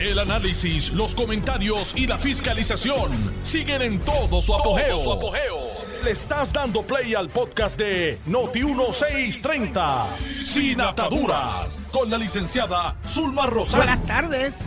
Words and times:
El 0.00 0.20
análisis, 0.20 0.92
los 0.92 1.12
comentarios 1.12 1.92
y 1.96 2.06
la 2.06 2.16
fiscalización 2.18 3.10
siguen 3.42 3.82
en 3.82 3.98
todo 3.98 4.40
su 4.40 4.54
apogeo. 4.54 4.96
Le 6.04 6.12
estás 6.12 6.52
dando 6.52 6.82
play 6.82 7.16
al 7.16 7.28
podcast 7.28 7.76
de 7.76 8.20
Noti1630, 8.28 10.06
Sin 10.44 10.80
Ataduras, 10.80 11.80
con 11.90 12.08
la 12.10 12.16
licenciada 12.16 12.96
Zulma 13.08 13.46
Rosario. 13.46 13.86
Buenas 13.86 14.06
tardes. 14.06 14.66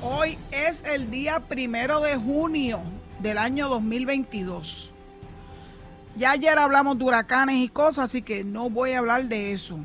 Hoy 0.00 0.38
es 0.52 0.84
el 0.84 1.10
día 1.10 1.40
primero 1.40 2.00
de 2.00 2.14
junio 2.14 2.80
del 3.18 3.38
año 3.38 3.68
2022. 3.70 4.92
Ya 6.14 6.30
ayer 6.30 6.56
hablamos 6.60 6.96
de 6.96 7.04
huracanes 7.06 7.56
y 7.56 7.68
cosas, 7.68 8.04
así 8.04 8.22
que 8.22 8.44
no 8.44 8.70
voy 8.70 8.92
a 8.92 8.98
hablar 8.98 9.24
de 9.24 9.52
eso. 9.52 9.80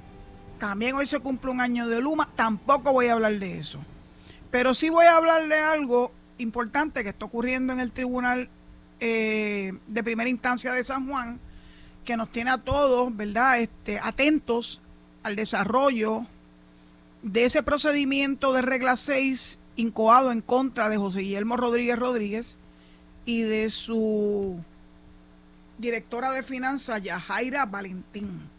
También 0.59 0.95
hoy 0.95 1.07
se 1.07 1.19
cumple 1.19 1.51
un 1.51 1.61
año 1.61 1.87
de 1.87 2.01
Luma, 2.01 2.29
tampoco 2.35 2.91
voy 2.91 3.07
a 3.07 3.13
hablar 3.13 3.39
de 3.39 3.59
eso. 3.59 3.79
Pero 4.51 4.73
sí 4.73 4.89
voy 4.89 5.05
a 5.05 5.15
hablar 5.15 5.47
de 5.47 5.57
algo 5.57 6.11
importante 6.37 7.03
que 7.03 7.09
está 7.09 7.25
ocurriendo 7.25 7.71
en 7.73 7.79
el 7.79 7.91
Tribunal 7.91 8.49
eh, 8.99 9.73
de 9.87 10.03
Primera 10.03 10.29
Instancia 10.29 10.73
de 10.73 10.83
San 10.83 11.07
Juan, 11.07 11.39
que 12.03 12.17
nos 12.17 12.29
tiene 12.31 12.51
a 12.51 12.57
todos, 12.57 13.15
¿verdad?, 13.15 13.59
este, 13.59 13.99
atentos 13.99 14.81
al 15.23 15.35
desarrollo 15.35 16.25
de 17.21 17.45
ese 17.45 17.63
procedimiento 17.63 18.51
de 18.51 18.61
regla 18.61 18.95
6 18.95 19.59
incoado 19.77 20.31
en 20.31 20.41
contra 20.41 20.89
de 20.89 20.97
José 20.97 21.21
Guillermo 21.21 21.55
Rodríguez 21.55 21.97
Rodríguez 21.97 22.57
y 23.25 23.41
de 23.43 23.69
su 23.69 24.59
directora 25.77 26.31
de 26.31 26.43
finanzas, 26.43 27.01
Yajaira 27.01 27.65
Valentín. 27.65 28.49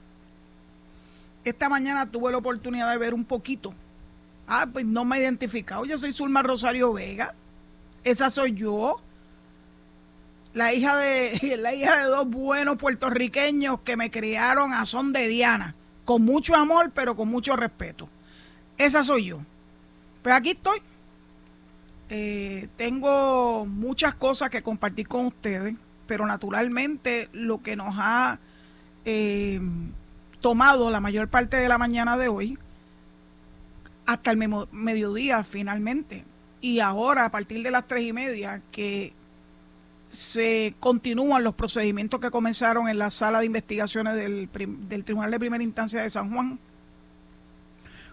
Esta 1.44 1.68
mañana 1.68 2.10
tuve 2.10 2.30
la 2.30 2.38
oportunidad 2.38 2.90
de 2.90 2.98
ver 2.98 3.14
un 3.14 3.24
poquito. 3.24 3.74
Ah, 4.46 4.68
pues 4.70 4.84
no 4.84 5.04
me 5.04 5.16
he 5.16 5.20
identificado. 5.20 5.84
Yo 5.84 5.96
soy 5.96 6.12
Zulma 6.12 6.42
Rosario 6.42 6.92
Vega. 6.92 7.34
Esa 8.04 8.30
soy 8.30 8.52
yo. 8.54 9.00
La 10.52 10.74
hija 10.74 10.96
de, 10.96 11.56
la 11.60 11.74
hija 11.74 11.98
de 11.98 12.04
dos 12.04 12.28
buenos 12.28 12.76
puertorriqueños 12.76 13.80
que 13.80 13.96
me 13.96 14.10
criaron 14.10 14.74
a 14.74 14.84
son 14.84 15.12
de 15.12 15.28
Diana. 15.28 15.74
Con 16.04 16.22
mucho 16.22 16.54
amor, 16.56 16.90
pero 16.94 17.16
con 17.16 17.28
mucho 17.28 17.56
respeto. 17.56 18.08
Esa 18.76 19.02
soy 19.02 19.26
yo. 19.26 19.40
Pues 20.22 20.34
aquí 20.34 20.50
estoy. 20.50 20.80
Eh, 22.08 22.68
tengo 22.76 23.66
muchas 23.66 24.14
cosas 24.16 24.50
que 24.50 24.62
compartir 24.62 25.06
con 25.06 25.26
ustedes, 25.26 25.74
pero 26.06 26.26
naturalmente 26.26 27.28
lo 27.32 27.62
que 27.62 27.76
nos 27.76 27.94
ha 27.98 28.40
eh, 29.04 29.60
tomado 30.40 30.90
la 30.90 31.00
mayor 31.00 31.28
parte 31.28 31.56
de 31.56 31.68
la 31.68 31.78
mañana 31.78 32.16
de 32.16 32.28
hoy, 32.28 32.58
hasta 34.06 34.30
el 34.30 34.38
mediodía 34.72 35.44
finalmente, 35.44 36.24
y 36.60 36.80
ahora 36.80 37.26
a 37.26 37.30
partir 37.30 37.62
de 37.62 37.70
las 37.70 37.86
tres 37.86 38.04
y 38.04 38.12
media, 38.12 38.62
que 38.72 39.12
se 40.10 40.74
continúan 40.80 41.44
los 41.44 41.54
procedimientos 41.54 42.20
que 42.20 42.30
comenzaron 42.30 42.88
en 42.88 42.98
la 42.98 43.10
sala 43.10 43.38
de 43.38 43.46
investigaciones 43.46 44.16
del, 44.16 44.48
del 44.88 45.04
Tribunal 45.04 45.30
de 45.30 45.38
Primera 45.38 45.62
Instancia 45.62 46.02
de 46.02 46.10
San 46.10 46.32
Juan, 46.32 46.58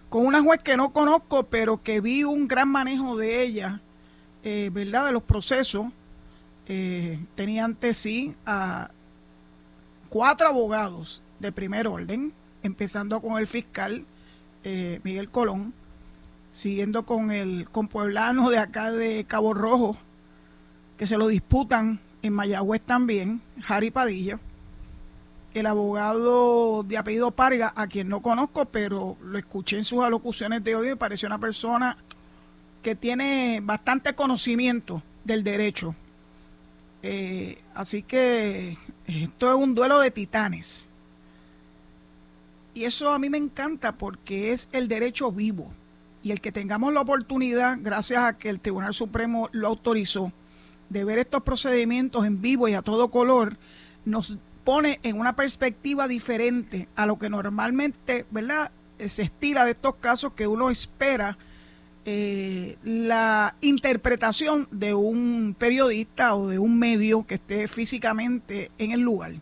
con 0.08 0.24
una 0.24 0.42
juez 0.42 0.60
que 0.62 0.76
no 0.76 0.92
conozco, 0.92 1.44
pero 1.44 1.80
que 1.80 2.00
vi 2.00 2.24
un 2.24 2.48
gran 2.48 2.68
manejo 2.68 3.16
de 3.16 3.42
ella, 3.42 3.80
eh, 4.42 4.70
¿verdad?, 4.72 5.06
de 5.06 5.12
los 5.12 5.22
procesos. 5.22 5.86
Eh, 6.66 7.18
tenía 7.34 7.64
ante 7.64 7.94
sí 7.94 8.34
a 8.44 8.90
cuatro 10.10 10.48
abogados 10.48 11.22
de 11.40 11.52
primer 11.52 11.86
orden, 11.86 12.32
empezando 12.62 13.20
con 13.20 13.38
el 13.38 13.46
fiscal 13.46 14.04
eh, 14.64 15.00
Miguel 15.04 15.30
Colón, 15.30 15.72
siguiendo 16.52 17.04
con 17.04 17.30
el 17.30 17.68
con 17.70 17.88
pueblano 17.88 18.50
de 18.50 18.58
acá 18.58 18.90
de 18.90 19.24
Cabo 19.24 19.54
Rojo, 19.54 19.96
que 20.96 21.06
se 21.06 21.16
lo 21.16 21.28
disputan 21.28 22.00
en 22.22 22.32
Mayagüez 22.32 22.82
también, 22.82 23.40
Harry 23.66 23.90
Padilla, 23.90 24.40
el 25.54 25.66
abogado 25.66 26.82
de 26.82 26.98
apellido 26.98 27.30
Parga, 27.30 27.72
a 27.74 27.86
quien 27.86 28.08
no 28.08 28.20
conozco, 28.20 28.66
pero 28.66 29.16
lo 29.22 29.38
escuché 29.38 29.76
en 29.76 29.84
sus 29.84 30.04
alocuciones 30.04 30.62
de 30.64 30.74
hoy, 30.74 30.88
me 30.88 30.96
pareció 30.96 31.26
una 31.26 31.38
persona 31.38 31.96
que 32.82 32.94
tiene 32.94 33.60
bastante 33.62 34.14
conocimiento 34.14 35.02
del 35.24 35.44
derecho. 35.44 35.94
Eh, 37.02 37.62
así 37.74 38.02
que 38.02 38.76
esto 39.06 39.48
es 39.48 39.54
un 39.54 39.74
duelo 39.74 40.00
de 40.00 40.10
titanes. 40.10 40.87
Y 42.78 42.84
eso 42.84 43.10
a 43.10 43.18
mí 43.18 43.28
me 43.28 43.38
encanta 43.38 43.98
porque 43.98 44.52
es 44.52 44.68
el 44.70 44.86
derecho 44.86 45.32
vivo. 45.32 45.72
Y 46.22 46.30
el 46.30 46.40
que 46.40 46.52
tengamos 46.52 46.94
la 46.94 47.00
oportunidad, 47.00 47.76
gracias 47.80 48.22
a 48.22 48.38
que 48.38 48.48
el 48.48 48.60
Tribunal 48.60 48.94
Supremo 48.94 49.48
lo 49.50 49.66
autorizó, 49.66 50.32
de 50.88 51.02
ver 51.02 51.18
estos 51.18 51.42
procedimientos 51.42 52.24
en 52.24 52.40
vivo 52.40 52.68
y 52.68 52.74
a 52.74 52.82
todo 52.82 53.10
color, 53.10 53.56
nos 54.04 54.38
pone 54.62 55.00
en 55.02 55.18
una 55.18 55.34
perspectiva 55.34 56.06
diferente 56.06 56.86
a 56.94 57.04
lo 57.06 57.18
que 57.18 57.28
normalmente, 57.28 58.26
¿verdad? 58.30 58.70
Se 59.04 59.22
estira 59.22 59.64
de 59.64 59.72
estos 59.72 59.96
casos 59.96 60.34
que 60.34 60.46
uno 60.46 60.70
espera 60.70 61.36
eh, 62.04 62.76
la 62.84 63.56
interpretación 63.60 64.68
de 64.70 64.94
un 64.94 65.56
periodista 65.58 66.36
o 66.36 66.46
de 66.46 66.60
un 66.60 66.78
medio 66.78 67.26
que 67.26 67.34
esté 67.34 67.66
físicamente 67.66 68.70
en 68.78 68.92
el 68.92 69.00
lugar. 69.00 69.32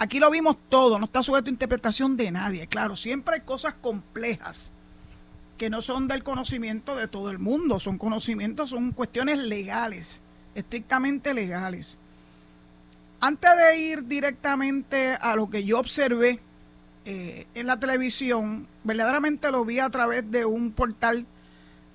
Aquí 0.00 0.18
lo 0.18 0.30
vimos 0.30 0.56
todo, 0.70 0.98
no 0.98 1.04
está 1.04 1.22
sujeto 1.22 1.48
a 1.48 1.52
interpretación 1.52 2.16
de 2.16 2.30
nadie. 2.30 2.66
Claro, 2.66 2.96
siempre 2.96 3.34
hay 3.34 3.40
cosas 3.42 3.74
complejas 3.74 4.72
que 5.58 5.68
no 5.68 5.82
son 5.82 6.08
del 6.08 6.24
conocimiento 6.24 6.96
de 6.96 7.06
todo 7.06 7.30
el 7.30 7.38
mundo, 7.38 7.78
son 7.78 7.98
conocimientos, 7.98 8.70
son 8.70 8.92
cuestiones 8.92 9.38
legales, 9.38 10.22
estrictamente 10.54 11.34
legales. 11.34 11.98
Antes 13.20 13.50
de 13.58 13.78
ir 13.78 14.06
directamente 14.06 15.18
a 15.20 15.36
lo 15.36 15.50
que 15.50 15.64
yo 15.64 15.78
observé 15.78 16.40
eh, 17.04 17.46
en 17.54 17.66
la 17.66 17.78
televisión, 17.78 18.66
verdaderamente 18.84 19.50
lo 19.50 19.66
vi 19.66 19.80
a 19.80 19.90
través 19.90 20.28
de 20.30 20.46
un 20.46 20.72
portal 20.72 21.26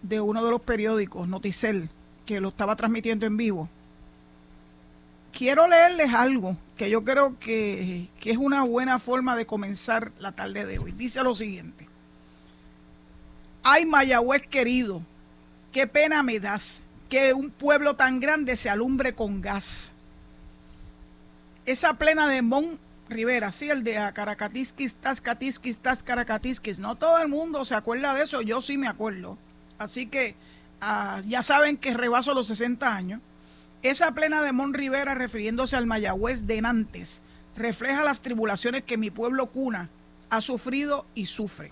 de 0.03 0.21
uno 0.21 0.45
de 0.45 0.51
los 0.51 0.61
periódicos, 0.61 1.27
Noticel, 1.27 1.89
que 2.27 2.39
lo 2.39 2.49
estaba 2.49 2.75
transmitiendo 2.75 3.25
en 3.25 3.35
vivo 3.35 3.67
quiero 5.35 5.67
leerles 5.67 6.13
algo 6.13 6.57
que 6.77 6.89
yo 6.89 7.03
creo 7.03 7.39
que, 7.39 8.09
es 8.23 8.37
una 8.37 8.63
buena 8.63 8.99
forma 8.99 9.35
de 9.35 9.45
comenzar 9.45 10.11
la 10.19 10.33
tarde 10.33 10.65
de 10.65 10.79
hoy. 10.79 10.91
Dice 10.91 11.23
lo 11.23 11.35
siguiente. 11.35 11.87
Ay, 13.63 13.85
Mayagüez 13.85 14.43
querido, 14.47 15.01
qué 15.71 15.87
pena 15.87 16.21
me 16.21 16.39
das 16.39 16.83
que 17.09 17.33
un 17.33 17.49
pueblo 17.49 17.95
tan 17.95 18.19
grande 18.19 18.57
se 18.57 18.69
alumbre 18.69 19.15
con 19.15 19.41
gas. 19.41 19.93
Esa 21.65 21.95
plena 21.95 22.27
de 22.27 22.41
Mon 22.41 22.77
Rivera, 23.09 23.51
sí, 23.51 23.69
el 23.69 23.83
de 23.83 23.93
Caracatisquis, 24.13 24.95
Tascatisquis, 24.95 25.77
Tascaracatisquis. 25.77 26.79
No 26.79 26.95
todo 26.95 27.19
el 27.19 27.27
mundo 27.27 27.65
se 27.65 27.75
acuerda 27.75 28.13
de 28.13 28.23
eso, 28.23 28.41
yo 28.41 28.61
sí 28.61 28.77
me 28.77 28.87
acuerdo. 28.87 29.37
Así 29.77 30.07
que 30.07 30.35
ah, 30.81 31.21
ya 31.25 31.41
saben 31.41 31.77
que 31.77 31.93
rebaso 31.93 32.33
los 32.33 32.47
60 32.47 32.95
años. 32.95 33.21
Esa 33.85 34.13
plena 34.13 34.41
de 34.41 34.51
Mon 34.51 34.73
Rivera, 34.73 35.13
refiriéndose 35.13 35.75
al 35.75 35.85
Mayagüez 35.85 36.47
de 36.47 36.59
Nantes, 36.59 37.21
refleja 37.55 38.03
las 38.03 38.21
tribulaciones 38.21 38.83
que 38.83 38.97
mi 38.97 39.11
pueblo 39.11 39.51
cuna 39.51 39.91
ha 40.31 40.41
sufrido 40.41 41.05
y 41.13 41.27
sufre. 41.27 41.71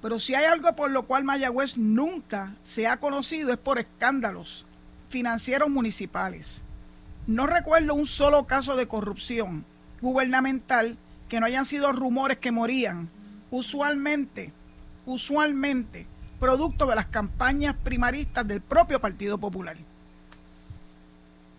Pero 0.00 0.20
si 0.20 0.36
hay 0.36 0.44
algo 0.44 0.76
por 0.76 0.92
lo 0.92 1.08
cual 1.08 1.24
Mayagüez 1.24 1.76
nunca 1.76 2.54
se 2.62 2.86
ha 2.86 2.98
conocido 2.98 3.52
es 3.52 3.58
por 3.58 3.80
escándalos 3.80 4.64
financieros 5.08 5.70
municipales. 5.70 6.62
No 7.26 7.48
recuerdo 7.48 7.94
un 7.94 8.06
solo 8.06 8.46
caso 8.46 8.76
de 8.76 8.86
corrupción 8.86 9.64
gubernamental 10.00 10.96
que 11.28 11.40
no 11.40 11.46
hayan 11.46 11.64
sido 11.64 11.90
rumores 11.90 12.38
que 12.38 12.52
morían, 12.52 13.08
usualmente, 13.50 14.52
usualmente, 15.04 16.06
producto 16.38 16.86
de 16.86 16.94
las 16.94 17.06
campañas 17.06 17.74
primaristas 17.82 18.46
del 18.46 18.60
propio 18.60 19.00
Partido 19.00 19.38
Popular. 19.38 19.76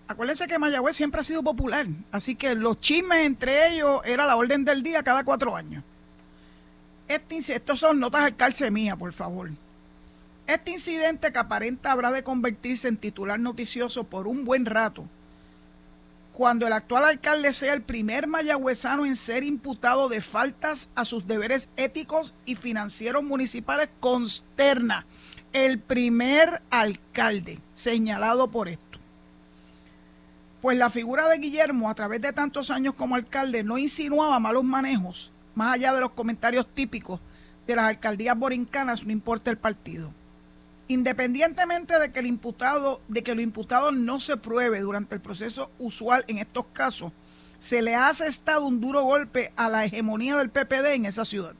Acuérdense 0.09 0.47
que 0.47 0.57
Mayagüez 0.57 0.95
siempre 0.95 1.21
ha 1.21 1.23
sido 1.23 1.43
popular, 1.43 1.85
así 2.11 2.33
que 2.33 2.55
los 2.55 2.79
chismes 2.79 3.27
entre 3.27 3.67
ellos 3.67 4.01
era 4.03 4.25
la 4.25 4.37
orden 4.37 4.65
del 4.65 4.81
día 4.81 5.03
cada 5.03 5.23
cuatro 5.23 5.55
años. 5.55 5.83
Este, 7.07 7.37
estos 7.37 7.79
son 7.79 7.99
notas 7.99 8.21
al 8.23 8.35
calce 8.35 8.71
mía, 8.71 8.95
por 8.95 9.13
favor. 9.13 9.51
Este 10.47 10.71
incidente 10.71 11.31
que 11.31 11.37
aparenta 11.37 11.91
habrá 11.91 12.11
de 12.11 12.23
convertirse 12.23 12.87
en 12.87 12.97
titular 12.97 13.39
noticioso 13.39 14.03
por 14.03 14.27
un 14.27 14.45
buen 14.45 14.65
rato, 14.65 15.05
cuando 16.33 16.65
el 16.65 16.73
actual 16.73 17.03
alcalde 17.03 17.53
sea 17.53 17.75
el 17.75 17.83
primer 17.83 18.25
mayagüezano 18.25 19.05
en 19.05 19.15
ser 19.15 19.43
imputado 19.43 20.09
de 20.09 20.21
faltas 20.21 20.89
a 20.95 21.05
sus 21.05 21.27
deberes 21.27 21.69
éticos 21.77 22.33
y 22.47 22.55
financieros 22.55 23.23
municipales, 23.23 23.89
consterna 23.99 25.05
el 25.53 25.77
primer 25.77 26.63
alcalde 26.71 27.59
señalado 27.75 28.49
por 28.49 28.69
esto. 28.69 28.88
Pues 30.61 30.77
la 30.77 30.89
figura 30.89 31.29
de 31.29 31.37
Guillermo, 31.37 31.89
a 31.89 31.95
través 31.95 32.21
de 32.21 32.33
tantos 32.33 32.69
años 32.69 32.93
como 32.95 33.15
alcalde, 33.15 33.63
no 33.63 33.77
insinuaba 33.77 34.39
malos 34.39 34.65
manejos, 34.65 35.31
más 35.55 35.73
allá 35.75 35.93
de 35.93 36.01
los 36.01 36.11
comentarios 36.11 36.67
típicos 36.67 37.21
de 37.65 37.75
las 37.77 37.85
alcaldías 37.85 38.37
borincanas, 38.37 39.05
no 39.05 39.11
importa 39.11 39.51
el 39.51 39.57
partido. 39.57 40.11
Independientemente 40.89 41.97
de 41.97 42.11
que 42.11 42.19
el 42.19 42.25
imputado, 42.25 42.99
de 43.07 43.23
que 43.23 43.35
lo 43.35 43.41
imputado 43.41 43.91
no 43.91 44.19
se 44.19 44.35
pruebe 44.35 44.81
durante 44.81 45.15
el 45.15 45.21
proceso 45.21 45.71
usual 45.79 46.25
en 46.27 46.39
estos 46.39 46.65
casos, 46.73 47.13
se 47.59 47.81
le 47.81 47.95
ha 47.95 48.09
asestado 48.09 48.65
un 48.65 48.81
duro 48.81 49.03
golpe 49.03 49.53
a 49.55 49.69
la 49.69 49.85
hegemonía 49.85 50.35
del 50.35 50.49
PPD 50.49 50.95
en 50.95 51.05
esa 51.05 51.25
ciudad. 51.25 51.55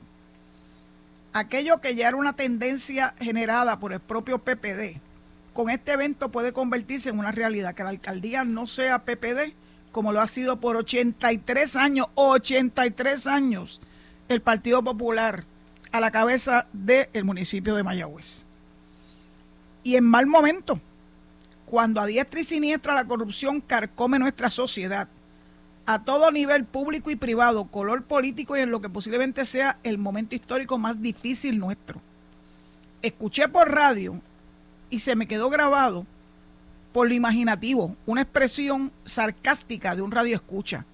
Aquello 1.31 1.79
que 1.79 1.95
ya 1.95 2.07
era 2.07 2.17
una 2.17 2.35
tendencia 2.35 3.13
generada 3.19 3.79
por 3.79 3.93
el 3.93 3.99
propio 3.99 4.39
PPD, 4.39 4.99
con 5.59 5.69
este 5.69 5.91
evento 5.91 6.31
puede 6.31 6.53
convertirse 6.53 7.09
en 7.09 7.19
una 7.19 7.33
realidad, 7.33 7.75
que 7.75 7.83
la 7.83 7.89
alcaldía 7.89 8.45
no 8.45 8.65
sea 8.65 9.03
PPD, 9.03 9.51
como 9.91 10.13
lo 10.13 10.21
ha 10.21 10.27
sido 10.27 10.61
por 10.61 10.77
83 10.77 11.75
años, 11.75 12.07
83 12.15 13.27
años, 13.27 13.81
el 14.29 14.41
Partido 14.41 14.81
Popular 14.81 15.43
a 15.91 15.99
la 15.99 16.11
cabeza 16.11 16.67
del 16.71 17.25
municipio 17.25 17.75
de 17.75 17.83
Mayagüez. 17.83 18.45
Y 19.83 19.97
en 19.97 20.05
mal 20.05 20.27
momento, 20.27 20.79
cuando 21.65 21.99
a 21.99 22.05
diestra 22.05 22.39
y 22.39 22.45
siniestra 22.45 22.93
la 22.93 23.03
corrupción 23.03 23.59
carcome 23.59 24.17
nuestra 24.17 24.49
sociedad, 24.49 25.09
a 25.85 26.05
todo 26.05 26.31
nivel 26.31 26.63
público 26.63 27.11
y 27.11 27.17
privado, 27.17 27.65
color 27.65 28.03
político 28.03 28.55
y 28.55 28.61
en 28.61 28.71
lo 28.71 28.79
que 28.79 28.87
posiblemente 28.87 29.43
sea 29.43 29.77
el 29.83 29.97
momento 29.97 30.35
histórico 30.35 30.77
más 30.77 31.01
difícil 31.01 31.59
nuestro. 31.59 31.99
Escuché 33.01 33.49
por 33.49 33.69
radio 33.69 34.21
y 34.89 34.99
se 34.99 35.15
me 35.15 35.27
quedó 35.27 35.49
grabado 35.49 36.05
por 36.91 37.07
lo 37.07 37.13
imaginativo, 37.13 37.95
una 38.05 38.21
expresión 38.21 38.91
sarcástica 39.05 39.95
de 39.95 40.01
un 40.01 40.11
radio 40.11 40.35
escucha, 40.35 40.85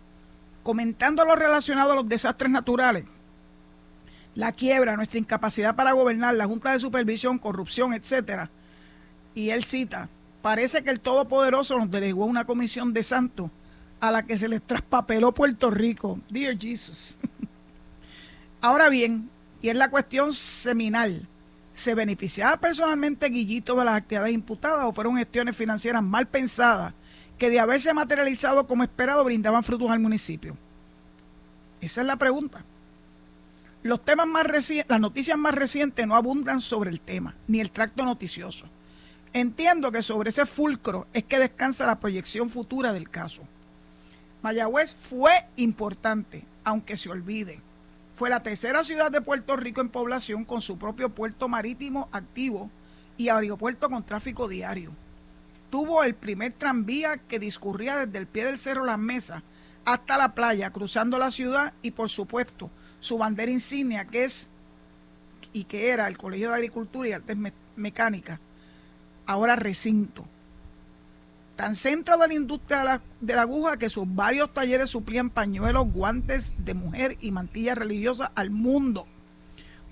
comentando 0.63 1.23
lo 1.23 1.35
relacionado 1.35 1.93
a 1.93 1.95
los 1.95 2.09
desastres 2.09 2.51
naturales, 2.51 3.05
la 4.35 4.51
quiebra, 4.51 4.97
nuestra 4.97 5.19
incapacidad 5.19 5.75
para 5.75 5.93
gobernar, 5.93 6.35
la 6.35 6.45
Junta 6.45 6.73
de 6.73 6.79
Supervisión, 6.79 7.39
corrupción, 7.39 7.93
etcétera. 7.93 8.49
Y 9.33 9.51
él 9.51 9.63
cita, 9.63 10.09
parece 10.41 10.83
que 10.83 10.89
el 10.89 10.99
Todopoderoso 10.99 11.77
nos 11.77 11.89
delegó 11.89 12.25
una 12.25 12.45
comisión 12.45 12.93
de 12.93 13.03
santos 13.03 13.49
a 14.01 14.11
la 14.11 14.23
que 14.23 14.37
se 14.37 14.49
les 14.49 14.61
traspapeló 14.61 15.33
Puerto 15.33 15.71
Rico. 15.71 16.19
Dear 16.29 16.57
Jesus. 16.59 17.17
Ahora 18.61 18.89
bien, 18.89 19.29
y 19.61 19.69
es 19.69 19.75
la 19.75 19.89
cuestión 19.89 20.33
seminal, 20.33 21.25
¿Se 21.75 21.93
beneficiaba 21.93 22.55
personalmente 22.55 23.27
Guillito 23.27 23.75
de 23.75 23.83
las 23.83 23.97
actividades 23.97 24.33
imputadas 24.33 24.85
o 24.85 24.93
fueron 24.93 25.17
gestiones 25.17 25.57
financieras 25.57 26.01
mal 26.01 26.25
pensadas 26.25 26.93
que 27.37 27.49
de 27.49 27.59
haberse 27.59 27.93
materializado 27.93 28.65
como 28.65 28.83
esperado 28.83 29.25
brindaban 29.25 29.61
frutos 29.61 29.91
al 29.91 29.99
municipio? 29.99 30.55
Esa 31.81 31.99
es 31.99 32.07
la 32.07 32.15
pregunta. 32.15 32.63
Los 33.83 34.05
temas 34.05 34.25
más 34.25 34.47
las 34.87 34.99
noticias 35.01 35.37
más 35.37 35.53
recientes 35.53 36.07
no 36.07 36.15
abundan 36.15 36.61
sobre 36.61 36.89
el 36.89 37.01
tema, 37.01 37.35
ni 37.45 37.59
el 37.59 37.71
tracto 37.71 38.05
noticioso. 38.05 38.67
Entiendo 39.33 39.91
que 39.91 40.01
sobre 40.01 40.29
ese 40.29 40.45
fulcro 40.45 41.07
es 41.11 41.25
que 41.25 41.39
descansa 41.39 41.85
la 41.85 41.99
proyección 41.99 42.49
futura 42.49 42.93
del 42.93 43.09
caso. 43.09 43.43
Mayagüez 44.41 44.95
fue 44.95 45.45
importante, 45.57 46.45
aunque 46.63 46.95
se 46.95 47.09
olvide 47.09 47.59
fue 48.15 48.29
la 48.29 48.41
tercera 48.41 48.83
ciudad 48.85 49.11
de 49.11 49.21
Puerto 49.21 49.57
Rico 49.57 49.81
en 49.81 49.89
población 49.89 50.45
con 50.45 50.61
su 50.61 50.77
propio 50.77 51.09
puerto 51.09 51.49
marítimo 51.49 52.07
activo 52.13 52.69
y 53.17 53.27
aeropuerto 53.27 53.89
con 53.89 54.05
tráfico 54.05 54.47
diario. 54.47 54.91
Tuvo 55.69 56.01
el 56.01 56.15
primer 56.15 56.53
tranvía 56.53 57.17
que 57.17 57.39
discurría 57.39 58.05
desde 58.05 58.17
el 58.17 58.27
pie 58.27 58.45
del 58.45 58.57
Cerro 58.57 58.85
Las 58.85 58.99
Mesas 58.99 59.43
hasta 59.83 60.17
la 60.17 60.33
playa, 60.33 60.71
cruzando 60.71 61.19
la 61.19 61.29
ciudad 61.29 61.73
y 61.81 61.91
por 61.91 62.09
supuesto 62.09 62.69
su 63.01 63.17
bandera 63.17 63.51
insignia 63.51 64.05
que 64.05 64.23
es 64.23 64.49
y 65.51 65.65
que 65.65 65.89
era 65.89 66.07
el 66.07 66.17
Colegio 66.17 66.49
de 66.49 66.55
Agricultura 66.55 67.09
y 67.09 67.11
Artes 67.11 67.37
Mecánicas, 67.75 68.39
ahora 69.25 69.57
recinto 69.57 70.25
tan 71.55 71.75
centro 71.75 72.17
de 72.17 72.27
la 72.27 72.33
industria 72.33 73.01
de 73.21 73.35
la, 73.35 73.41
aguja 73.41 73.77
que 73.77 73.89
sus 73.89 74.03
varios 74.13 74.53
talleres 74.53 74.89
suplían 74.89 75.29
pañuelos, 75.29 75.91
guantes 75.91 76.51
de 76.57 76.73
mujer 76.73 77.17
y 77.21 77.31
mantillas 77.31 77.77
religiosas 77.77 78.31
al 78.35 78.51
mundo. 78.51 79.07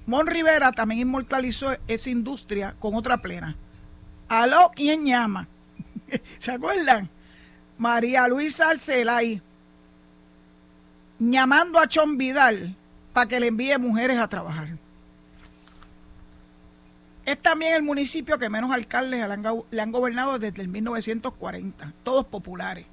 Mon 0.06 0.27
Rivera 0.27 0.71
también 0.74 1.01
inmortalizó 1.01 1.75
esa 1.88 2.10
industria 2.10 2.75
con 2.80 2.95
otra 2.95 3.18
plena. 3.18 3.56
Aló, 4.27 4.71
¿quién 4.75 5.06
llama? 5.06 5.48
¿Se 6.38 6.51
acuerdan? 6.51 7.10
María 7.77 8.27
Luisa 8.27 8.69
Arcelay 8.69 9.42
llamando 11.19 11.80
a 11.80 11.88
Chon 11.88 12.18
Vidal 12.18 12.75
para 13.13 13.27
que 13.27 13.39
le 13.39 13.48
envíe 13.48 13.77
mujeres 13.77 14.18
a 14.18 14.27
trabajar. 14.27 14.77
Es 17.25 17.41
también 17.41 17.73
el 17.73 17.83
municipio 17.83 18.37
que 18.37 18.49
menos 18.49 18.71
alcaldes 18.71 19.25
le 19.71 19.81
han, 19.81 19.91
gobernado 19.91 20.39
desde 20.39 20.61
el 20.61 20.67
1940, 20.67 21.93
todos 22.03 22.25
populares. 22.25 22.85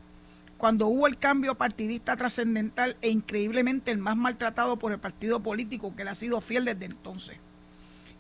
Cuando 0.57 0.87
hubo 0.87 1.09
el 1.09 1.19
cambio 1.19 1.57
partidista 1.57 2.17
trascendental 2.17 2.97
e 3.03 3.09
increíblemente 3.09 3.91
el 3.91 3.99
más 3.99 4.17
maltratado 4.17 4.79
por 4.79 4.93
el 4.93 5.01
partido 5.01 5.41
político 5.41 5.97
que 5.97 6.05
le 6.05 6.11
ha 6.11 6.15
sido 6.15 6.41
fiel 6.41 6.65
desde 6.65 6.85
entonces. 6.85 7.39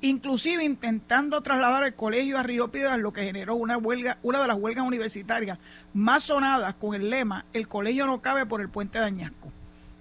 Inclusive 0.00 0.64
intentando 0.64 1.42
trasladar 1.42 1.84
el 1.84 1.94
colegio 1.94 2.38
a 2.38 2.42
Río 2.42 2.68
Piedras, 2.68 2.98
lo 2.98 3.12
que 3.12 3.24
generó 3.24 3.54
una 3.54 3.76
huelga, 3.76 4.18
una 4.22 4.40
de 4.40 4.48
las 4.48 4.58
huelgas 4.58 4.86
universitarias 4.86 5.58
más 5.92 6.24
sonadas 6.24 6.74
con 6.74 6.94
el 6.94 7.10
lema 7.10 7.44
El 7.52 7.68
colegio 7.68 8.06
no 8.06 8.20
cabe 8.20 8.46
por 8.46 8.62
el 8.62 8.70
puente 8.70 8.98
de 8.98 9.04
Añasco, 9.04 9.52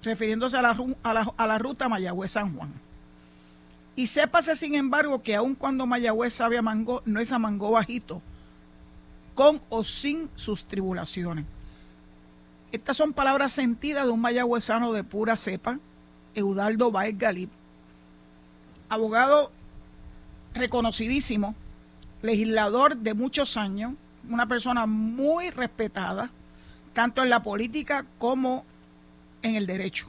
refiriéndose 0.01 0.57
a 0.57 0.61
la, 0.61 0.75
a 1.03 1.47
la, 1.47 1.57
ruta 1.59 1.89
Mayagüez-San 1.89 2.55
Juan. 2.55 2.88
Y 3.99 4.07
sépase, 4.07 4.55
sin 4.55 4.75
embargo, 4.75 5.19
que 5.19 5.35
aun 5.35 5.55
cuando 5.55 5.85
Mayagüez 5.85 6.33
sabe 6.33 6.57
a 6.57 6.61
mango, 6.61 7.01
no 7.03 7.19
es 7.19 7.33
a 7.33 7.37
mango 7.37 7.71
bajito, 7.71 8.21
con 9.35 9.61
o 9.67 9.83
sin 9.83 10.29
sus 10.37 10.63
tribulaciones. 10.63 11.45
Estas 12.71 12.95
son 12.95 13.11
palabras 13.11 13.51
sentidas 13.51 14.05
de 14.05 14.11
un 14.11 14.21
mayagüezano 14.21 14.93
de 14.93 15.03
pura 15.03 15.35
cepa, 15.35 15.79
Eudaldo 16.33 16.91
Baez 16.91 17.17
Galip, 17.17 17.49
abogado 18.87 19.51
reconocidísimo, 20.53 21.53
legislador 22.21 22.95
de 22.95 23.13
muchos 23.13 23.57
años, 23.57 23.95
una 24.29 24.47
persona 24.47 24.85
muy 24.85 25.49
respetada, 25.49 26.29
tanto 26.93 27.21
en 27.21 27.29
la 27.29 27.43
política 27.43 28.05
como 28.17 28.63
en 29.41 29.55
el 29.55 29.67
derecho. 29.67 30.07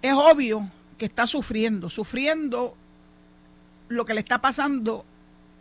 Es 0.00 0.14
obvio 0.14 0.70
que 0.94 1.06
está 1.06 1.26
sufriendo, 1.26 1.90
sufriendo 1.90 2.74
lo 3.88 4.04
que 4.04 4.14
le 4.14 4.20
está 4.20 4.40
pasando 4.40 5.04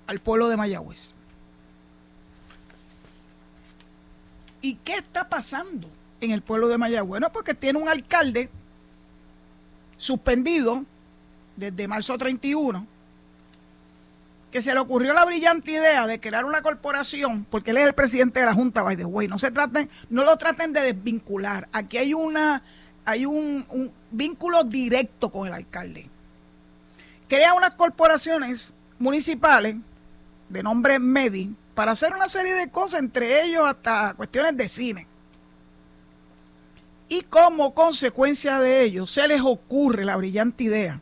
al 0.08 0.19
pueblo 0.19 0.50
de 0.50 0.58
Mayagüez. 0.58 1.13
¿Y 4.62 4.75
qué 4.75 4.96
está 4.96 5.27
pasando 5.27 5.89
en 6.22 6.31
el 6.31 6.41
pueblo 6.41 6.67
de 6.67 6.77
Mayagüez? 6.77 7.08
Bueno, 7.08 7.31
porque 7.31 7.53
tiene 7.53 7.79
un 7.79 7.89
alcalde 7.89 8.50
suspendido 9.98 10.86
desde 11.55 11.88
marzo 11.88 12.17
31, 12.17 12.88
que 14.51 14.62
se 14.62 14.74
le 14.74 14.79
ocurrió 14.79 15.13
la 15.13 15.25
brillante 15.25 15.72
idea 15.72 16.05
de 16.08 16.19
crear 16.19 16.46
una 16.46 16.62
corporación, 16.62 17.46
porque 17.50 17.72
él 17.72 17.77
es 17.77 17.88
el 17.88 17.93
presidente 17.93 18.39
de 18.39 18.46
la 18.46 18.53
Junta, 18.53 18.81
by 18.84 18.96
the 18.96 19.03
no 19.27 19.38
se 19.38 19.51
traten, 19.51 19.89
no 20.10 20.24
lo 20.24 20.38
traten 20.38 20.74
de 20.74 20.81
desvincular. 20.81 21.67
Aquí 21.72 21.98
hay 21.98 22.13
una 22.13 22.62
hay 23.05 23.25
un, 23.25 23.91
vínculo 24.12 24.63
directo 24.63 25.29
con 25.29 25.48
el 25.48 25.53
alcalde. 25.53 26.10
Crea 27.27 27.53
unas 27.53 27.72
corporaciones 27.72 28.74
municipales 29.00 29.75
de 30.50 30.63
nombre 30.63 31.00
MEDI 31.00 31.55
para 31.74 31.93
hacer 31.93 32.13
una 32.13 32.29
serie 32.29 32.53
de 32.53 32.69
cosas, 32.69 33.00
entre 33.00 33.43
ellos 33.43 33.63
hasta 33.65 34.13
cuestiones 34.13 34.55
de 34.55 34.69
cine. 34.69 35.07
Y 37.10 37.22
como 37.22 37.74
consecuencia 37.74 38.60
de 38.60 38.83
ello, 38.83 39.07
se 39.07 39.27
les 39.27 39.41
ocurre 39.41 40.05
la 40.05 40.15
brillante 40.15 40.65
idea 40.65 41.01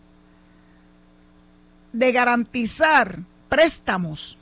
de 1.94 2.12
garantizar 2.12 3.20
préstamos 3.50 4.38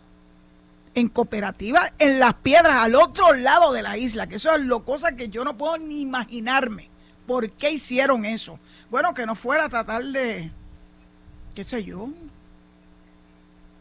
en 0.94 1.10
cooperativa 1.10 1.94
en 1.98 2.20
las 2.20 2.36
piedras 2.36 2.78
al 2.78 2.96
otro 2.96 3.34
lado 3.34 3.74
de 3.74 3.82
la 3.82 3.98
isla, 3.98 4.28
que 4.28 4.36
eso 4.36 4.54
es 4.54 4.62
lo 4.62 4.86
cosa 4.86 5.16
que 5.16 5.30
yo 5.30 5.44
no 5.44 5.58
puedo 5.58 5.78
ni 5.78 6.02
imaginarme. 6.02 6.90
¿Por 7.30 7.52
qué 7.52 7.70
hicieron 7.70 8.26
eso? 8.26 8.58
Bueno, 8.90 9.14
que 9.14 9.24
no 9.24 9.36
fuera 9.36 9.66
a 9.66 9.70
tratar 9.70 10.04
de, 10.04 10.50
qué 11.54 11.64
sé 11.64 11.84
yo, 11.84 12.10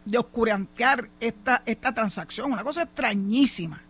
de 0.04 0.18
oscurantear 0.18 1.08
esta, 1.18 1.62
esta 1.64 1.94
transacción. 1.94 2.52
Una 2.52 2.62
cosa 2.62 2.82
extrañísima. 2.82 3.80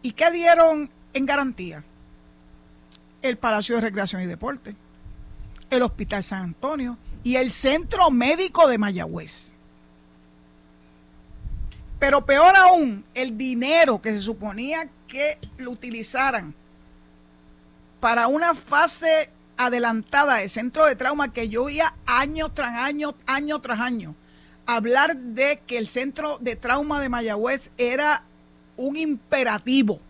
¿Y 0.00 0.12
qué 0.12 0.30
dieron 0.30 0.88
en 1.12 1.26
garantía? 1.26 1.82
El 3.20 3.36
Palacio 3.36 3.74
de 3.74 3.80
Recreación 3.80 4.22
y 4.22 4.26
Deporte, 4.26 4.76
el 5.68 5.82
Hospital 5.82 6.22
San 6.22 6.42
Antonio 6.44 6.96
y 7.24 7.34
el 7.34 7.50
Centro 7.50 8.12
Médico 8.12 8.68
de 8.68 8.78
Mayagüez. 8.78 9.54
Pero 11.98 12.24
peor 12.24 12.54
aún, 12.54 13.04
el 13.12 13.36
dinero 13.36 14.00
que 14.00 14.12
se 14.12 14.20
suponía 14.20 14.88
que 15.08 15.40
lo 15.58 15.72
utilizaran 15.72 16.54
para 18.04 18.26
una 18.26 18.54
fase 18.54 19.30
adelantada 19.56 20.34
del 20.34 20.50
centro 20.50 20.84
de 20.84 20.94
trauma 20.94 21.32
que 21.32 21.48
yo 21.48 21.62
oía 21.62 21.94
año 22.04 22.52
tras 22.52 22.74
año, 22.74 23.14
año 23.24 23.62
tras 23.62 23.80
año, 23.80 24.14
hablar 24.66 25.16
de 25.16 25.62
que 25.66 25.78
el 25.78 25.88
centro 25.88 26.36
de 26.38 26.54
trauma 26.54 27.00
de 27.00 27.08
Mayagüez 27.08 27.70
era 27.78 28.22
un 28.76 28.96
imperativo 28.96 30.02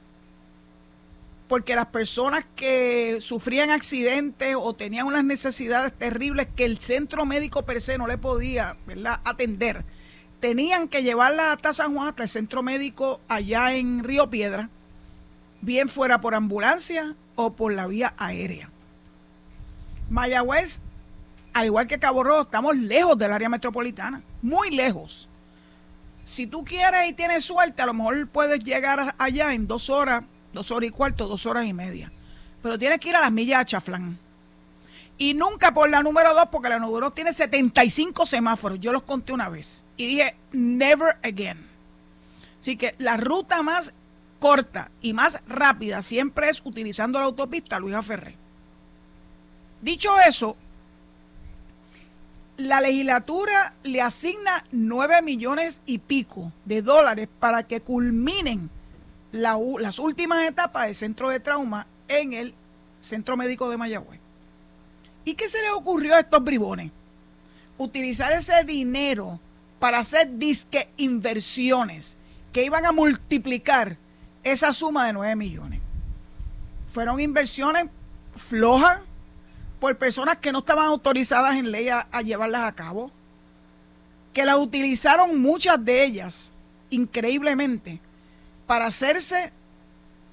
porque 1.46 1.76
las 1.76 1.86
personas 1.86 2.44
que 2.56 3.18
sufrían 3.20 3.70
accidentes 3.70 4.56
o 4.58 4.74
tenían 4.74 5.06
unas 5.06 5.22
necesidades 5.22 5.92
terribles 5.92 6.48
que 6.56 6.64
el 6.64 6.78
centro 6.78 7.24
médico 7.26 7.62
per 7.62 7.80
se 7.80 7.96
no 7.96 8.08
le 8.08 8.18
podía 8.18 8.76
atender, 9.22 9.84
tenían 10.40 10.88
que 10.88 11.04
llevarlas 11.04 11.54
hasta 11.54 11.72
San 11.72 11.94
Juan, 11.94 12.08
hasta 12.08 12.24
el 12.24 12.28
centro 12.28 12.64
médico 12.64 13.20
allá 13.28 13.76
en 13.76 14.02
Río 14.02 14.30
Piedra, 14.30 14.68
bien 15.60 15.88
fuera 15.88 16.20
por 16.20 16.34
ambulancia 16.34 17.14
o 17.36 17.52
por 17.52 17.72
la 17.72 17.86
vía 17.86 18.14
aérea. 18.16 18.70
Mayagüez, 20.10 20.80
al 21.52 21.66
igual 21.66 21.86
que 21.86 21.98
Cabo 21.98 22.24
Rojo, 22.24 22.42
estamos 22.42 22.76
lejos 22.76 23.16
del 23.18 23.32
área 23.32 23.48
metropolitana, 23.48 24.22
muy 24.42 24.70
lejos. 24.70 25.28
Si 26.24 26.46
tú 26.46 26.64
quieres 26.64 27.08
y 27.08 27.12
tienes 27.12 27.44
suerte, 27.44 27.82
a 27.82 27.86
lo 27.86 27.94
mejor 27.94 28.28
puedes 28.28 28.60
llegar 28.60 29.14
allá 29.18 29.52
en 29.52 29.66
dos 29.66 29.90
horas, 29.90 30.24
dos 30.52 30.70
horas 30.70 30.88
y 30.88 30.92
cuarto, 30.92 31.28
dos 31.28 31.46
horas 31.46 31.66
y 31.66 31.72
media. 31.72 32.10
Pero 32.62 32.78
tienes 32.78 32.98
que 32.98 33.10
ir 33.10 33.16
a 33.16 33.20
las 33.20 33.32
millas 33.32 33.60
a 33.60 33.64
Chaflán. 33.64 34.18
Y 35.18 35.34
nunca 35.34 35.72
por 35.72 35.88
la 35.90 36.02
número 36.02 36.34
dos, 36.34 36.46
porque 36.50 36.70
la 36.70 36.78
número 36.78 37.06
dos 37.06 37.14
tiene 37.14 37.32
75 37.32 38.26
semáforos. 38.26 38.80
Yo 38.80 38.92
los 38.92 39.02
conté 39.02 39.32
una 39.32 39.48
vez. 39.48 39.84
Y 39.96 40.06
dije, 40.06 40.34
never 40.52 41.18
again. 41.22 41.68
Así 42.58 42.76
que 42.76 42.94
la 42.98 43.16
ruta 43.16 43.62
más 43.62 43.92
corta 44.44 44.90
y 45.00 45.14
más 45.14 45.40
rápida 45.48 46.02
siempre 46.02 46.50
es 46.50 46.60
utilizando 46.66 47.18
la 47.18 47.24
autopista 47.24 47.78
Luisa 47.78 48.02
Ferré. 48.02 48.36
Dicho 49.80 50.10
eso, 50.20 50.54
la 52.58 52.82
legislatura 52.82 53.72
le 53.84 54.02
asigna 54.02 54.62
9 54.70 55.22
millones 55.22 55.80
y 55.86 55.96
pico 55.96 56.52
de 56.66 56.82
dólares 56.82 57.26
para 57.40 57.62
que 57.62 57.80
culminen 57.80 58.68
las 59.32 59.98
últimas 59.98 60.46
etapas 60.46 60.88
del 60.88 60.94
centro 60.94 61.30
de 61.30 61.40
trauma 61.40 61.86
en 62.08 62.34
el 62.34 62.54
Centro 63.00 63.38
Médico 63.38 63.70
de 63.70 63.78
Mayagüez. 63.78 64.20
¿Y 65.24 65.36
qué 65.36 65.48
se 65.48 65.62
les 65.62 65.70
ocurrió 65.70 66.16
a 66.16 66.20
estos 66.20 66.44
bribones? 66.44 66.92
Utilizar 67.78 68.30
ese 68.32 68.62
dinero 68.64 69.40
para 69.78 70.00
hacer 70.00 70.36
disque 70.36 70.90
inversiones 70.98 72.18
que 72.52 72.62
iban 72.62 72.84
a 72.84 72.92
multiplicar 72.92 74.03
esa 74.44 74.72
suma 74.72 75.06
de 75.06 75.12
9 75.12 75.36
millones. 75.36 75.80
Fueron 76.88 77.20
inversiones 77.20 77.86
flojas 78.36 79.00
por 79.80 79.96
personas 79.96 80.36
que 80.36 80.52
no 80.52 80.60
estaban 80.60 80.86
autorizadas 80.86 81.56
en 81.56 81.70
ley 81.70 81.88
a, 81.88 82.06
a 82.12 82.22
llevarlas 82.22 82.62
a 82.62 82.72
cabo, 82.72 83.10
que 84.32 84.44
las 84.44 84.58
utilizaron 84.58 85.40
muchas 85.40 85.82
de 85.84 86.04
ellas, 86.04 86.52
increíblemente, 86.90 88.00
para 88.66 88.86
hacerse 88.86 89.52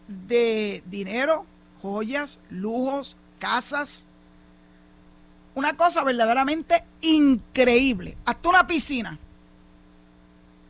de 0.08 0.84
dinero, 0.86 1.46
joyas, 1.82 2.40
lujos, 2.50 3.18
casas. 3.40 4.06
Una 5.54 5.76
cosa 5.76 6.04
verdaderamente 6.04 6.84
increíble. 7.02 8.18
Hasta 8.26 8.50
una 8.50 8.68
piscina 8.68 9.18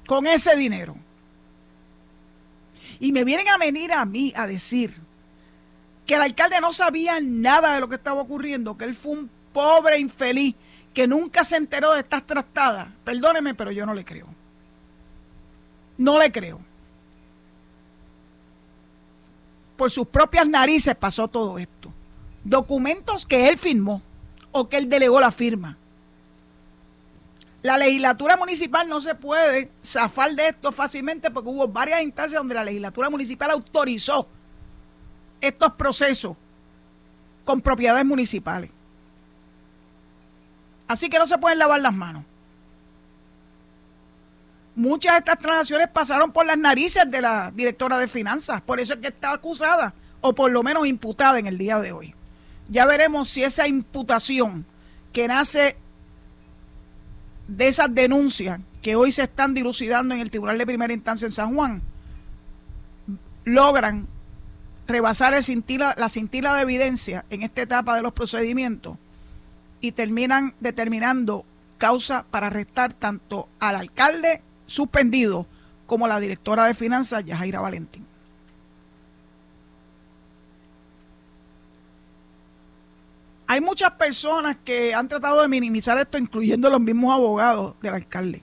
con 0.07 0.25
ese 0.25 0.55
dinero. 0.55 0.95
Y 3.01 3.11
me 3.11 3.25
vienen 3.25 3.49
a 3.49 3.57
venir 3.57 3.91
a 3.91 4.05
mí 4.05 4.31
a 4.37 4.47
decir 4.47 4.93
que 6.05 6.15
el 6.15 6.21
alcalde 6.21 6.61
no 6.61 6.71
sabía 6.71 7.19
nada 7.19 7.73
de 7.73 7.81
lo 7.81 7.89
que 7.89 7.95
estaba 7.95 8.21
ocurriendo, 8.21 8.77
que 8.77 8.85
él 8.85 8.95
fue 8.95 9.11
un 9.11 9.29
pobre 9.51 9.99
infeliz 9.99 10.55
que 10.93 11.05
nunca 11.05 11.43
se 11.43 11.57
enteró 11.57 11.93
de 11.93 11.99
estas 11.99 12.25
trastadas. 12.25 12.87
Perdóneme, 13.03 13.53
pero 13.55 13.71
yo 13.71 13.85
no 13.85 13.93
le 13.93 14.05
creo. 14.05 14.27
No 15.97 16.17
le 16.17 16.31
creo. 16.31 16.71
por 19.81 19.89
sus 19.89 20.05
propias 20.05 20.47
narices 20.47 20.93
pasó 20.93 21.27
todo 21.27 21.57
esto. 21.57 21.91
Documentos 22.43 23.25
que 23.25 23.49
él 23.49 23.57
firmó 23.57 24.03
o 24.51 24.69
que 24.69 24.77
él 24.77 24.87
delegó 24.87 25.19
la 25.19 25.31
firma. 25.31 25.75
La 27.61 27.77
legislatura 27.77 28.37
municipal 28.37 28.89
no 28.89 28.99
se 29.01 29.13
puede 29.13 29.71
zafar 29.83 30.33
de 30.33 30.47
esto 30.47 30.71
fácilmente 30.71 31.29
porque 31.29 31.49
hubo 31.49 31.67
varias 31.67 32.01
instancias 32.01 32.39
donde 32.39 32.55
la 32.55 32.63
legislatura 32.63 33.09
municipal 33.09 33.51
autorizó 33.51 34.27
estos 35.39 35.73
procesos 35.73 36.35
con 37.45 37.61
propiedades 37.61 38.05
municipales. 38.05 38.71
Así 40.87 41.09
que 41.09 41.19
no 41.19 41.27
se 41.27 41.37
pueden 41.37 41.59
lavar 41.59 41.81
las 41.81 41.93
manos. 41.93 42.25
Muchas 44.75 45.13
de 45.13 45.19
estas 45.19 45.37
transacciones 45.37 45.87
pasaron 45.89 46.31
por 46.31 46.45
las 46.45 46.57
narices 46.57 47.09
de 47.09 47.21
la 47.21 47.51
directora 47.51 47.99
de 47.99 48.07
finanzas, 48.07 48.61
por 48.61 48.79
eso 48.79 48.93
es 48.93 48.99
que 48.99 49.09
está 49.09 49.33
acusada 49.33 49.93
o 50.21 50.33
por 50.33 50.51
lo 50.51 50.63
menos 50.63 50.87
imputada 50.87 51.39
en 51.39 51.47
el 51.47 51.57
día 51.57 51.79
de 51.79 51.91
hoy. 51.91 52.15
Ya 52.69 52.85
veremos 52.85 53.29
si 53.29 53.43
esa 53.43 53.67
imputación 53.67 54.65
que 55.13 55.27
nace 55.27 55.75
de 57.51 57.67
esas 57.67 57.93
denuncias 57.93 58.61
que 58.81 58.95
hoy 58.95 59.11
se 59.11 59.23
están 59.23 59.53
dilucidando 59.53 60.15
en 60.15 60.21
el 60.21 60.31
Tribunal 60.31 60.57
de 60.57 60.65
Primera 60.65 60.93
Instancia 60.93 61.25
en 61.25 61.33
San 61.33 61.53
Juan, 61.53 61.81
logran 63.43 64.07
rebasar 64.87 65.33
la 65.33 66.09
cintila 66.09 66.55
de 66.55 66.61
evidencia 66.61 67.25
en 67.29 67.43
esta 67.43 67.61
etapa 67.61 67.95
de 67.95 68.01
los 68.03 68.13
procedimientos 68.13 68.97
y 69.81 69.91
terminan 69.91 70.53
determinando 70.61 71.43
causa 71.77 72.25
para 72.31 72.47
arrestar 72.47 72.93
tanto 72.93 73.49
al 73.59 73.75
alcalde 73.75 74.41
suspendido 74.65 75.45
como 75.87 76.07
la 76.07 76.21
directora 76.21 76.65
de 76.65 76.73
finanzas, 76.73 77.25
Yajaira 77.25 77.59
Valentín. 77.59 78.05
Hay 83.51 83.59
muchas 83.59 83.91
personas 83.91 84.55
que 84.63 84.93
han 84.93 85.09
tratado 85.09 85.41
de 85.41 85.49
minimizar 85.49 85.97
esto, 85.97 86.17
incluyendo 86.17 86.69
los 86.69 86.79
mismos 86.79 87.13
abogados 87.13 87.75
del 87.81 87.95
alcalde. 87.95 88.41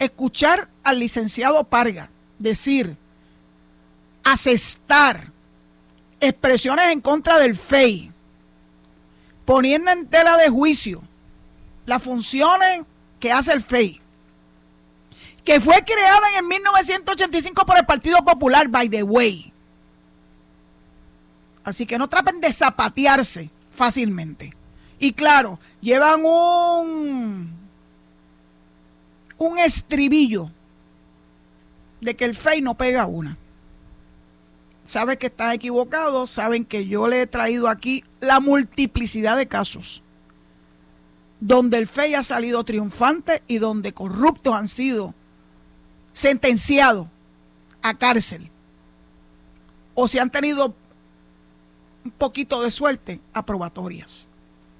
Escuchar 0.00 0.66
al 0.82 0.98
licenciado 0.98 1.62
Parga 1.62 2.10
decir, 2.40 2.96
asestar 4.24 5.30
expresiones 6.18 6.86
en 6.86 7.00
contra 7.00 7.38
del 7.38 7.54
FEI, 7.54 8.10
poniendo 9.44 9.92
en 9.92 10.08
tela 10.08 10.36
de 10.38 10.48
juicio 10.48 11.00
las 11.86 12.02
funciones 12.02 12.80
que 13.20 13.30
hace 13.30 13.52
el 13.52 13.62
FEI, 13.62 14.00
que 15.44 15.60
fue 15.60 15.84
creada 15.84 16.30
en 16.30 16.38
el 16.38 16.48
1985 16.48 17.64
por 17.64 17.78
el 17.78 17.86
Partido 17.86 18.24
Popular, 18.24 18.66
by 18.66 18.88
the 18.88 19.04
way. 19.04 19.51
Así 21.64 21.86
que 21.86 21.98
no 21.98 22.08
traten 22.08 22.40
de 22.40 22.52
zapatearse 22.52 23.50
fácilmente. 23.74 24.50
Y 24.98 25.12
claro, 25.12 25.58
llevan 25.80 26.24
un, 26.24 27.52
un 29.38 29.58
estribillo 29.58 30.50
de 32.00 32.14
que 32.14 32.24
el 32.24 32.36
FEI 32.36 32.62
no 32.62 32.74
pega 32.74 33.06
una. 33.06 33.36
Saben 34.84 35.16
que 35.16 35.28
están 35.28 35.52
equivocados, 35.52 36.30
saben 36.30 36.64
que 36.64 36.86
yo 36.86 37.06
le 37.06 37.22
he 37.22 37.26
traído 37.26 37.68
aquí 37.68 38.04
la 38.20 38.40
multiplicidad 38.40 39.36
de 39.36 39.46
casos 39.46 40.02
donde 41.44 41.76
el 41.78 41.88
FEI 41.88 42.14
ha 42.14 42.22
salido 42.22 42.62
triunfante 42.62 43.42
y 43.48 43.58
donde 43.58 43.92
corruptos 43.92 44.54
han 44.54 44.68
sido 44.68 45.12
sentenciado 46.12 47.08
a 47.82 47.94
cárcel 47.94 48.48
o 49.94 50.06
si 50.06 50.20
han 50.20 50.30
tenido 50.30 50.72
un 52.04 52.10
poquito 52.12 52.62
de 52.62 52.70
suerte, 52.70 53.20
aprobatorias, 53.32 54.28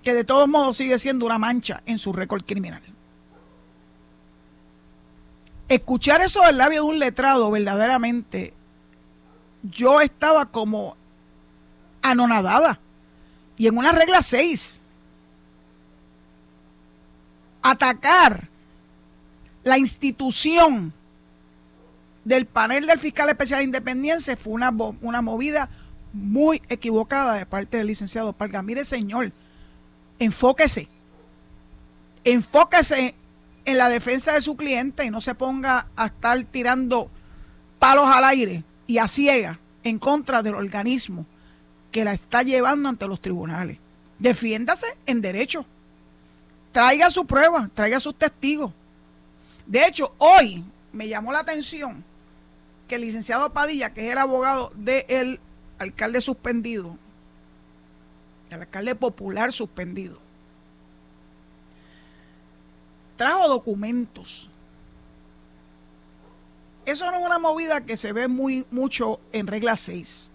que 0.03 0.15
de 0.15 0.25
todos 0.25 0.49
modos 0.49 0.77
sigue 0.77 0.99
siendo 0.99 1.27
una 1.27 1.39
mancha 1.39 1.83
en 1.87 1.99
su 1.99 2.13
récord 2.13 2.45
criminal. 2.45 2.83
Escuchar 5.69 6.21
eso 6.21 6.43
del 6.43 6.59
labio 6.59 6.83
de 6.83 6.89
un 6.91 6.99
letrado, 6.99 7.51
verdaderamente, 7.51 8.53
yo 9.63 10.01
estaba 10.01 10.47
como 10.47 10.97
anonadada. 12.03 12.79
Y 13.57 13.69
en 13.69 13.79
una 13.79 13.93
regla 13.93 14.23
6, 14.23 14.83
atacar 17.63 18.49
la 19.63 19.79
institución 19.79 20.93
del 22.25 22.47
panel 22.47 22.87
del 22.87 22.99
fiscal 22.99 23.29
especial 23.29 23.61
de 23.61 23.65
independencia 23.65 24.37
fue 24.37 24.53
una, 24.53 24.71
una 25.01 25.23
movida 25.23 25.69
muy 26.13 26.63
equivocada 26.69 27.35
de 27.35 27.47
parte 27.47 27.79
del 27.79 27.87
licenciado 27.87 28.33
Parga. 28.33 28.63
Mire, 28.63 28.85
señor, 28.85 29.33
enfóquese. 30.19 30.89
Enfóquese 32.25 33.15
en 33.65 33.79
la 33.79 33.89
defensa 33.89 34.33
de 34.33 34.41
su 34.41 34.57
cliente 34.57 35.05
y 35.05 35.11
no 35.11 35.21
se 35.21 35.35
ponga 35.35 35.89
a 35.97 36.07
estar 36.07 36.43
tirando 36.45 37.11
palos 37.79 38.07
al 38.07 38.25
aire 38.25 38.65
y 38.87 38.99
a 38.99 39.09
ciega 39.09 39.59
en 39.85 39.99
contra 39.99 40.43
del 40.43 40.55
organismo 40.55 41.27
que 41.91 42.05
la 42.05 42.13
está 42.13 42.43
llevando 42.43 42.89
ante 42.89 43.07
los 43.07 43.21
tribunales. 43.21 43.79
Defiéndase 44.19 44.87
en 45.07 45.21
derecho. 45.21 45.67
Traiga 46.73 47.11
su 47.11 47.27
prueba, 47.27 47.69
traiga 47.75 48.01
sus 48.01 48.17
testigos. 48.17 48.73
De 49.67 49.87
hecho, 49.87 50.15
hoy 50.19 50.65
me 50.93 51.09
llamó 51.09 51.33
la 51.33 51.41
atención 51.41 52.05
que 52.89 52.95
el 52.97 53.03
licenciado 53.03 53.53
Padilla, 53.53 53.93
que 53.93 54.07
es 54.07 54.13
el 54.13 54.19
abogado 54.19 54.73
del 54.75 55.39
alcalde 55.83 56.21
suspendido, 56.21 56.97
el 58.51 58.61
alcalde 58.61 58.95
popular 58.95 59.53
suspendido, 59.53 60.19
trajo 63.17 63.49
documentos. 63.49 64.49
Eso 66.85 67.11
no 67.11 67.19
es 67.19 67.27
una 67.27 67.39
movida 67.39 67.83
que 67.83 67.97
se 67.97 68.13
ve 68.13 68.27
muy 68.27 68.67
mucho 68.71 69.21
en 69.33 69.47
regla 69.47 69.77
6. 69.77 70.31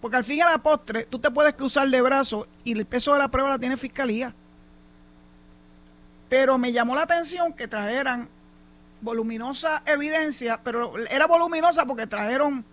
Porque 0.00 0.16
al 0.16 0.24
fin 0.24 0.38
y 0.38 0.40
a 0.42 0.50
la 0.50 0.58
postre, 0.58 1.04
tú 1.04 1.18
te 1.18 1.30
puedes 1.30 1.54
cruzar 1.54 1.88
de 1.88 2.00
brazos 2.00 2.46
y 2.62 2.72
el 2.72 2.86
peso 2.86 3.12
de 3.14 3.18
la 3.18 3.28
prueba 3.28 3.50
la 3.50 3.58
tiene 3.58 3.76
fiscalía. 3.76 4.32
Pero 6.28 6.56
me 6.56 6.72
llamó 6.72 6.94
la 6.94 7.02
atención 7.02 7.52
que 7.52 7.66
trajeran 7.66 8.28
voluminosa 9.00 9.82
evidencia, 9.86 10.60
pero 10.62 10.96
era 11.08 11.26
voluminosa 11.26 11.86
porque 11.86 12.06
trajeron 12.06 12.64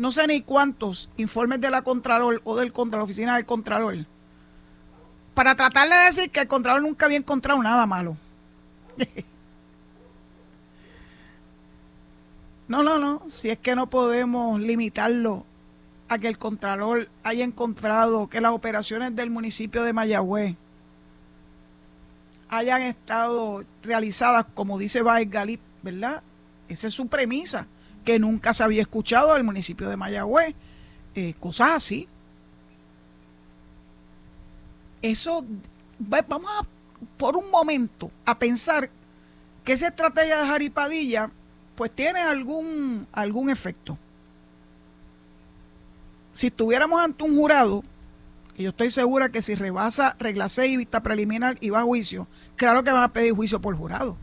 no 0.00 0.10
sé 0.12 0.26
ni 0.26 0.40
cuántos 0.40 1.10
informes 1.18 1.60
de 1.60 1.70
la 1.70 1.82
Contralor 1.82 2.40
o 2.44 2.56
del 2.56 2.72
contra 2.72 2.96
la 2.96 3.04
oficina 3.04 3.36
del 3.36 3.44
Contralor 3.44 4.06
para 5.34 5.54
tratar 5.54 5.90
de 5.90 5.94
decir 6.06 6.30
que 6.30 6.40
el 6.40 6.48
Contralor 6.48 6.80
nunca 6.80 7.04
había 7.04 7.18
encontrado 7.18 7.62
nada 7.62 7.84
malo. 7.84 8.16
no, 12.68 12.82
no, 12.82 12.98
no, 12.98 13.22
si 13.28 13.50
es 13.50 13.58
que 13.58 13.76
no 13.76 13.90
podemos 13.90 14.58
limitarlo 14.58 15.44
a 16.08 16.16
que 16.16 16.28
el 16.28 16.38
Contralor 16.38 17.10
haya 17.22 17.44
encontrado 17.44 18.26
que 18.30 18.40
las 18.40 18.52
operaciones 18.52 19.14
del 19.14 19.28
municipio 19.28 19.82
de 19.82 19.92
Mayagüez 19.92 20.56
hayan 22.48 22.80
estado 22.80 23.64
realizadas, 23.82 24.46
como 24.54 24.78
dice 24.78 25.02
Baez 25.02 25.28
Galip, 25.28 25.60
¿verdad? 25.82 26.22
Esa 26.70 26.88
es 26.88 26.94
su 26.94 27.06
premisa, 27.06 27.66
que 28.04 28.18
nunca 28.18 28.52
se 28.52 28.62
había 28.62 28.82
escuchado 28.82 29.34
del 29.34 29.44
municipio 29.44 29.88
de 29.88 29.96
Mayagüez, 29.96 30.54
eh, 31.14 31.34
cosas 31.40 31.70
así. 31.72 32.08
Eso, 35.02 35.44
vamos 35.98 36.50
a, 36.60 36.66
por 37.16 37.36
un 37.36 37.50
momento 37.50 38.10
a 38.24 38.38
pensar 38.38 38.90
que 39.64 39.72
esa 39.72 39.88
estrategia 39.88 40.38
de 40.38 40.46
Jaripadilla 40.46 41.30
pues 41.74 41.90
tiene 41.90 42.20
algún, 42.20 43.06
algún 43.12 43.50
efecto 43.50 43.98
si 46.32 46.48
estuviéramos 46.48 47.00
ante 47.00 47.24
un 47.24 47.36
jurado, 47.36 47.82
y 48.56 48.64
yo 48.64 48.70
estoy 48.70 48.90
segura 48.90 49.30
que 49.30 49.42
si 49.42 49.54
rebasa 49.54 50.16
regla 50.18 50.48
6 50.48 50.72
y 50.72 50.76
vista 50.76 51.02
preliminar 51.02 51.56
y 51.60 51.70
va 51.70 51.80
a 51.80 51.84
juicio, 51.84 52.26
claro 52.56 52.82
que 52.82 52.92
van 52.92 53.02
a 53.02 53.12
pedir 53.12 53.34
juicio 53.34 53.60
por 53.60 53.76
jurado. 53.76 54.16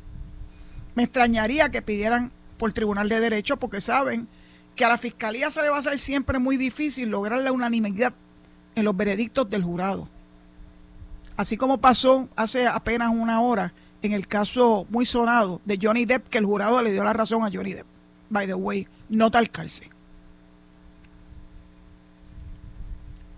Me 0.96 1.04
extrañaría 1.04 1.70
que 1.70 1.82
pidieran 1.82 2.32
por 2.58 2.74
Tribunal 2.74 3.10
de 3.10 3.20
Derecho 3.20 3.58
porque 3.58 3.82
saben 3.82 4.28
que 4.76 4.86
a 4.86 4.90
la 4.90 4.98
Fiscalía 4.98 5.50
se 5.50 5.62
le 5.62 5.70
va 5.70 5.78
a 5.78 5.80
hacer 5.80 5.98
siempre 5.98 6.40
muy 6.40 6.58
difícil 6.58 7.10
lograr 7.10 7.40
la 7.40 7.52
unanimidad 7.52 8.14
en 8.76 8.86
los 8.86 8.96
veredictos 8.96 9.50
del 9.50 9.64
jurado. 9.64 10.08
Así 11.36 11.58
como 11.58 11.80
pasó 11.80 12.30
hace 12.36 12.68
apenas 12.68 13.10
una 13.10 13.42
hora 13.42 13.74
en 14.02 14.12
el 14.12 14.28
caso 14.28 14.86
muy 14.90 15.06
sonado 15.06 15.62
de 15.66 15.80
Johnny 15.82 16.06
Depp, 16.06 16.30
que 16.30 16.38
el 16.38 16.46
jurado 16.46 16.82
le 16.82 16.92
dio 16.92 17.04
la 17.04 17.14
razón 17.14 17.44
a 17.44 17.52
Johnny 17.52 17.74
Depp. 17.74 17.88
By 18.30 18.46
the 18.46 18.54
way, 18.54 18.88
no 19.10 19.32
tal 19.32 19.50
cárcel. 19.50 19.90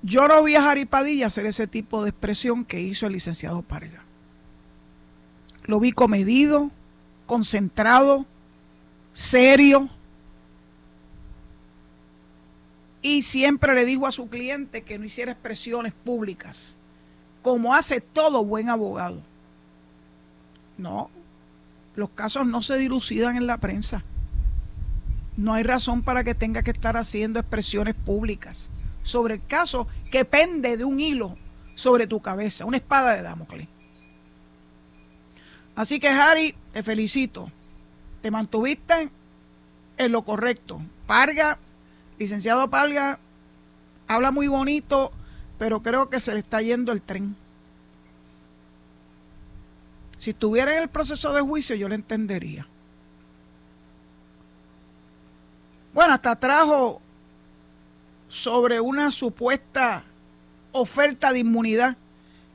Yo 0.01 0.27
no 0.27 0.43
vi 0.43 0.55
a 0.55 0.61
Jari 0.61 0.85
Padilla 0.85 1.27
hacer 1.27 1.45
ese 1.45 1.67
tipo 1.67 2.03
de 2.03 2.09
expresión 2.09 2.63
que 2.63 2.79
hizo 2.79 3.05
el 3.05 3.13
licenciado 3.13 3.61
Parga. 3.61 4.03
Lo 5.65 5.79
vi 5.79 5.91
comedido, 5.91 6.71
concentrado, 7.25 8.25
serio. 9.13 9.89
Y 13.01 13.23
siempre 13.23 13.73
le 13.73 13.85
dijo 13.85 14.07
a 14.07 14.11
su 14.11 14.29
cliente 14.29 14.83
que 14.83 14.99
no 14.99 15.05
hiciera 15.05 15.31
expresiones 15.31 15.93
públicas, 15.93 16.75
como 17.41 17.73
hace 17.73 18.01
todo 18.01 18.43
buen 18.43 18.69
abogado. 18.69 19.21
No, 20.77 21.09
los 21.95 22.09
casos 22.09 22.45
no 22.45 22.61
se 22.61 22.77
dilucidan 22.77 23.37
en 23.37 23.47
la 23.47 23.57
prensa. 23.57 24.03
No 25.37 25.53
hay 25.53 25.63
razón 25.63 26.01
para 26.01 26.23
que 26.23 26.35
tenga 26.35 26.63
que 26.63 26.71
estar 26.71 26.97
haciendo 26.97 27.39
expresiones 27.39 27.95
públicas 27.95 28.69
sobre 29.03 29.35
el 29.35 29.45
caso 29.45 29.87
que 30.11 30.25
pende 30.25 30.77
de 30.77 30.83
un 30.83 30.99
hilo 30.99 31.35
sobre 31.75 32.07
tu 32.07 32.21
cabeza, 32.21 32.65
una 32.65 32.77
espada 32.77 33.13
de 33.13 33.21
Damocles. 33.21 33.67
Así 35.75 35.99
que 35.99 36.09
Harry, 36.09 36.53
te 36.73 36.83
felicito. 36.83 37.49
Te 38.21 38.31
mantuviste 38.31 39.09
en 39.97 40.11
lo 40.11 40.23
correcto. 40.23 40.81
Parga, 41.07 41.57
licenciado 42.17 42.69
Parga, 42.69 43.19
habla 44.07 44.31
muy 44.31 44.47
bonito, 44.47 45.11
pero 45.57 45.81
creo 45.81 46.09
que 46.09 46.19
se 46.19 46.33
le 46.33 46.39
está 46.39 46.61
yendo 46.61 46.91
el 46.91 47.01
tren. 47.01 47.35
Si 50.17 50.31
estuviera 50.31 50.73
en 50.73 50.79
el 50.79 50.89
proceso 50.89 51.33
de 51.33 51.41
juicio, 51.41 51.75
yo 51.75 51.87
le 51.87 51.95
entendería. 51.95 52.67
Bueno, 55.93 56.13
hasta 56.13 56.35
trajo 56.35 57.01
sobre 58.27 58.79
una 58.79 59.11
supuesta 59.11 60.03
oferta 60.71 61.31
de 61.31 61.39
inmunidad 61.39 61.97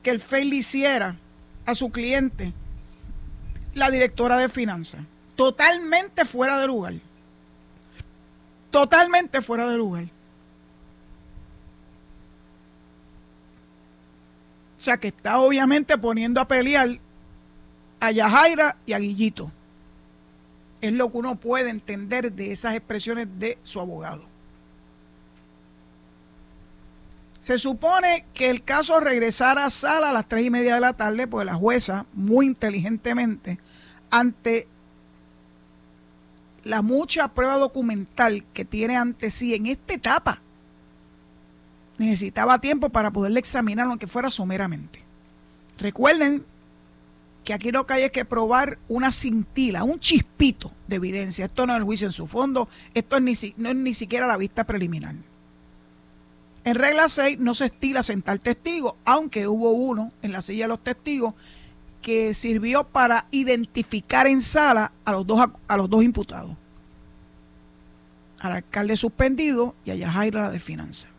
que 0.03 0.11
el 0.11 0.20
FEI 0.20 0.44
le 0.44 0.57
hiciera 0.57 1.16
a 1.66 1.74
su 1.74 1.90
cliente, 1.90 2.53
la 3.74 3.90
directora 3.90 4.37
de 4.37 4.48
finanzas. 4.48 5.00
Totalmente 5.37 6.25
fuera 6.25 6.61
de 6.61 6.66
lugar. 6.66 6.94
Totalmente 8.70 9.40
fuera 9.40 9.68
de 9.68 9.77
lugar. 9.77 10.05
O 14.79 14.83
sea 14.85 14.97
que 14.99 15.09
está 15.09 15.38
obviamente 15.38 15.97
poniendo 15.97 16.40
a 16.40 16.47
pelear 16.47 16.99
a 18.01 18.11
Yajaira 18.11 18.77
y 18.85 18.92
a 18.92 18.99
Guillito. 18.99 19.51
Es 20.81 20.92
lo 20.92 21.11
que 21.11 21.16
uno 21.16 21.37
puede 21.37 21.70
entender 21.70 22.33
de 22.33 22.53
esas 22.53 22.75
expresiones 22.75 23.29
de 23.38 23.57
su 23.62 23.81
abogado. 23.81 24.27
Se 27.40 27.59
supone 27.59 28.27
que 28.35 28.51
el 28.51 28.62
caso 28.62 29.01
regresara 29.01 29.66
a 29.66 29.70
sala 29.70 30.11
a 30.11 30.12
las 30.12 30.29
tres 30.29 30.44
y 30.44 30.51
media 30.51 30.75
de 30.75 30.81
la 30.81 30.94
tarde, 30.94 31.27
porque 31.27 31.47
la 31.47 31.55
jueza, 31.55 32.07
muy 32.12 32.47
inteligentemente, 32.47 33.59
ante 34.11 34.66
la 36.64 36.83
mucha 36.83 37.29
prueba 37.29 37.57
documental 37.57 38.44
que 38.53 38.64
tiene 38.64 38.96
ante 38.96 39.31
sí 39.31 39.55
en 39.55 39.66
esta 39.66 39.94
etapa, 39.94 40.40
necesitaba 41.98 42.61
tiempo 42.61 42.88
para 42.88 43.11
poderle 43.11 43.38
examinar 43.38 43.87
aunque 43.87 44.07
fuera 44.07 44.31
someramente. 44.31 45.00
Recuerden 45.79 46.44
que 47.44 47.53
aquí 47.53 47.70
lo 47.70 47.87
que 47.87 47.94
hay 47.94 48.03
es 48.05 48.11
que 48.11 48.24
probar 48.24 48.79
una 48.88 49.12
cintila, 49.12 49.85
un 49.85 50.00
chispito 50.00 50.72
de 50.88 50.96
evidencia. 50.96 51.44
Esto 51.44 51.66
no 51.66 51.74
es 51.74 51.79
el 51.79 51.85
juicio 51.85 52.07
en 52.07 52.12
su 52.12 52.27
fondo, 52.27 52.68
esto 52.94 53.20
no 53.20 53.31
es 53.31 53.77
ni 53.77 53.94
siquiera 53.94 54.27
la 54.27 54.38
vista 54.38 54.64
preliminar. 54.64 55.14
En 56.64 56.74
regla 56.77 57.11
6 57.11 57.38
no 57.40 57.55
se 57.55 57.66
estila 57.66 58.03
sentar 58.03 58.38
testigos, 58.38 58.94
aunque 59.05 59.46
hubo 59.46 59.72
uno 59.72 60.12
en 60.22 60.33
la 60.33 60.40
silla 60.40 60.64
de 60.64 60.68
los 60.68 60.83
testigos 60.83 61.35
que 62.05 62.35
sirvió 62.35 62.85
para 62.85 63.27
identificar 63.31 64.27
en 64.27 64.43
sala 64.43 64.93
a 65.07 65.12
los 65.12 65.27
dos, 65.27 65.49
a 65.67 65.77
los 65.79 65.88
dos 65.88 66.05
imputados, 66.05 66.55
al 68.40 68.53
alcalde 68.53 68.95
suspendido 68.95 69.75
y 69.87 69.90
a 69.90 69.95
Yajaira 69.95 70.51
de 70.51 70.61
finanzas. 70.61 71.11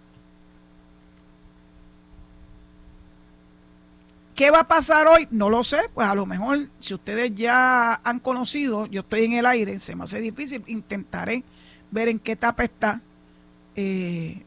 ¿Qué 4.36 4.52
va 4.52 4.60
a 4.60 4.68
pasar 4.68 5.08
hoy? 5.08 5.28
No 5.32 5.50
lo 5.50 5.64
sé. 5.64 5.90
Pues 5.92 6.08
a 6.08 6.14
lo 6.14 6.28
mejor, 6.28 6.68
si 6.80 6.94
ustedes 6.94 7.34
ya 7.34 8.00
han 8.04 8.20
conocido, 8.20 8.86
yo 8.86 9.02
estoy 9.02 9.24
en 9.24 9.34
el 9.34 9.48
aire, 9.48 9.80
se 9.80 9.96
me 9.96 10.04
hace 10.04 10.22
difícil, 10.22 10.62
intentaré 10.68 11.44
ver 11.90 12.10
en 12.10 12.20
qué 12.20 12.34
etapa 12.34 12.64
está 12.64 13.02
eh, 13.76 14.44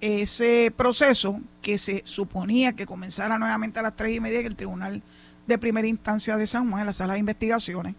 ese 0.00 0.72
proceso 0.76 1.40
que 1.62 1.78
se 1.78 2.02
suponía 2.04 2.72
que 2.72 2.84
comenzara 2.84 3.38
nuevamente 3.38 3.78
a 3.78 3.82
las 3.82 3.94
tres 3.94 4.16
y 4.16 4.18
media 4.18 4.40
en 4.40 4.46
el 4.46 4.56
Tribunal 4.56 5.02
de 5.46 5.58
Primera 5.58 5.86
Instancia 5.86 6.36
de 6.36 6.46
San 6.46 6.70
Juan, 6.70 6.80
en 6.80 6.86
la 6.86 6.92
sala 6.92 7.14
de 7.14 7.20
investigaciones. 7.20 7.94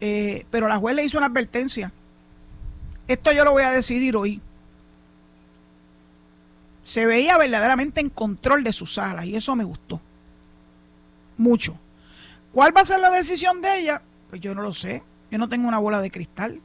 Eh, 0.00 0.44
pero 0.50 0.68
la 0.68 0.76
juez 0.76 0.94
le 0.94 1.04
hizo 1.04 1.18
una 1.18 1.28
advertencia. 1.28 1.92
Esto 3.08 3.32
yo 3.32 3.44
lo 3.44 3.52
voy 3.52 3.62
a 3.62 3.70
decidir 3.70 4.16
hoy. 4.16 4.40
Se 6.84 7.06
veía 7.06 7.38
verdaderamente 7.38 8.00
en 8.00 8.10
control 8.10 8.62
de 8.62 8.72
su 8.72 8.86
sala 8.86 9.24
y 9.24 9.34
eso 9.34 9.56
me 9.56 9.64
gustó. 9.64 10.00
Mucho. 11.38 11.76
¿Cuál 12.52 12.76
va 12.76 12.82
a 12.82 12.86
ser 12.86 13.00
la 13.00 13.10
decisión 13.10 13.60
de 13.60 13.80
ella? 13.80 14.02
Pues 14.30 14.40
yo 14.40 14.54
no 14.54 14.62
lo 14.62 14.72
sé. 14.72 15.02
Yo 15.30 15.38
no 15.38 15.48
tengo 15.48 15.66
una 15.66 15.78
bola 15.78 16.00
de 16.00 16.10
cristal. 16.10 16.60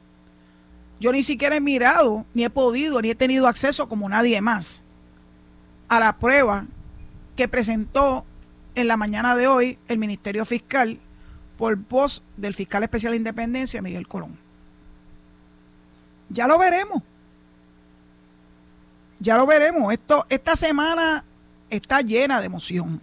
Yo 1.00 1.10
ni 1.12 1.22
siquiera 1.22 1.56
he 1.56 1.60
mirado, 1.60 2.24
ni 2.32 2.44
he 2.44 2.50
podido, 2.50 3.02
ni 3.02 3.10
he 3.10 3.14
tenido 3.14 3.48
acceso 3.48 3.88
como 3.88 4.08
nadie 4.08 4.40
más 4.40 4.84
a 5.88 6.00
la 6.00 6.16
prueba 6.16 6.64
que 7.36 7.48
presentó 7.48 8.24
en 8.74 8.88
la 8.88 8.96
mañana 8.96 9.36
de 9.36 9.46
hoy 9.46 9.78
el 9.88 9.98
Ministerio 9.98 10.44
Fiscal 10.44 10.98
por 11.56 11.76
voz 11.76 12.22
del 12.36 12.54
fiscal 12.54 12.82
especial 12.82 13.12
de 13.12 13.18
Independencia, 13.18 13.82
Miguel 13.82 14.08
Colón. 14.08 14.38
Ya 16.28 16.46
lo 16.46 16.58
veremos. 16.58 17.02
Ya 19.20 19.36
lo 19.36 19.46
veremos. 19.46 19.92
Esto, 19.92 20.26
esta 20.28 20.56
semana 20.56 21.24
está 21.70 22.00
llena 22.00 22.40
de 22.40 22.46
emoción. 22.46 23.00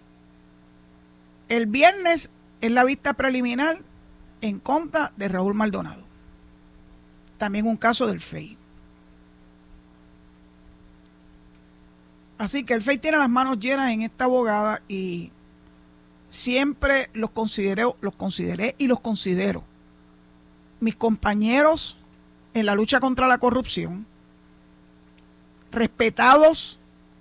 El 1.48 1.66
viernes 1.66 2.30
es 2.60 2.70
la 2.70 2.84
vista 2.84 3.14
preliminar 3.14 3.78
en 4.40 4.58
contra 4.58 5.12
de 5.16 5.28
Raúl 5.28 5.54
Maldonado. 5.54 6.04
También 7.38 7.66
un 7.66 7.76
caso 7.76 8.06
del 8.06 8.20
FEI. 8.20 8.59
Así 12.40 12.64
que 12.64 12.72
el 12.72 12.80
FEI 12.80 12.96
tiene 12.96 13.18
las 13.18 13.28
manos 13.28 13.60
llenas 13.60 13.92
en 13.92 14.00
esta 14.00 14.24
abogada 14.24 14.80
y 14.88 15.30
siempre 16.30 17.10
los 17.12 17.30
consideré, 17.30 17.84
los 18.00 18.16
consideré 18.16 18.74
y 18.78 18.86
los 18.86 18.98
considero 19.00 19.62
mis 20.80 20.96
compañeros 20.96 21.98
en 22.54 22.66
la 22.66 22.74
lucha 22.74 22.98
contra 22.98 23.28
la 23.28 23.38
corrupción, 23.38 24.06
respetados 25.70 26.78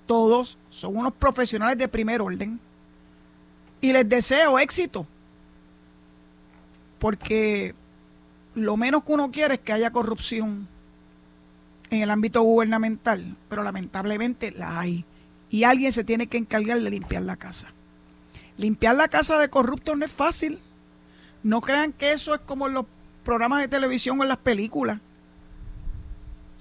todos, 0.08 0.58
son 0.70 0.96
unos 0.96 1.14
profesionales 1.14 1.78
de 1.78 1.88
primer 1.88 2.22
orden. 2.22 2.60
Y 3.82 3.94
les 3.94 4.08
deseo 4.10 4.58
éxito, 4.58 5.06
porque 6.98 7.76
lo 8.56 8.76
menos 8.76 9.04
que 9.04 9.12
uno 9.12 9.32
quiere 9.32 9.56
es 9.56 9.60
que 9.60 9.74
haya 9.74 9.92
corrupción 9.92 10.68
en 11.90 12.02
el 12.02 12.10
ámbito 12.10 12.42
gubernamental, 12.42 13.36
pero 13.50 13.64
lamentablemente 13.64 14.52
la 14.52 14.80
hay 14.80 15.06
y 15.50 15.64
alguien 15.64 15.92
se 15.92 16.04
tiene 16.04 16.28
que 16.28 16.38
encargar 16.38 16.82
de 16.82 16.90
limpiar 16.90 17.24
la 17.24 17.36
casa. 17.36 17.72
Limpiar 18.58 18.96
la 18.96 19.08
casa 19.08 19.38
de 19.38 19.50
corruptos 19.50 19.98
no 19.98 20.06
es 20.06 20.12
fácil. 20.12 20.60
No 21.44 21.62
crean 21.62 21.94
que 21.94 22.12
eso 22.12 22.36
es 22.36 22.42
como 22.42 22.68
en 22.68 22.74
los 22.74 22.86
programas 23.24 23.62
de 23.62 23.68
televisión 23.68 24.20
o 24.20 24.24
en 24.24 24.30
las 24.30 24.38
películas. 24.38 25.00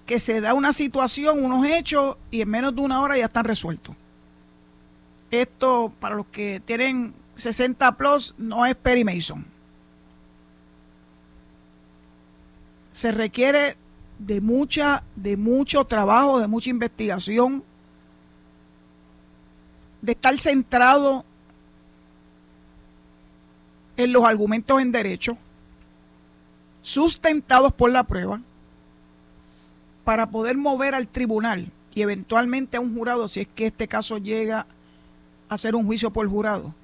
Que 0.06 0.20
se 0.20 0.40
da 0.40 0.54
una 0.54 0.72
situación, 0.72 1.44
unos 1.44 1.66
hechos 1.66 2.16
y 2.30 2.40
en 2.40 2.48
menos 2.48 2.74
de 2.74 2.80
una 2.80 3.00
hora 3.00 3.18
ya 3.18 3.26
están 3.26 3.44
resueltos. 3.44 3.94
Esto, 5.30 5.92
para 6.00 6.14
los 6.14 6.26
que 6.26 6.60
tienen 6.64 7.12
60 7.34 7.96
plus, 7.96 8.34
no 8.38 8.64
es 8.64 8.74
Perry 8.74 9.04
Mason. 9.04 9.44
Se 12.92 13.12
requiere 13.12 13.76
de 14.18 14.40
mucha, 14.40 15.02
de 15.14 15.36
mucho 15.36 15.84
trabajo, 15.84 16.40
de 16.40 16.46
mucha 16.46 16.70
investigación, 16.70 17.62
de 20.02 20.12
estar 20.12 20.38
centrado 20.38 21.24
en 23.96 24.12
los 24.12 24.24
argumentos 24.24 24.80
en 24.80 24.92
derecho, 24.92 25.36
sustentados 26.82 27.72
por 27.72 27.90
la 27.90 28.04
prueba, 28.04 28.40
para 30.04 30.30
poder 30.30 30.56
mover 30.56 30.94
al 30.94 31.08
tribunal 31.08 31.70
y 31.94 32.02
eventualmente 32.02 32.76
a 32.76 32.80
un 32.80 32.94
jurado, 32.94 33.28
si 33.28 33.40
es 33.40 33.48
que 33.54 33.66
este 33.66 33.88
caso 33.88 34.18
llega 34.18 34.66
a 35.48 35.58
ser 35.58 35.74
un 35.74 35.84
juicio 35.84 36.12
por 36.12 36.28
jurado. 36.28 36.74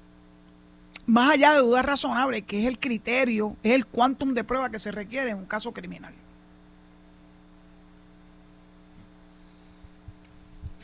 Más 1.05 1.31
allá 1.31 1.53
de 1.53 1.59
dudas 1.59 1.85
razonables, 1.85 2.41
que 2.41 2.61
es 2.61 2.67
el 2.67 2.79
criterio, 2.79 3.55
es 3.63 3.73
el 3.73 3.85
quantum 3.85 4.33
de 4.33 4.43
prueba 4.43 4.69
que 4.69 4.79
se 4.79 4.91
requiere 4.91 5.31
en 5.31 5.37
un 5.37 5.45
caso 5.45 5.71
criminal. 5.71 6.13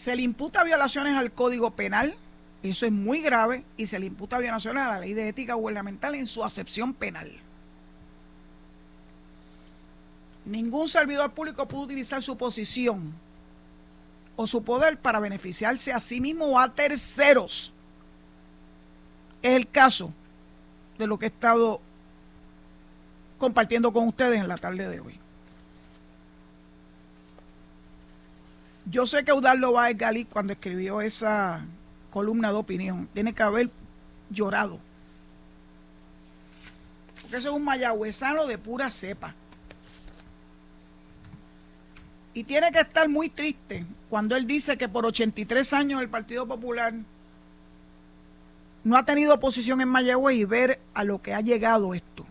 Se 0.01 0.15
le 0.15 0.23
imputa 0.23 0.63
violaciones 0.63 1.15
al 1.15 1.31
Código 1.31 1.75
Penal, 1.75 2.15
eso 2.63 2.87
es 2.87 2.91
muy 2.91 3.21
grave 3.21 3.63
y 3.77 3.85
se 3.85 3.99
le 3.99 4.07
imputa 4.07 4.39
violaciones 4.39 4.81
a 4.81 4.93
la 4.93 4.99
ley 4.99 5.13
de 5.13 5.29
ética 5.29 5.53
gubernamental 5.53 6.15
en 6.15 6.25
su 6.25 6.43
acepción 6.43 6.95
penal. 6.95 7.31
Ningún 10.43 10.87
servidor 10.87 11.33
público 11.33 11.67
puede 11.67 11.83
utilizar 11.83 12.23
su 12.23 12.35
posición 12.35 13.13
o 14.35 14.47
su 14.47 14.63
poder 14.63 14.97
para 14.97 15.19
beneficiarse 15.19 15.93
a 15.93 15.99
sí 15.99 16.19
mismo 16.19 16.45
o 16.45 16.57
a 16.57 16.73
terceros. 16.73 17.71
Es 19.43 19.53
el 19.53 19.69
caso 19.69 20.11
de 20.97 21.05
lo 21.05 21.19
que 21.19 21.25
he 21.25 21.29
estado 21.29 21.79
compartiendo 23.37 23.93
con 23.93 24.07
ustedes 24.07 24.39
en 24.39 24.47
la 24.47 24.57
tarde 24.57 24.89
de 24.89 24.99
hoy. 24.99 25.19
Yo 28.85 29.05
sé 29.07 29.23
que 29.23 29.31
Eudaldo 29.31 29.73
Báez 29.73 29.97
Galí, 29.97 30.25
cuando 30.25 30.53
escribió 30.53 31.01
esa 31.01 31.65
columna 32.11 32.49
de 32.49 32.57
opinión. 32.57 33.09
Tiene 33.13 33.33
que 33.33 33.41
haber 33.41 33.71
llorado. 34.29 34.79
Porque 37.21 37.37
eso 37.37 37.49
es 37.49 37.55
un 37.55 37.63
mayagüezano 37.63 38.45
de 38.45 38.57
pura 38.59 38.91
cepa. 38.91 39.33
Y 42.33 42.43
tiene 42.43 42.71
que 42.71 42.79
estar 42.79 43.09
muy 43.09 43.29
triste 43.29 43.85
cuando 44.09 44.35
él 44.35 44.47
dice 44.47 44.77
que 44.77 44.87
por 44.87 45.05
83 45.05 45.73
años 45.73 46.01
el 46.01 46.09
Partido 46.09 46.47
Popular 46.47 46.93
no 48.83 48.97
ha 48.97 49.05
tenido 49.05 49.33
oposición 49.33 49.81
en 49.81 49.89
Mayagüez 49.89 50.37
y 50.37 50.45
ver 50.45 50.79
a 50.93 51.03
lo 51.03 51.21
que 51.21 51.33
ha 51.33 51.41
llegado 51.41 51.93
esto. 51.93 52.25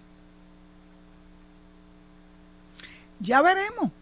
Ya 3.20 3.42
veremos. 3.42 3.92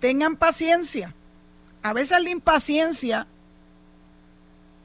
Tengan 0.00 0.36
paciencia. 0.36 1.14
A 1.82 1.92
veces 1.92 2.22
la 2.22 2.30
impaciencia 2.30 3.26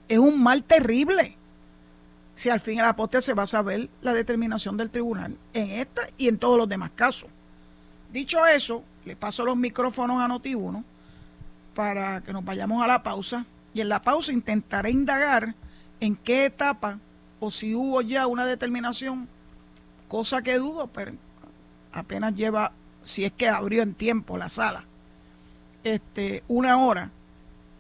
es 0.08 0.20
un 0.20 0.42
mal 0.42 0.64
terrible. 0.64 1.36
Si 2.36 2.50
al 2.50 2.60
fin 2.60 2.82
al 2.82 2.96
postre 2.96 3.22
se 3.22 3.34
va 3.34 3.44
a 3.44 3.48
saber 3.48 3.90
la 4.02 4.14
determinación 4.14 4.76
del 4.76 4.92
tribunal 4.92 5.38
en 5.54 5.72
esta 5.72 6.02
y 6.18 6.28
en 6.28 6.38
todos 6.38 6.58
los 6.58 6.68
demás 6.68 6.92
casos. 6.94 7.30
Dicho 8.12 8.46
eso, 8.46 8.84
le 9.06 9.16
paso 9.16 9.46
los 9.46 9.56
micrófonos 9.56 10.22
a 10.22 10.28
Noti1 10.28 10.84
para 11.74 12.22
que 12.22 12.34
nos 12.34 12.44
vayamos 12.44 12.84
a 12.84 12.88
la 12.88 13.04
pausa 13.04 13.46
y 13.74 13.82
en 13.82 13.90
la 13.90 14.02
pausa 14.02 14.34
intentaré 14.34 14.92
indagar 14.92 15.56
en 16.00 16.16
qué 16.16 16.46
etapa 16.46 17.00
o 17.40 17.52
si 17.52 17.76
hubo 17.76 18.02
ya 18.02 18.28
una 18.28 18.46
determinación, 18.46 19.28
cosa 20.08 20.42
que 20.42 20.58
dudo, 20.58 20.88
pero 20.88 21.14
apenas 21.92 22.36
lleva, 22.36 22.72
si 23.04 23.26
es 23.26 23.32
que 23.32 23.50
abrió 23.50 23.82
en 23.82 23.94
tiempo 23.94 24.38
la 24.38 24.50
sala, 24.50 24.86
este, 25.86 26.44
una 26.50 26.78
hora. 26.78 27.12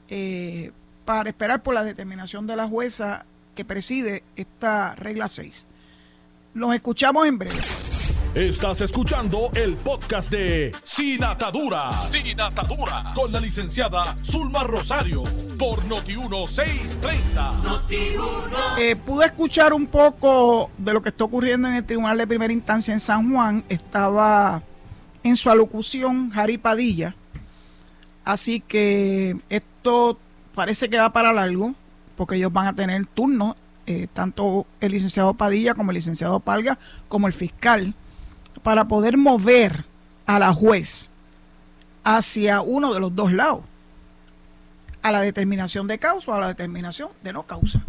Eh, 0.08 0.72
para 1.04 1.30
esperar 1.30 1.62
por 1.62 1.74
la 1.74 1.84
determinación 1.84 2.48
de 2.48 2.56
la 2.56 2.68
jueza 2.68 3.26
que 3.54 3.66
preside 3.66 4.24
esta 4.36 4.96
regla 4.96 5.28
6. 5.28 5.68
Nos 6.54 6.74
escuchamos 6.74 7.28
en 7.28 7.38
breve. 7.38 7.60
Estás 8.34 8.82
escuchando 8.82 9.50
el 9.56 9.76
podcast 9.76 10.30
de 10.30 10.72
Sin 10.84 11.24
Atadura. 11.24 12.00
Sin 12.02 12.40
Atadura. 12.42 13.06
Con 13.16 13.32
la 13.32 13.40
licenciada 13.40 14.14
Zulma 14.24 14.64
Rosario. 14.64 15.24
Por 15.58 15.82
Noti1630. 15.84 17.64
Noti 17.64 17.98
eh, 18.78 18.96
pude 18.98 19.28
escuchar 19.28 19.74
un 19.74 19.88
poco 19.88 20.70
de 20.78 20.92
lo 20.92 21.02
que 21.02 21.10
está 21.10 21.24
ocurriendo 21.24 21.70
en 21.70 21.76
el 21.76 21.86
Tribunal 21.86 22.18
de 22.18 22.28
Primera 22.28 22.52
Instancia 22.52 22.94
en 22.94 23.00
San 23.00 23.32
Juan. 23.32 23.64
Estaba 23.70 24.62
en 25.24 25.38
su 25.38 25.50
alocución 25.50 26.30
Jari 26.32 26.58
Padilla. 26.58 27.16
Así 28.26 28.60
que 28.60 29.38
esto 29.50 30.18
parece 30.56 30.90
que 30.90 30.98
va 30.98 31.14
para 31.14 31.32
largo, 31.32 31.76
porque 32.18 32.36
ellos 32.36 32.52
van 32.52 32.66
a 32.66 32.74
tener 32.74 33.06
turno, 33.06 33.56
eh, 33.86 34.08
tanto 34.12 34.66
el 34.82 34.92
licenciado 34.92 35.36
Padilla 35.36 35.76
como 35.76 35.92
el 35.92 35.96
licenciado 35.96 36.40
Palga, 36.40 36.80
como 37.08 37.28
el 37.28 37.34
fiscal, 37.34 37.94
para 38.64 38.88
poder 38.88 39.16
mover 39.16 39.86
a 40.26 40.40
la 40.40 40.52
juez 40.54 41.12
hacia 42.04 42.62
uno 42.62 42.94
de 42.96 43.00
los 43.00 43.16
dos 43.16 43.32
lados, 43.32 43.62
a 45.04 45.12
la 45.12 45.22
determinación 45.22 45.88
de 45.88 46.00
causa 46.00 46.32
o 46.32 46.34
a 46.34 46.40
la 46.40 46.48
determinación 46.48 47.10
de 47.22 47.32
no 47.32 47.44
causa. 47.44 47.84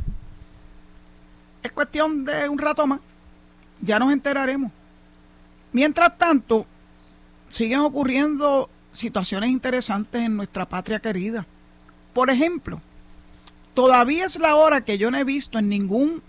Es 1.62 1.72
cuestión 1.72 2.26
de 2.26 2.46
un 2.48 2.58
rato 2.58 2.86
más, 2.86 3.00
ya 3.80 3.98
nos 3.98 4.12
enteraremos. 4.12 4.70
Mientras 5.72 6.16
tanto, 6.18 6.66
siguen 7.48 7.80
ocurriendo 7.80 8.68
situaciones 8.96 9.50
interesantes 9.50 10.22
en 10.22 10.36
nuestra 10.36 10.66
patria 10.68 10.98
querida. 10.98 11.46
Por 12.12 12.30
ejemplo, 12.30 12.80
todavía 13.74 14.24
es 14.24 14.38
la 14.38 14.56
hora 14.56 14.82
que 14.82 14.98
yo 14.98 15.10
no 15.10 15.18
he 15.18 15.24
visto 15.24 15.58
en 15.58 15.68
ningún 15.68 16.22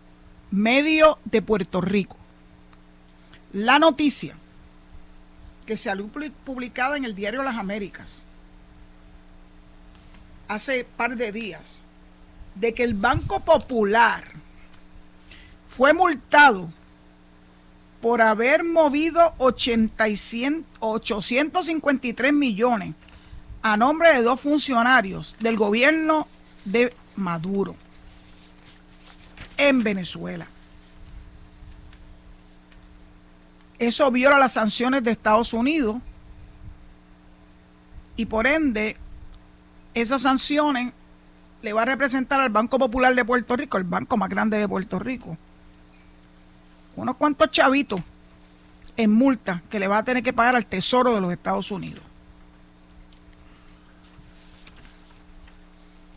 medio 0.52 1.20
de 1.26 1.42
Puerto 1.42 1.82
Rico 1.82 2.18
la 3.54 3.80
noticia 3.80 4.36
que 5.66 5.78
se 5.78 5.90
ha 5.90 5.96
publicada 6.46 6.98
en 6.98 7.06
el 7.06 7.16
diario 7.16 7.44
Las 7.44 7.56
Américas 7.56 8.28
hace 10.48 10.86
par 10.86 11.16
de 11.16 11.32
días 11.32 11.82
de 12.56 12.74
que 12.74 12.84
el 12.84 12.94
Banco 12.94 13.40
Popular 13.42 14.24
fue 15.68 15.94
multado 15.94 16.72
por 18.02 18.22
haber 18.22 18.64
movido 18.64 19.34
853 19.38 22.34
millones 22.34 22.96
a 23.62 23.78
nombre 23.78 24.14
de 24.14 24.24
dos 24.24 24.40
funcionarios 24.40 25.36
del 25.40 25.58
gobierno 25.58 26.28
de 26.66 26.94
Maduro 27.16 27.76
en 29.58 29.84
Venezuela. 29.84 30.48
Eso 33.80 34.10
viola 34.12 34.40
las 34.40 34.54
sanciones 34.54 35.04
de 35.04 35.12
Estados 35.12 35.54
Unidos 35.54 35.98
y 38.16 38.26
por 38.26 38.48
ende 38.48 38.96
esas 39.94 40.24
sanciones 40.24 40.94
le 41.62 41.74
va 41.74 41.84
a 41.84 41.86
representar 41.86 42.40
al 42.40 42.50
Banco 42.50 42.80
Popular 42.80 43.14
de 43.14 43.26
Puerto 43.26 43.56
Rico, 43.56 43.78
el 43.78 43.84
banco 43.84 44.18
más 44.18 44.30
grande 44.30 44.58
de 44.58 44.68
Puerto 44.68 45.00
Rico, 45.00 45.38
unos 46.98 47.16
cuantos 47.16 47.50
chavitos 47.52 48.02
en 48.98 49.12
multa 49.12 49.62
que 49.70 49.80
le 49.80 49.88
va 49.88 50.00
a 50.00 50.04
tener 50.04 50.24
que 50.24 50.34
pagar 50.34 50.56
al 50.56 50.66
Tesoro 50.66 51.14
de 51.14 51.22
los 51.22 51.32
Estados 51.32 51.72
Unidos. 51.72 52.04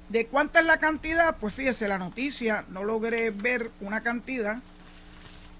¿De 0.08 0.26
cuánta 0.26 0.58
es 0.58 0.66
la 0.66 0.78
cantidad? 0.78 1.36
Pues 1.36 1.54
fíjese, 1.54 1.86
la 1.86 1.98
noticia, 1.98 2.64
no 2.70 2.82
logré 2.82 3.30
ver 3.30 3.70
una 3.80 4.00
cantidad, 4.00 4.58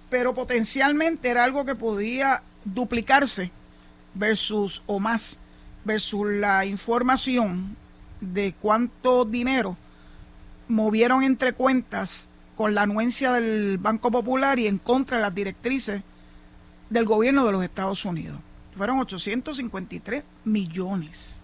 pero 0.08 0.34
potencialmente 0.34 1.28
era 1.28 1.44
algo 1.44 1.64
que 1.64 1.76
podía 1.76 2.42
duplicarse 2.64 3.52
versus 4.14 4.82
o 4.86 4.98
más 4.98 5.38
versus 5.84 6.26
la 6.32 6.64
información 6.64 7.76
de 8.20 8.54
cuánto 8.60 9.24
dinero 9.24 9.76
movieron 10.66 11.22
entre 11.22 11.52
cuentas 11.52 12.28
con 12.60 12.74
la 12.74 12.82
anuencia 12.82 13.32
del 13.32 13.78
Banco 13.78 14.10
Popular 14.10 14.58
y 14.58 14.66
en 14.66 14.76
contra 14.76 15.16
de 15.16 15.22
las 15.22 15.34
directrices 15.34 16.02
del 16.90 17.06
gobierno 17.06 17.46
de 17.46 17.52
los 17.52 17.64
Estados 17.64 18.04
Unidos. 18.04 18.38
Fueron 18.76 18.98
853 18.98 20.22
millones. 20.44 21.40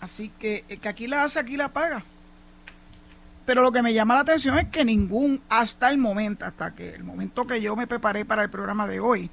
Así 0.00 0.30
que 0.38 0.64
el 0.68 0.78
que 0.78 0.88
aquí 0.88 1.08
la 1.08 1.24
hace, 1.24 1.40
aquí 1.40 1.56
la 1.56 1.72
paga. 1.72 2.04
Pero 3.44 3.62
lo 3.62 3.72
que 3.72 3.82
me 3.82 3.92
llama 3.92 4.14
la 4.14 4.20
atención 4.20 4.56
es 4.56 4.68
que 4.68 4.84
ningún, 4.84 5.42
hasta 5.48 5.90
el 5.90 5.98
momento, 5.98 6.44
hasta 6.44 6.76
que 6.76 6.94
el 6.94 7.02
momento 7.02 7.44
que 7.44 7.60
yo 7.60 7.74
me 7.74 7.88
preparé 7.88 8.24
para 8.24 8.44
el 8.44 8.50
programa 8.50 8.86
de 8.86 9.00
hoy, 9.00 9.30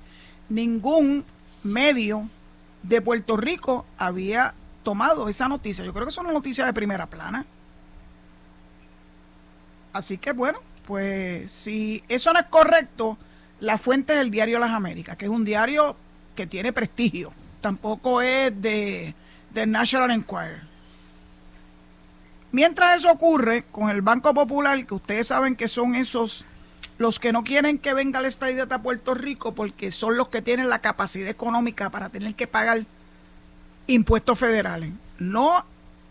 ningún 0.50 1.24
medio 1.62 2.28
de 2.82 3.04
Puerto 3.04 3.38
Rico 3.38 3.86
había 4.00 4.56
tomado 4.82 5.30
esa 5.30 5.48
noticia. 5.48 5.86
Yo 5.86 5.94
creo 5.94 6.08
que 6.08 6.10
es 6.10 6.18
una 6.18 6.34
noticia 6.34 6.66
de 6.66 6.74
primera 6.74 7.06
plana. 7.06 7.46
Así 9.96 10.18
que 10.18 10.34
bueno, 10.34 10.60
pues 10.86 11.50
si 11.50 12.04
eso 12.10 12.34
no 12.34 12.40
es 12.42 12.48
correcto, 12.48 13.18
la 13.62 13.78
fuente 13.78 14.12
es 14.12 14.20
el 14.20 14.30
diario 14.30 14.60
Las 14.60 14.72
Américas, 14.72 15.16
que 15.16 15.24
es 15.24 15.32
un 15.32 15.46
diario 15.46 15.96
que 16.36 16.46
tiene 16.46 16.74
prestigio. 16.74 17.32
Tampoco 17.62 18.22
es 18.22 18.62
de, 18.62 19.16
de 19.54 19.66
National 19.66 20.12
Enquirer. 20.12 20.64
Mientras 22.52 22.98
eso 22.98 23.10
ocurre 23.10 23.64
con 23.72 23.90
el 23.90 24.02
Banco 24.02 24.34
Popular, 24.34 24.86
que 24.86 24.96
ustedes 24.96 25.28
saben 25.28 25.56
que 25.56 25.70
son 25.70 25.96
esos 25.96 26.46
los 26.98 27.18
que 27.18 27.32
no 27.32 27.46
quieren 27.46 27.80
que 27.80 27.94
venga 27.94 28.20
el 28.20 28.26
estadio 28.26 28.68
a 28.70 28.82
Puerto 28.82 29.14
Rico 29.14 29.56
porque 29.56 29.94
son 29.94 30.18
los 30.18 30.28
que 30.28 30.42
tienen 30.42 30.68
la 30.68 30.80
capacidad 30.80 31.30
económica 31.30 31.90
para 31.90 32.10
tener 32.10 32.36
que 32.36 32.48
pagar 32.48 32.86
impuestos 33.88 34.38
federales, 34.38 34.92
no 35.20 35.66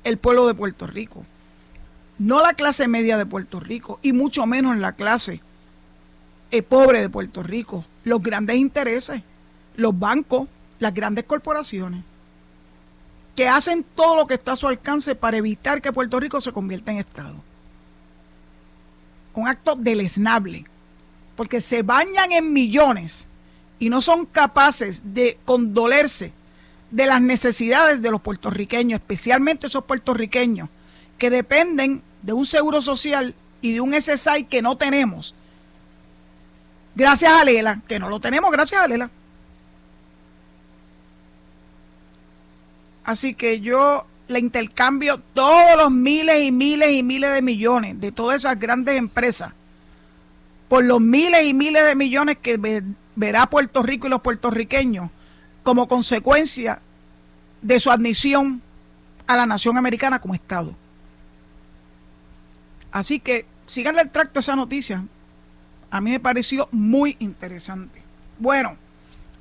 el 0.04 0.16
pueblo 0.16 0.46
de 0.46 0.54
Puerto 0.54 0.86
Rico, 0.86 1.26
no 2.24 2.40
la 2.40 2.54
clase 2.54 2.88
media 2.88 3.18
de 3.18 3.26
Puerto 3.26 3.60
Rico 3.60 4.00
y 4.00 4.14
mucho 4.14 4.46
menos 4.46 4.78
la 4.78 4.92
clase 4.92 5.42
eh, 6.50 6.62
pobre 6.62 7.02
de 7.02 7.10
Puerto 7.10 7.42
Rico, 7.42 7.84
los 8.02 8.22
grandes 8.22 8.56
intereses, 8.56 9.20
los 9.76 9.98
bancos, 9.98 10.48
las 10.78 10.94
grandes 10.94 11.24
corporaciones, 11.24 12.02
que 13.36 13.46
hacen 13.46 13.84
todo 13.94 14.16
lo 14.16 14.26
que 14.26 14.34
está 14.34 14.52
a 14.52 14.56
su 14.56 14.66
alcance 14.66 15.14
para 15.14 15.36
evitar 15.36 15.82
que 15.82 15.92
Puerto 15.92 16.18
Rico 16.18 16.40
se 16.40 16.52
convierta 16.52 16.92
en 16.92 16.98
Estado. 16.98 17.34
Un 19.34 19.46
acto 19.46 19.76
deleznable 19.76 20.64
porque 21.36 21.60
se 21.60 21.82
bañan 21.82 22.32
en 22.32 22.54
millones 22.54 23.28
y 23.78 23.90
no 23.90 24.00
son 24.00 24.24
capaces 24.24 25.02
de 25.12 25.38
condolerse 25.44 26.32
de 26.90 27.04
las 27.04 27.20
necesidades 27.20 28.00
de 28.00 28.10
los 28.10 28.22
puertorriqueños, 28.22 29.00
especialmente 29.00 29.66
esos 29.66 29.84
puertorriqueños 29.84 30.70
que 31.18 31.28
dependen 31.28 32.02
de 32.24 32.32
un 32.32 32.46
seguro 32.46 32.80
social 32.80 33.34
y 33.60 33.72
de 33.72 33.80
un 33.80 33.92
SSI 33.92 34.44
que 34.44 34.62
no 34.62 34.76
tenemos. 34.76 35.34
Gracias 36.94 37.30
a 37.30 37.44
Lela, 37.44 37.80
que 37.86 37.98
no 37.98 38.08
lo 38.08 38.18
tenemos 38.18 38.50
gracias 38.50 38.80
a 38.80 38.88
Lela. 38.88 39.10
Así 43.04 43.34
que 43.34 43.60
yo 43.60 44.06
le 44.28 44.38
intercambio 44.38 45.20
todos 45.34 45.76
los 45.76 45.90
miles 45.90 46.42
y 46.42 46.50
miles 46.50 46.92
y 46.92 47.02
miles 47.02 47.34
de 47.34 47.42
millones 47.42 48.00
de 48.00 48.10
todas 48.10 48.36
esas 48.36 48.58
grandes 48.58 48.96
empresas 48.96 49.52
por 50.68 50.82
los 50.82 51.00
miles 51.00 51.44
y 51.44 51.52
miles 51.52 51.84
de 51.84 51.94
millones 51.94 52.38
que 52.40 52.58
verá 53.14 53.46
Puerto 53.46 53.82
Rico 53.82 54.06
y 54.06 54.10
los 54.10 54.22
puertorriqueños 54.22 55.10
como 55.62 55.86
consecuencia 55.88 56.80
de 57.60 57.78
su 57.80 57.90
admisión 57.90 58.62
a 59.26 59.36
la 59.36 59.44
nación 59.44 59.76
americana 59.76 60.20
como 60.20 60.34
Estado. 60.34 60.74
Así 62.94 63.18
que 63.18 63.44
síganle 63.66 64.02
el 64.02 64.10
tracto 64.10 64.38
a 64.38 64.40
esa 64.40 64.54
noticia. 64.54 65.04
A 65.90 66.00
mí 66.00 66.12
me 66.12 66.20
pareció 66.20 66.68
muy 66.70 67.16
interesante. 67.18 68.00
Bueno, 68.38 68.76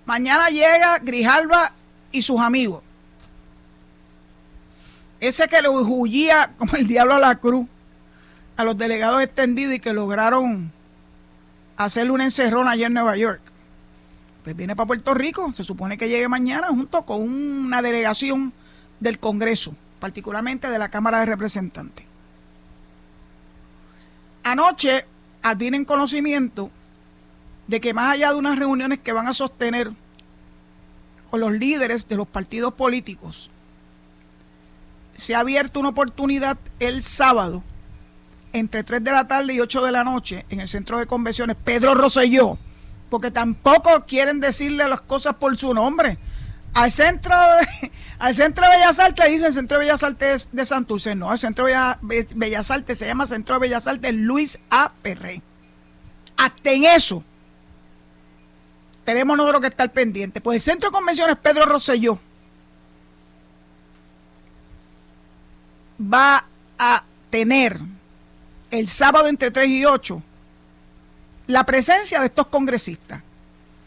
mañana 0.06 0.50
llega 0.50 0.98
Grijalva 0.98 1.72
y 2.12 2.24
sus 2.24 2.42
amigos. 2.42 2.82
Ese 5.20 5.48
que 5.48 5.62
lo 5.62 5.72
huyía 5.72 6.56
como 6.58 6.76
el 6.76 6.88
diablo 6.88 7.14
a 7.14 7.20
la 7.20 7.36
cruz 7.36 7.68
a 8.58 8.64
los 8.64 8.76
delegados 8.76 9.22
extendidos 9.22 9.76
y 9.76 9.80
que 9.80 9.94
lograron 9.94 10.72
hacerle 11.78 12.12
una 12.12 12.24
encerrona 12.24 12.72
allá 12.72 12.88
en 12.88 12.94
Nueva 12.94 13.16
York. 13.18 13.42
Pues 14.44 14.56
viene 14.56 14.76
para 14.76 14.88
Puerto 14.88 15.14
Rico, 15.14 15.54
se 15.54 15.64
supone 15.64 16.00
que 16.00 16.10
llegue 16.10 16.28
mañana 16.28 16.70
junto 16.70 17.06
con 17.06 17.22
una 17.22 17.84
delegación 17.84 18.52
del 19.00 19.20
Congreso, 19.20 19.76
particularmente 20.00 20.72
de 20.72 20.80
la 20.80 20.90
Cámara 20.90 21.20
de 21.20 21.28
Representantes. 21.28 22.13
Anoche 24.44 25.06
advienen 25.42 25.86
conocimiento 25.86 26.70
de 27.68 27.80
que 27.80 27.94
más 27.94 28.14
allá 28.14 28.30
de 28.30 28.40
unas 28.40 28.58
reuniones 28.60 29.00
que 29.00 29.14
van 29.14 29.28
a 29.28 29.34
sostener 29.34 29.92
con 31.30 31.40
los 31.40 31.52
líderes 31.52 32.08
de 32.08 32.16
los 32.18 32.28
partidos 32.28 32.74
políticos, 32.74 33.50
se 35.16 35.36
ha 35.36 35.40
abierto 35.40 35.80
una 35.80 35.90
oportunidad 35.90 36.58
el 36.80 37.02
sábado 37.02 37.64
entre 38.52 38.84
3 38.84 39.04
de 39.04 39.12
la 39.12 39.28
tarde 39.28 39.54
y 39.54 39.60
8 39.60 39.84
de 39.84 39.92
la 39.92 40.04
noche 40.04 40.46
en 40.50 40.60
el 40.60 40.68
centro 40.68 41.00
de 41.00 41.08
convenciones 41.08 41.56
Pedro 41.64 41.96
Rosselló, 41.96 42.58
porque 43.10 43.32
tampoco 43.32 44.06
quieren 44.06 44.40
decirle 44.40 44.88
las 44.88 45.02
cosas 45.02 45.36
por 45.36 45.58
su 45.58 45.74
nombre. 45.74 46.18
Al 46.74 46.92
centro 46.92 47.36
de, 47.36 47.92
al 48.20 48.34
centro 48.34 48.66
de 48.66 48.78
Bellas 48.78 49.00
Artes 49.00 49.30
dicen 49.30 49.54
Centro 49.54 49.78
de 49.78 49.86
Bellas 49.86 50.04
Artes 50.04 50.50
de 50.52 50.66
Santurce, 50.66 51.16
no, 51.16 51.32
el 51.32 51.40
Centro 51.40 51.66
de 51.66 52.28
Bellas 52.36 52.72
Artes 52.72 52.98
se 52.98 53.06
llama 53.06 53.28
Centro 53.28 53.56
de 53.56 53.62
Bellas 53.62 53.88
Artes 53.88 54.14
Luis 54.14 54.60
A. 54.70 54.92
Perrey. 55.02 55.42
Hasta 56.38 56.72
en 56.72 56.86
eso 56.86 57.24
tenemos 59.06 59.38
nosotros 59.38 59.62
que 59.62 59.68
estar 59.68 59.92
pendientes. 59.92 60.42
Pues 60.42 60.56
el 60.56 60.62
Centro 60.62 60.90
de 60.90 60.94
Convenciones 60.94 61.36
Pedro 61.38 61.66
Rosselló 61.66 62.20
va 66.02 66.46
a 66.80 67.04
tener 67.30 67.80
el 68.72 68.88
sábado 68.88 69.28
entre 69.28 69.52
3 69.52 69.68
y 69.70 69.86
8 69.86 70.22
la 71.48 71.66
presencia 71.66 72.20
de 72.20 72.28
estos 72.28 72.48
congresistas. 72.48 73.22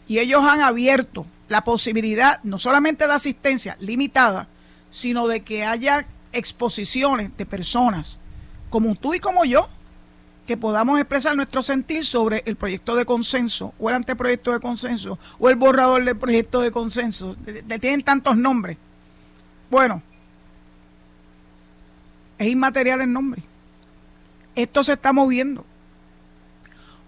Y 0.07 0.19
ellos 0.19 0.43
han 0.45 0.61
abierto 0.61 1.25
la 1.49 1.63
posibilidad 1.63 2.41
no 2.43 2.59
solamente 2.59 3.07
de 3.07 3.13
asistencia 3.13 3.77
limitada, 3.79 4.47
sino 4.89 5.27
de 5.27 5.41
que 5.41 5.65
haya 5.65 6.07
exposiciones 6.33 7.31
de 7.37 7.45
personas 7.45 8.19
como 8.69 8.95
tú 8.95 9.13
y 9.13 9.19
como 9.19 9.45
yo, 9.45 9.69
que 10.45 10.57
podamos 10.57 10.99
expresar 10.99 11.35
nuestro 11.35 11.61
sentir 11.61 12.05
sobre 12.05 12.41
el 12.45 12.55
proyecto 12.55 12.95
de 12.95 13.05
consenso 13.05 13.73
o 13.79 13.89
el 13.89 13.95
anteproyecto 13.95 14.53
de 14.53 14.61
consenso 14.61 15.19
o 15.39 15.49
el 15.49 15.57
borrador 15.57 16.03
del 16.03 16.17
proyecto 16.17 16.61
de 16.61 16.71
consenso. 16.71 17.35
tienen 17.81 18.01
tantos 18.01 18.37
nombres. 18.37 18.77
Bueno, 19.69 20.01
es 22.37 22.47
inmaterial 22.47 23.01
el 23.01 23.11
nombre. 23.11 23.43
Esto 24.55 24.83
se 24.83 24.93
está 24.93 25.11
moviendo. 25.11 25.65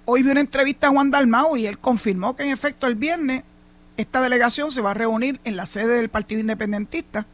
Hoy 0.04 0.24
vi 0.24 0.32
una 0.32 0.42
entrevista 0.42 0.88
a 0.88 0.90
Juan 0.90 1.10
Dalmao 1.10 1.56
y 1.56 1.66
él 1.66 1.80
confirmó 1.80 2.36
que 2.36 2.44
en 2.44 2.50
efecto 2.50 2.88
el 2.88 2.96
viernes 2.96 3.44
esta 4.02 4.22
delegación 4.22 4.72
se 4.72 4.82
va 4.82 4.92
a 4.92 4.94
reunir 4.94 5.42
en 5.44 5.58
la 5.58 5.66
sede 5.66 5.98
del 5.98 6.10
Partido 6.10 6.40
Independentista, 6.40 7.26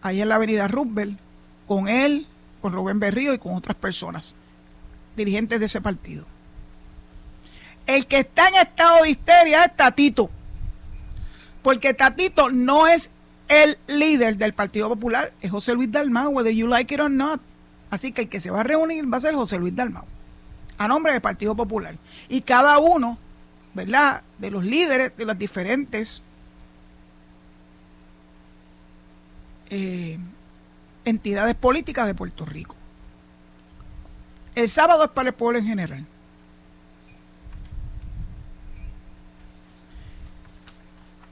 ahí 0.00 0.20
en 0.20 0.28
la 0.28 0.36
avenida 0.36 0.68
Roosevelt, 0.68 1.18
con 1.66 1.88
él, 1.88 2.28
con 2.60 2.72
Rubén 2.72 3.00
Berrío 3.00 3.34
y 3.34 3.38
con 3.38 3.56
otras 3.56 3.76
personas, 3.76 4.36
dirigentes 5.16 5.58
de 5.58 5.66
ese 5.66 5.80
partido. 5.80 6.24
El 7.86 8.06
que 8.06 8.20
está 8.20 8.48
en 8.48 8.54
estado 8.54 9.02
de 9.02 9.10
histeria 9.10 9.64
es 9.64 9.74
Tatito. 9.74 10.30
Porque 11.62 11.94
Tatito 11.94 12.48
no 12.50 12.86
es 12.86 13.10
el 13.48 13.76
líder 13.88 14.36
del 14.36 14.54
Partido 14.54 14.88
Popular, 14.88 15.32
es 15.40 15.50
José 15.50 15.74
Luis 15.74 15.90
Dalmau, 15.90 16.30
whether 16.30 16.52
you 16.52 16.68
like 16.68 16.94
it 16.94 17.00
or 17.00 17.10
not. 17.10 17.40
Así 17.90 18.12
que 18.12 18.22
el 18.22 18.28
que 18.28 18.38
se 18.38 18.52
va 18.52 18.60
a 18.60 18.64
reunir 18.64 19.12
va 19.12 19.16
a 19.16 19.22
ser 19.22 19.34
José 19.34 19.58
Luis 19.58 19.74
Dalmau, 19.74 20.04
a 20.76 20.86
nombre 20.86 21.12
del 21.12 21.20
Partido 21.20 21.56
Popular. 21.56 21.96
Y 22.28 22.42
cada 22.42 22.78
uno, 22.78 23.18
de 23.86 24.50
los 24.50 24.64
líderes 24.64 25.16
de 25.16 25.24
las 25.24 25.38
diferentes 25.38 26.22
eh, 29.70 30.18
entidades 31.04 31.54
políticas 31.54 32.06
de 32.06 32.14
Puerto 32.14 32.44
Rico. 32.44 32.74
El 34.54 34.68
sábado 34.68 35.04
es 35.04 35.10
para 35.10 35.28
el 35.28 35.34
pueblo 35.34 35.58
en 35.58 35.66
general. 35.66 36.06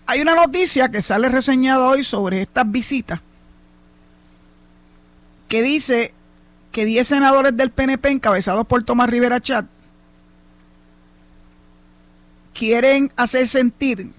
Hay 0.06 0.20
una 0.20 0.36
noticia 0.36 0.88
que 0.88 1.02
sale 1.02 1.28
reseñada 1.28 1.88
hoy 1.88 2.04
sobre 2.04 2.42
estas 2.42 2.70
visitas 2.70 3.20
que 5.48 5.62
dice 5.62 6.14
que 6.70 6.84
10 6.84 7.08
senadores 7.08 7.56
del 7.56 7.70
PNP 7.70 8.10
encabezados 8.10 8.66
por 8.66 8.84
Tomás 8.84 9.10
Rivera 9.10 9.40
Chat 9.40 9.66
quieren 12.56 13.12
hacer 13.16 13.46
sentir 13.46 14.10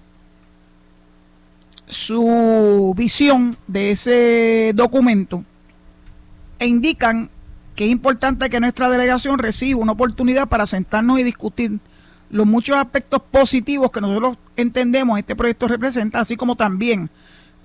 su 1.88 2.94
visión 2.96 3.58
de 3.66 3.90
ese 3.90 4.72
documento 4.74 5.44
e 6.58 6.66
indican 6.66 7.30
que 7.74 7.84
es 7.86 7.90
importante 7.90 8.48
que 8.48 8.60
nuestra 8.60 8.88
delegación 8.88 9.38
reciba 9.38 9.80
una 9.80 9.92
oportunidad 9.92 10.48
para 10.48 10.66
sentarnos 10.66 11.18
y 11.18 11.24
discutir 11.24 11.80
los 12.30 12.46
muchos 12.46 12.76
aspectos 12.76 13.22
positivos 13.30 13.90
que 13.90 14.00
nosotros 14.00 14.36
entendemos 14.56 15.18
este 15.18 15.34
proyecto 15.34 15.66
representa, 15.66 16.20
así 16.20 16.36
como 16.36 16.56
también 16.56 17.10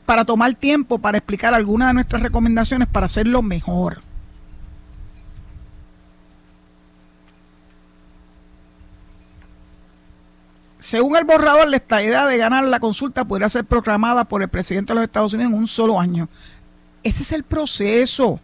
para 0.06 0.26
tomar 0.26 0.54
tiempo 0.56 1.00
para 1.00 1.18
explicar 1.20 1.54
algunas 1.54 1.90
de 1.90 1.94
nuestras 1.96 2.24
recomendaciones 2.24 2.88
para 2.88 3.06
hacerlo 3.06 3.42
mejor. 3.42 4.02
Según 10.84 11.16
el 11.16 11.24
borrador, 11.24 11.74
esta 11.74 12.04
idea 12.04 12.28
de 12.28 12.38
ganar 12.38 12.66
la 12.66 12.82
consulta 12.82 13.24
podría 13.24 13.48
ser 13.48 13.64
proclamada 13.64 14.26
por 14.26 14.42
el 14.42 14.50
presidente 14.50 14.92
de 14.92 14.96
los 14.96 15.04
Estados 15.06 15.34
Unidos 15.34 15.54
en 15.54 15.58
un 15.58 15.66
solo 15.66 15.98
año. 15.98 16.28
Ese 17.04 17.22
es 17.22 17.32
el 17.32 17.44
proceso. 17.44 18.42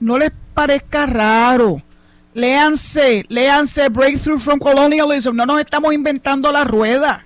No 0.00 0.18
les 0.18 0.32
parezca 0.54 1.06
raro. 1.06 1.80
Léanse, 2.34 3.24
léanse 3.28 3.90
Breakthrough 3.90 4.40
from 4.40 4.58
Colonialism. 4.58 5.36
No 5.36 5.46
nos 5.46 5.60
estamos 5.60 5.94
inventando 5.94 6.50
la 6.50 6.64
rueda. 6.64 7.24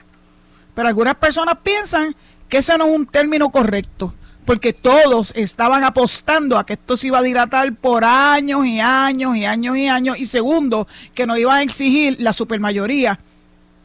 Pero 0.75 0.87
algunas 0.87 1.15
personas 1.15 1.55
piensan 1.63 2.15
que 2.51 2.59
ese 2.59 2.77
no 2.77 2.89
es 2.89 2.95
un 2.95 3.07
término 3.07 3.51
correcto. 3.51 4.13
Porque 4.45 4.75
todos 4.75 5.33
estaban 5.35 5.83
apostando 5.83 6.59
a 6.59 6.67
que 6.67 6.75
esto 6.75 6.99
se 6.99 7.07
iba 7.07 7.21
a 7.21 7.23
dilatar 7.23 7.75
por 7.75 8.05
años 8.05 8.67
y 8.67 8.81
años 8.81 9.35
y 9.35 9.47
años 9.47 9.79
y 9.79 9.89
años. 9.89 10.19
Y 10.19 10.27
segundo, 10.27 10.87
que 11.15 11.27
nos 11.27 11.39
iban 11.39 11.57
a 11.57 11.63
exigir 11.63 12.19
la 12.21 12.35
supermayoría, 12.35 13.19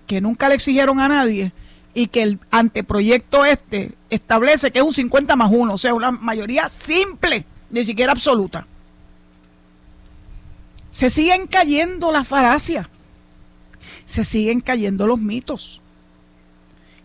que 0.08 0.22
nunca 0.22 0.50
le 0.50 0.56
exigieron 0.56 1.00
a 1.00 1.08
nadie, 1.08 1.52
y 1.93 2.08
que 2.08 2.24
el 2.24 2.39
anteproyecto 2.52 3.46
este 3.46 3.93
establece 4.10 4.72
que 4.72 4.80
es 4.80 4.86
un 4.86 4.93
50 4.93 5.36
más 5.36 5.52
1, 5.52 5.74
o 5.74 5.78
sea, 5.78 5.93
una 5.93 6.12
mayoría 6.12 6.70
simple, 6.70 7.46
ni 7.70 7.84
siquiera 7.84 8.12
absoluta 8.12 8.65
se 10.98 11.12
siguen 11.12 11.46
cayendo 11.46 12.12
las 12.12 12.28
falacias, 12.28 12.88
se 14.06 14.24
siguen 14.24 14.62
cayendo 14.62 15.06
los 15.06 15.20
mitos. 15.20 15.80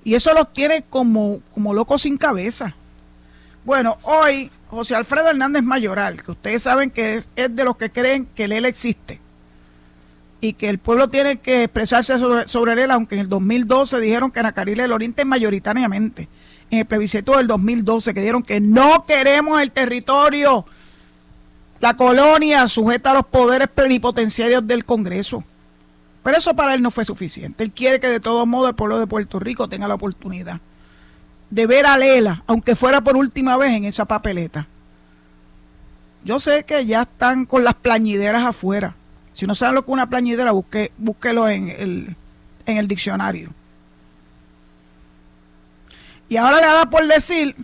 Y 0.02 0.14
eso 0.14 0.32
los 0.32 0.50
tiene 0.52 0.82
como, 0.88 1.40
como 1.52 1.74
locos 1.74 2.00
sin 2.00 2.16
cabeza. 2.16 2.74
Bueno, 3.66 3.98
hoy 4.02 4.50
José 4.68 4.94
Alfredo 4.94 5.28
Hernández 5.28 5.62
Mayoral, 5.62 6.22
que 6.22 6.30
ustedes 6.30 6.62
saben 6.62 6.90
que 6.90 7.22
es, 7.36 7.54
de 7.54 7.64
los 7.64 7.76
que 7.76 7.90
creen 7.90 8.26
que 8.34 8.44
él 8.44 8.64
existe 8.64 9.20
y 10.42 10.52
que 10.52 10.68
el 10.68 10.78
pueblo 10.78 11.08
tiene 11.08 11.38
que 11.38 11.62
expresarse 11.62 12.18
sobre, 12.18 12.46
sobre 12.46 12.82
él, 12.82 12.90
aunque 12.90 13.14
en 13.14 13.22
el 13.22 13.28
2012 13.30 13.98
dijeron 14.00 14.30
que 14.30 14.42
Nacaril 14.42 14.80
el 14.80 14.92
Oriente 14.92 15.24
mayoritariamente, 15.24 16.28
en 16.70 16.80
el 16.80 16.84
plebiscito 16.84 17.38
del 17.38 17.46
2012, 17.46 18.12
que 18.12 18.20
dieron 18.20 18.42
que 18.42 18.60
no 18.60 19.06
queremos 19.06 19.62
el 19.62 19.72
territorio 19.72 20.66
la 21.82 21.96
colonia 21.96 22.68
sujeta 22.68 23.10
a 23.10 23.14
los 23.14 23.26
poderes 23.26 23.66
plenipotenciarios 23.66 24.64
del 24.64 24.84
Congreso. 24.84 25.42
Pero 26.22 26.38
eso 26.38 26.54
para 26.54 26.74
él 26.74 26.82
no 26.82 26.92
fue 26.92 27.04
suficiente. 27.04 27.64
Él 27.64 27.72
quiere 27.72 27.98
que 27.98 28.06
de 28.06 28.20
todos 28.20 28.46
modos 28.46 28.68
el 28.68 28.76
pueblo 28.76 29.00
de 29.00 29.08
Puerto 29.08 29.40
Rico 29.40 29.68
tenga 29.68 29.88
la 29.88 29.94
oportunidad 29.94 30.60
de 31.50 31.66
ver 31.66 31.84
a 31.86 31.98
Lela, 31.98 32.44
aunque 32.46 32.76
fuera 32.76 33.00
por 33.00 33.16
última 33.16 33.56
vez 33.56 33.72
en 33.72 33.84
esa 33.84 34.04
papeleta. 34.04 34.68
Yo 36.24 36.38
sé 36.38 36.64
que 36.64 36.86
ya 36.86 37.02
están 37.02 37.46
con 37.46 37.64
las 37.64 37.74
plañideras 37.74 38.44
afuera. 38.44 38.94
Si 39.32 39.46
no 39.46 39.54
saben 39.54 39.74
lo 39.74 39.84
que 39.84 39.90
es 39.90 39.94
una 39.94 40.08
plañidera, 40.08 40.52
busque, 40.52 40.92
búsquelo 40.98 41.48
en 41.48 41.68
el, 41.70 42.16
en 42.66 42.76
el 42.76 42.88
diccionario. 42.88 43.50
Y 46.28 46.36
ahora 46.36 46.60
le 46.60 46.66
da 46.66 46.88
por 46.88 47.06
decir 47.06 47.56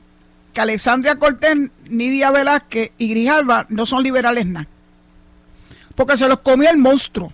que 0.52 0.60
Alexandria 0.60 1.18
Cortés, 1.18 1.56
Nidia 1.88 2.30
Velázquez 2.30 2.90
y 2.98 3.08
Grijalva 3.10 3.66
no 3.68 3.86
son 3.86 4.02
liberales 4.02 4.46
nada. 4.46 4.66
Porque 5.94 6.16
se 6.16 6.28
los 6.28 6.40
comió 6.40 6.70
el 6.70 6.78
monstruo. 6.78 7.32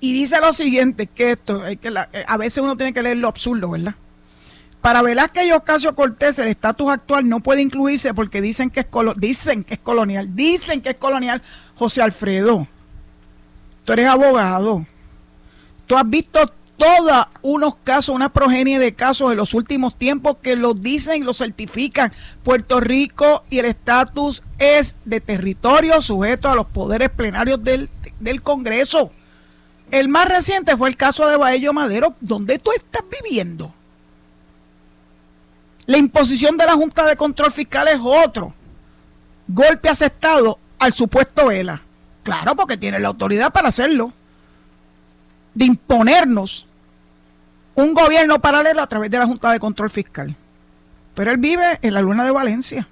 Y 0.00 0.14
dice 0.14 0.40
lo 0.40 0.52
siguiente, 0.52 1.06
que 1.06 1.32
esto, 1.32 1.62
que 1.80 1.88
eh, 1.88 2.24
a 2.26 2.36
veces 2.38 2.58
uno 2.58 2.76
tiene 2.76 2.94
que 2.94 3.02
leer 3.02 3.18
lo 3.18 3.28
absurdo, 3.28 3.70
¿verdad? 3.70 3.94
Para 4.80 5.02
Velázquez 5.02 5.46
y 5.46 5.52
Ocasio 5.52 5.94
Cortés 5.94 6.38
el 6.38 6.48
estatus 6.48 6.90
actual 6.90 7.28
no 7.28 7.40
puede 7.40 7.60
incluirse 7.60 8.14
porque 8.14 8.40
dicen 8.40 8.70
que 8.70 8.80
es 8.80 8.86
dicen 9.16 9.64
que 9.64 9.74
es 9.74 9.80
colonial, 9.80 10.34
dicen 10.34 10.80
que 10.80 10.90
es 10.90 10.96
colonial. 10.96 11.42
José 11.74 12.02
Alfredo, 12.02 12.66
tú 13.84 13.92
eres 13.92 14.06
abogado, 14.06 14.86
Tú 15.90 15.98
has 15.98 16.08
visto 16.08 16.38
todos 16.76 17.26
unos 17.42 17.74
casos, 17.82 18.14
una 18.14 18.32
progenie 18.32 18.78
de 18.78 18.94
casos 18.94 19.32
en 19.32 19.38
los 19.38 19.54
últimos 19.54 19.96
tiempos 19.96 20.36
que 20.40 20.54
lo 20.54 20.72
dicen 20.72 21.20
y 21.20 21.24
lo 21.24 21.34
certifican. 21.34 22.12
Puerto 22.44 22.78
Rico 22.78 23.42
y 23.50 23.58
el 23.58 23.64
estatus 23.64 24.44
es 24.60 24.94
de 25.04 25.20
territorio 25.20 26.00
sujeto 26.00 26.48
a 26.48 26.54
los 26.54 26.66
poderes 26.66 27.10
plenarios 27.10 27.64
del, 27.64 27.90
del 28.20 28.40
Congreso. 28.40 29.10
El 29.90 30.08
más 30.08 30.28
reciente 30.28 30.76
fue 30.76 30.90
el 30.90 30.96
caso 30.96 31.26
de 31.26 31.36
Baello 31.36 31.72
Madero, 31.72 32.14
donde 32.20 32.60
tú 32.60 32.70
estás 32.70 33.02
viviendo. 33.20 33.74
La 35.90 35.98
imposición 35.98 36.56
de 36.56 36.66
la 36.66 36.74
Junta 36.74 37.04
de 37.04 37.16
Control 37.16 37.50
Fiscal 37.50 37.88
es 37.88 37.98
otro 38.00 38.54
golpe 39.48 39.88
aceptado 39.88 40.56
al 40.78 40.94
supuesto 40.94 41.48
Vela. 41.48 41.82
Claro, 42.22 42.54
porque 42.54 42.76
tiene 42.76 43.00
la 43.00 43.08
autoridad 43.08 43.52
para 43.52 43.70
hacerlo 43.70 44.12
de 45.52 45.64
imponernos 45.64 46.68
un 47.74 47.92
gobierno 47.92 48.40
paralelo 48.40 48.80
a 48.80 48.86
través 48.86 49.10
de 49.10 49.18
la 49.18 49.26
Junta 49.26 49.50
de 49.50 49.58
Control 49.58 49.90
Fiscal. 49.90 50.36
Pero 51.16 51.32
él 51.32 51.38
vive 51.38 51.80
en 51.82 51.94
la 51.94 52.02
luna 52.02 52.24
de 52.24 52.30
Valencia. 52.30 52.86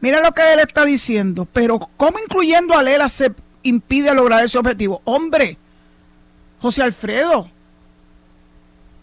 Mira 0.00 0.20
lo 0.22 0.32
que 0.32 0.52
él 0.52 0.58
está 0.58 0.84
diciendo, 0.84 1.46
pero 1.52 1.78
¿cómo 1.96 2.18
incluyendo 2.18 2.76
a 2.76 2.82
Lela 2.82 3.08
se 3.08 3.32
impide 3.62 4.12
lograr 4.16 4.42
ese 4.42 4.58
objetivo? 4.58 5.00
Hombre, 5.04 5.58
José 6.60 6.82
Alfredo, 6.82 7.48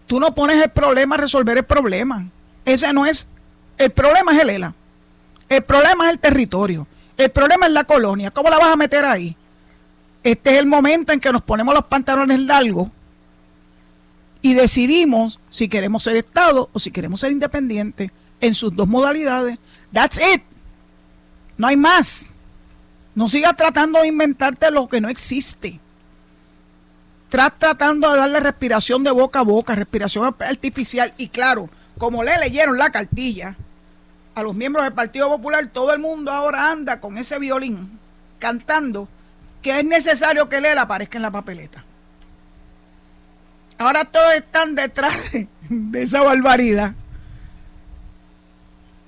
tú 0.07 0.19
no 0.19 0.33
pones 0.33 0.61
el 0.61 0.69
problema 0.69 1.15
a 1.15 1.19
resolver 1.19 1.57
el 1.57 1.65
problema. 1.65 2.27
Ese 2.65 2.91
no 2.93 3.05
es, 3.05 3.27
el 3.77 3.91
problema 3.91 4.33
es 4.33 4.41
el 4.41 4.49
ELA. 4.49 4.73
El 5.49 5.63
problema 5.63 6.05
es 6.05 6.11
el 6.11 6.19
territorio. 6.19 6.87
El 7.15 7.31
problema 7.31 7.67
es 7.67 7.71
la 7.71 7.83
colonia. 7.83 8.31
¿Cómo 8.31 8.49
la 8.49 8.57
vas 8.57 8.73
a 8.73 8.75
meter 8.75 9.05
ahí? 9.05 9.37
este 10.31 10.53
es 10.53 10.59
el 10.59 10.65
momento 10.65 11.13
en 11.13 11.19
que 11.19 11.31
nos 11.31 11.41
ponemos 11.41 11.73
los 11.73 11.85
pantalones 11.85 12.39
largos 12.41 12.89
y 14.41 14.53
decidimos 14.53 15.39
si 15.49 15.69
queremos 15.69 16.03
ser 16.03 16.17
Estado 16.17 16.69
o 16.73 16.79
si 16.79 16.91
queremos 16.91 17.21
ser 17.21 17.31
independientes 17.31 18.11
en 18.41 18.53
sus 18.53 18.75
dos 18.75 18.87
modalidades. 18.87 19.57
That's 19.91 20.17
it. 20.17 20.43
No 21.57 21.67
hay 21.67 21.77
más. 21.77 22.27
No 23.15 23.29
sigas 23.29 23.55
tratando 23.55 24.01
de 24.01 24.07
inventarte 24.07 24.69
lo 24.69 24.87
que 24.87 25.01
no 25.01 25.09
existe. 25.09 25.79
Tratando 27.29 28.11
de 28.11 28.17
darle 28.17 28.39
respiración 28.39 29.03
de 29.03 29.11
boca 29.11 29.39
a 29.39 29.43
boca, 29.43 29.75
respiración 29.75 30.33
artificial. 30.39 31.13
Y 31.17 31.27
claro, 31.29 31.69
como 31.97 32.23
le 32.23 32.37
leyeron 32.37 32.77
la 32.77 32.91
cartilla 32.91 33.55
a 34.35 34.43
los 34.43 34.55
miembros 34.55 34.85
del 34.85 34.93
Partido 34.93 35.27
Popular, 35.27 35.67
todo 35.67 35.93
el 35.93 35.99
mundo 35.99 36.31
ahora 36.31 36.71
anda 36.71 36.99
con 36.99 37.17
ese 37.17 37.39
violín 37.39 37.99
cantando 38.39 39.07
que 39.61 39.79
es 39.79 39.85
necesario 39.85 40.47
que 40.47 40.61
Lela 40.61 40.83
aparezca 40.83 41.17
en 41.17 41.23
la 41.23 41.31
papeleta. 41.31 41.83
Ahora 43.77 44.05
todos 44.05 44.33
están 44.33 44.75
detrás 44.75 45.13
de, 45.31 45.47
esa 46.01 46.21
barbaridad. 46.21 46.93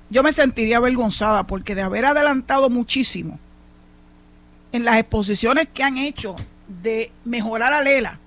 yo 0.10 0.24
me 0.24 0.32
sentiría 0.32 0.78
avergonzada 0.78 1.46
porque 1.46 1.76
de 1.76 1.82
haber 1.82 2.06
adelantado 2.06 2.70
muchísimo 2.70 3.40
en 4.72 4.84
las 4.84 4.98
exposiciones 4.98 5.68
que 5.74 5.84
han 5.84 5.98
hecho 5.98 6.36
de 6.70 7.12
mejorar 7.26 7.74
a 7.74 7.82
Lela, 7.82 8.20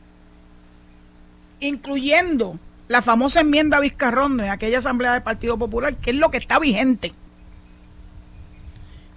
incluyendo 1.60 2.58
la 2.88 3.00
famosa 3.00 3.40
enmienda 3.40 3.80
Vizcarrón 3.80 4.40
en 4.40 4.50
aquella 4.50 4.78
asamblea 4.78 5.14
del 5.14 5.22
Partido 5.22 5.56
Popular, 5.56 5.96
que 5.96 6.10
es 6.10 6.16
lo 6.16 6.30
que 6.30 6.38
está 6.38 6.58
vigente. 6.58 7.14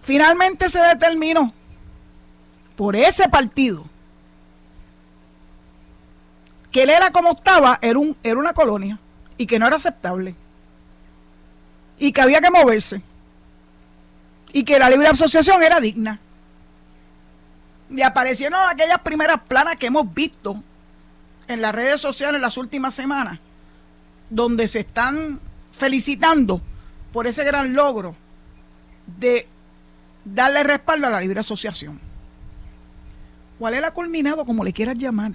Finalmente 0.02 0.70
se 0.70 0.80
determinó 0.80 1.54
por 2.78 2.96
ese 2.96 3.28
partido 3.28 3.86
que 6.72 6.86
Lela 6.86 7.12
como 7.12 7.32
estaba 7.32 7.80
era, 7.82 7.98
un, 7.98 8.16
era 8.22 8.38
una 8.38 8.54
colonia 8.54 9.00
y 9.38 9.48
que 9.48 9.60
no 9.60 9.66
era 9.66 9.78
aceptable 9.78 10.36
y 11.98 12.12
que 12.12 12.22
había 12.22 12.42
que 12.42 12.52
moverse 12.52 13.02
y 14.54 14.64
que 14.64 14.80
la 14.80 14.90
libre 14.90 15.08
asociación 15.08 15.64
era 15.64 15.80
digna. 15.80 16.20
Y 17.90 18.02
aparecieron 18.02 18.60
aquellas 18.70 19.00
primeras 19.00 19.42
planas 19.42 19.76
que 19.76 19.88
hemos 19.88 20.12
visto 20.14 20.62
en 21.48 21.62
las 21.62 21.74
redes 21.74 22.02
sociales 22.02 22.36
en 22.36 22.42
las 22.42 22.58
últimas 22.58 22.94
semanas, 22.94 23.40
donde 24.30 24.68
se 24.68 24.80
están 24.80 25.40
felicitando 25.72 26.62
por 27.14 27.28
ese 27.28 27.44
gran 27.44 27.74
logro 27.74 28.16
de 29.20 29.48
darle 30.24 30.64
respaldo 30.64 31.08
a 31.08 31.12
la 31.12 31.22
libre 31.22 31.40
asociación. 31.40 32.00
¿Cuál 33.60 33.76
es 33.76 33.82
la 33.82 33.92
culminado, 33.92 34.46
como 34.46 34.64
le 34.64 34.74
quieras 34.74 34.98
llamar? 34.98 35.34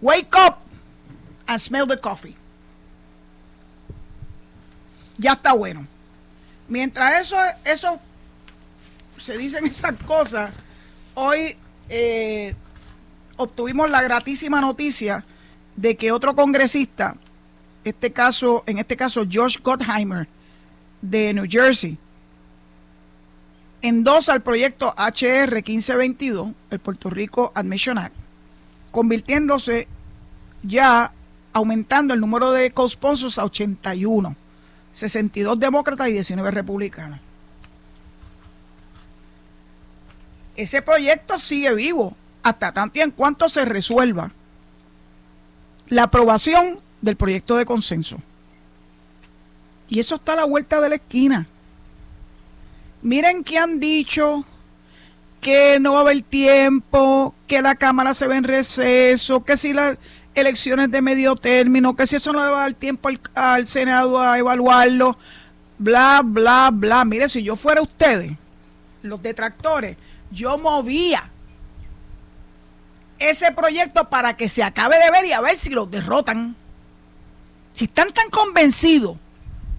Wake 0.00 0.34
up 0.46 0.56
and 1.46 1.58
smell 1.58 1.86
the 1.86 2.00
coffee. 2.00 2.36
Ya 5.18 5.32
está 5.32 5.52
bueno. 5.52 5.86
Mientras 6.68 7.20
eso, 7.20 7.36
eso 7.64 8.00
se 9.18 9.36
dicen 9.38 9.66
esas 9.66 9.94
cosas, 10.06 10.50
hoy 11.14 11.56
eh, 11.88 12.54
obtuvimos 13.36 13.90
la 13.90 14.02
gratísima 14.02 14.60
noticia 14.60 15.24
de 15.76 15.96
que 15.96 16.12
otro 16.12 16.34
congresista, 16.34 17.16
este 17.84 18.12
caso, 18.12 18.64
en 18.66 18.78
este 18.78 18.96
caso 18.96 19.24
Josh 19.30 19.58
Gottheimer, 19.62 20.28
de 21.02 21.34
New 21.34 21.46
Jersey, 21.48 21.98
endosa 23.82 24.34
el 24.34 24.40
proyecto 24.40 24.94
HR 24.96 25.54
1522, 25.54 26.52
el 26.70 26.78
Puerto 26.80 27.10
Rico 27.10 27.52
Admission 27.54 27.98
Act, 27.98 28.14
convirtiéndose 28.90 29.86
ya 30.62 31.12
aumentando 31.52 32.14
el 32.14 32.20
número 32.20 32.50
de 32.52 32.70
co-sponsors 32.70 33.38
a 33.38 33.44
81, 33.44 34.36
62 34.92 35.60
demócratas 35.60 36.08
y 36.08 36.12
19 36.12 36.50
republicanos. 36.50 37.20
Ese 40.56 40.82
proyecto 40.82 41.38
sigue 41.38 41.74
vivo 41.74 42.16
hasta 42.42 42.72
tanto 42.72 42.98
y 42.98 43.02
en 43.02 43.10
cuanto 43.10 43.48
se 43.48 43.64
resuelva 43.64 44.32
la 45.88 46.04
aprobación 46.04 46.80
del 47.00 47.16
proyecto 47.16 47.56
de 47.56 47.66
consenso. 47.66 48.18
Y 49.88 50.00
eso 50.00 50.16
está 50.16 50.32
a 50.32 50.36
la 50.36 50.44
vuelta 50.44 50.80
de 50.80 50.88
la 50.88 50.96
esquina. 50.96 51.46
Miren 53.02 53.44
que 53.44 53.58
han 53.58 53.78
dicho 53.78 54.44
que 55.40 55.78
no 55.80 55.92
va 55.92 55.98
a 55.98 56.02
haber 56.02 56.22
tiempo, 56.22 57.34
que 57.46 57.62
la 57.62 57.76
Cámara 57.76 58.14
se 58.14 58.26
ve 58.26 58.36
en 58.36 58.44
receso, 58.44 59.44
que 59.44 59.56
si 59.56 59.72
las 59.72 59.96
elecciones 60.34 60.90
de 60.90 61.02
medio 61.02 61.36
término, 61.36 61.94
que 61.94 62.06
si 62.06 62.16
eso 62.16 62.32
no 62.32 62.44
le 62.44 62.50
va 62.50 62.58
a 62.58 62.62
dar 62.62 62.74
tiempo 62.74 63.08
al, 63.08 63.20
al 63.34 63.66
Senado 63.66 64.20
a 64.20 64.38
evaluarlo, 64.38 65.16
bla, 65.78 66.22
bla, 66.24 66.70
bla. 66.72 67.04
Mire, 67.04 67.28
si 67.28 67.42
yo 67.42 67.54
fuera 67.54 67.80
ustedes, 67.80 68.32
los 69.02 69.22
detractores, 69.22 69.96
yo 70.30 70.58
movía 70.58 71.30
ese 73.18 73.52
proyecto 73.52 74.08
para 74.08 74.36
que 74.36 74.48
se 74.48 74.62
acabe 74.62 74.98
de 74.98 75.10
ver 75.10 75.24
y 75.24 75.32
a 75.32 75.40
ver 75.40 75.56
si 75.56 75.70
lo 75.70 75.86
derrotan. 75.86 76.56
Si 77.72 77.84
están 77.84 78.12
tan 78.12 78.30
convencidos 78.30 79.16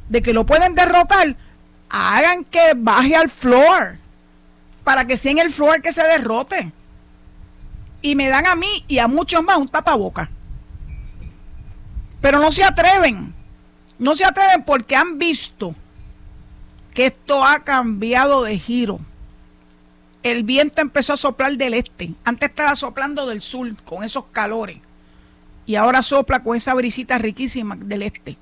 de 0.09 0.21
que 0.21 0.33
lo 0.33 0.45
pueden 0.45 0.75
derrotar, 0.75 1.35
hagan 1.89 2.43
que 2.43 2.73
baje 2.75 3.15
al 3.15 3.29
floor 3.29 3.97
para 4.83 5.05
que 5.05 5.17
sea 5.17 5.31
en 5.31 5.39
el 5.39 5.51
floor 5.51 5.81
que 5.81 5.93
se 5.93 6.03
derrote. 6.03 6.71
Y 8.01 8.15
me 8.15 8.29
dan 8.29 8.45
a 8.45 8.55
mí 8.55 8.85
y 8.87 8.99
a 8.99 9.07
muchos 9.07 9.43
más 9.43 9.57
un 9.57 9.67
tapaboca. 9.67 10.29
Pero 12.21 12.39
no 12.39 12.51
se 12.51 12.63
atreven. 12.63 13.33
No 13.99 14.15
se 14.15 14.25
atreven 14.25 14.63
porque 14.63 14.95
han 14.95 15.17
visto 15.17 15.75
que 16.93 17.07
esto 17.07 17.43
ha 17.43 17.63
cambiado 17.63 18.43
de 18.43 18.57
giro 18.57 18.99
el 20.23 20.43
viento 20.43 20.81
empezó 20.81 21.13
a 21.13 21.17
soplar 21.17 21.55
del 21.57 21.73
este. 21.73 22.13
Antes 22.23 22.49
estaba 22.49 22.75
soplando 22.75 23.25
del 23.25 23.41
sur 23.41 23.73
con 23.83 24.03
esos 24.03 24.25
calores. 24.31 24.77
Y 25.65 25.75
ahora 25.75 26.01
sopla 26.01 26.43
con 26.43 26.55
esa 26.55 26.73
brisita 26.73 27.17
riquísima 27.17 27.75
del 27.75 28.01
este. 28.03 28.37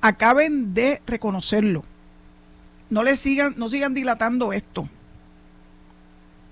Acaben 0.00 0.72
de 0.72 1.02
reconocerlo. 1.06 1.84
No 2.88 3.02
le 3.02 3.16
sigan, 3.16 3.54
no 3.56 3.68
sigan 3.68 3.94
dilatando 3.94 4.52
esto. 4.52 4.88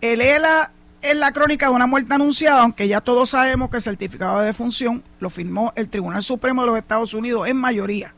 El 0.00 0.20
ELA 0.20 0.70
es 1.02 1.16
la 1.16 1.32
crónica 1.32 1.68
de 1.68 1.74
una 1.74 1.86
muerte 1.86 2.14
anunciada, 2.14 2.62
aunque 2.62 2.88
ya 2.88 3.00
todos 3.00 3.30
sabemos 3.30 3.70
que 3.70 3.76
el 3.76 3.82
certificado 3.82 4.40
de 4.40 4.46
defunción 4.46 5.02
lo 5.20 5.30
firmó 5.30 5.72
el 5.76 5.88
Tribunal 5.88 6.22
Supremo 6.22 6.62
de 6.62 6.68
los 6.68 6.78
Estados 6.78 7.14
Unidos 7.14 7.48
en 7.48 7.56
mayoría. 7.56 8.14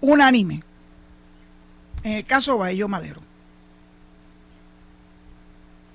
Unánime 0.00 0.62
en 2.08 2.14
el 2.14 2.24
caso 2.24 2.56
Baello 2.56 2.88
Madero. 2.88 3.20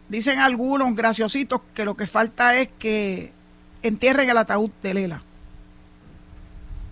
Dicen 0.10 0.38
algunos 0.38 0.96
graciositos 0.96 1.62
que 1.74 1.86
lo 1.86 1.98
que 1.98 2.06
falta 2.06 2.56
es 2.56 2.70
que 2.78 3.34
entierren 3.82 4.30
el 4.30 4.38
ataúd 4.38 4.70
de 4.84 4.94
Lela. 4.94 5.24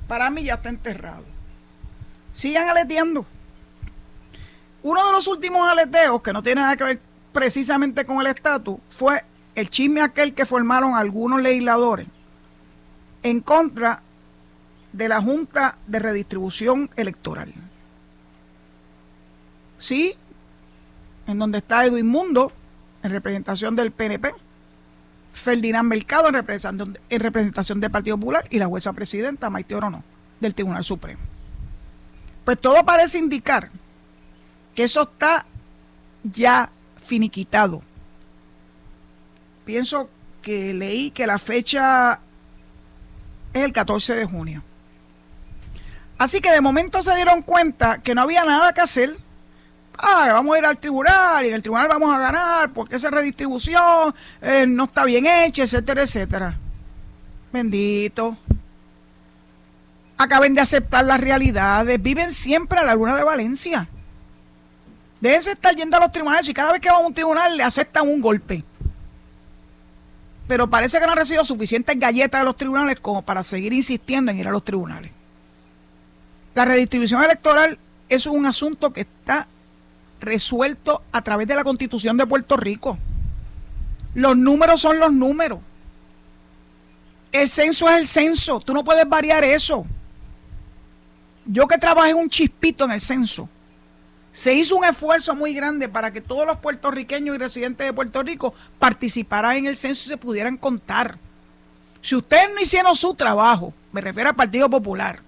Para 0.08 0.32
mí 0.32 0.44
ya 0.44 0.56
está 0.56 0.70
enterrado. 0.70 1.26
Sigan 2.34 2.68
aleteando. 2.68 3.26
Uno 4.82 5.06
de 5.06 5.12
los 5.12 5.28
últimos 5.28 5.70
aleteos, 5.70 6.22
que 6.24 6.34
no 6.34 6.42
tiene 6.42 6.62
nada 6.62 6.76
que 6.76 6.84
ver 6.84 7.02
precisamente 7.32 8.04
con 8.06 8.20
el 8.22 8.28
estatus, 8.28 8.80
fue 8.90 9.24
el 9.54 9.70
chisme 9.70 10.02
aquel 10.02 10.34
que 10.34 10.48
formaron 10.48 10.96
algunos 10.96 11.42
legisladores 11.42 12.08
en 13.22 13.40
contra 13.42 14.02
de 14.94 15.08
la 15.08 15.22
Junta 15.22 15.78
de 15.86 16.00
Redistribución 16.00 16.90
Electoral. 16.96 17.54
Sí, 19.82 20.16
en 21.26 21.40
donde 21.40 21.58
está 21.58 21.84
Edwin 21.84 22.08
Mundo, 22.08 22.52
en 23.02 23.12
representación 23.12 23.76
del 23.76 23.92
PNP, 23.92 24.32
Ferdinand 25.34 25.90
Mercado 25.90 26.28
en 26.28 26.36
representación, 26.36 27.00
en 27.10 27.20
representación 27.20 27.82
del 27.82 27.90
Partido 27.90 28.16
Popular 28.16 28.46
y 28.52 28.60
la 28.60 28.68
jueza 28.68 28.94
presidenta 28.94 29.50
Maite 29.50 29.74
Orono 29.74 30.04
del 30.40 30.54
Tribunal 30.54 30.84
Supremo. 30.84 31.20
Pues 32.46 32.62
todo 32.62 32.86
parece 32.86 33.18
indicar 33.18 33.72
que 34.76 34.84
eso 34.84 35.02
está 35.02 35.48
ya 36.24 36.70
finiquitado. 37.04 37.82
Pienso 39.66 40.12
que 40.44 40.76
leí 40.76 41.10
que 41.10 41.26
la 41.26 41.40
fecha 41.40 42.20
es 43.52 43.64
el 43.64 43.74
14 43.74 44.14
de 44.14 44.26
junio. 44.26 44.64
Así 46.20 46.40
que 46.40 46.52
de 46.52 46.62
momento 46.62 47.02
se 47.02 47.16
dieron 47.16 47.42
cuenta 47.42 47.98
que 48.04 48.14
no 48.14 48.22
había 48.22 48.46
nada 48.46 48.74
que 48.74 48.82
hacer 48.82 49.18
ah, 50.02 50.30
vamos 50.34 50.56
a 50.56 50.60
ir 50.60 50.66
al 50.66 50.78
tribunal 50.78 51.46
y 51.46 51.50
en 51.50 51.56
el 51.56 51.62
tribunal 51.62 51.88
vamos 51.88 52.14
a 52.14 52.20
ganar 52.20 52.72
porque 52.72 52.96
esa 52.96 53.10
redistribución 53.10 54.14
eh, 54.42 54.66
no 54.68 54.86
está 54.86 55.06
bien 55.06 55.26
hecha, 55.26 55.64
etcétera, 55.64 56.02
etcétera. 56.02 56.58
Bendito. 57.52 58.38
Acaben 60.18 60.54
de 60.54 60.62
aceptar 60.62 61.04
las 61.06 61.20
realidades, 61.20 62.02
viven 62.02 62.32
siempre 62.32 62.80
a 62.80 62.84
la 62.84 62.96
luna 62.96 63.16
de 63.16 63.24
Valencia. 63.24 63.88
Déjense 65.20 65.52
estar 65.52 65.76
yendo 65.76 65.98
a 65.98 66.00
los 66.00 66.12
tribunales 66.12 66.50
y 66.50 66.54
cada 66.54 66.72
vez 66.72 66.82
que 66.82 66.90
van 66.90 67.04
a 67.04 67.08
un 67.08 67.14
tribunal 67.14 67.56
le 67.56 67.64
aceptan 67.64 68.08
un 68.08 68.22
golpe. 68.22 68.64
Pero 70.48 70.70
parece 70.70 71.00
que 71.00 71.06
no 71.06 71.12
han 71.12 71.18
recibido 71.18 71.46
suficientes 71.46 71.98
galletas 71.98 72.42
de 72.42 72.46
los 72.46 72.58
tribunales 72.58 73.00
como 73.00 73.22
para 73.22 73.44
seguir 73.44 73.72
insistiendo 73.72 74.32
en 74.32 74.40
ir 74.40 74.48
a 74.48 74.52
los 74.52 74.66
tribunales. 74.66 75.12
La 76.54 76.66
redistribución 76.66 77.24
electoral 77.24 77.78
es 78.10 78.26
un 78.26 78.46
asunto 78.46 78.92
que 78.92 79.02
está 79.02 79.48
resuelto 80.22 81.04
a 81.12 81.22
través 81.22 81.48
de 81.48 81.56
la 81.56 81.64
constitución 81.64 82.16
de 82.16 82.28
Puerto 82.28 82.56
Rico. 82.56 82.98
Los 84.14 84.38
números 84.38 84.80
son 84.80 85.00
los 85.00 85.12
números. 85.12 85.60
El 87.32 87.50
censo 87.50 87.90
es 87.90 87.98
el 87.98 88.08
censo. 88.08 88.60
Tú 88.60 88.74
no 88.74 88.84
puedes 88.84 89.08
variar 89.08 89.44
eso. 89.44 89.86
Yo 91.46 91.68
que 91.68 91.78
trabajé 91.78 92.14
un 92.14 92.30
chispito 92.30 92.86
en 92.86 92.92
el 92.92 93.02
censo, 93.02 93.50
se 94.32 94.54
hizo 94.54 94.78
un 94.78 94.86
esfuerzo 94.86 95.36
muy 95.36 95.54
grande 95.54 95.90
para 95.90 96.12
que 96.12 96.22
todos 96.22 96.46
los 96.46 96.58
puertorriqueños 96.58 97.36
y 97.36 97.40
residentes 97.40 97.86
de 97.86 97.94
Puerto 97.94 98.22
Rico 98.24 98.54
participaran 98.80 99.58
en 99.58 99.66
el 99.66 99.76
censo 99.76 100.04
y 100.06 100.10
se 100.10 100.18
pudieran 100.18 100.56
contar. 100.56 101.18
Si 102.02 102.16
ustedes 102.16 102.50
no 102.54 102.62
hicieron 102.62 102.96
su 102.96 103.14
trabajo, 103.16 103.74
me 103.92 104.02
refiero 104.02 104.30
al 104.30 104.36
Partido 104.36 104.70
Popular, 104.70 105.20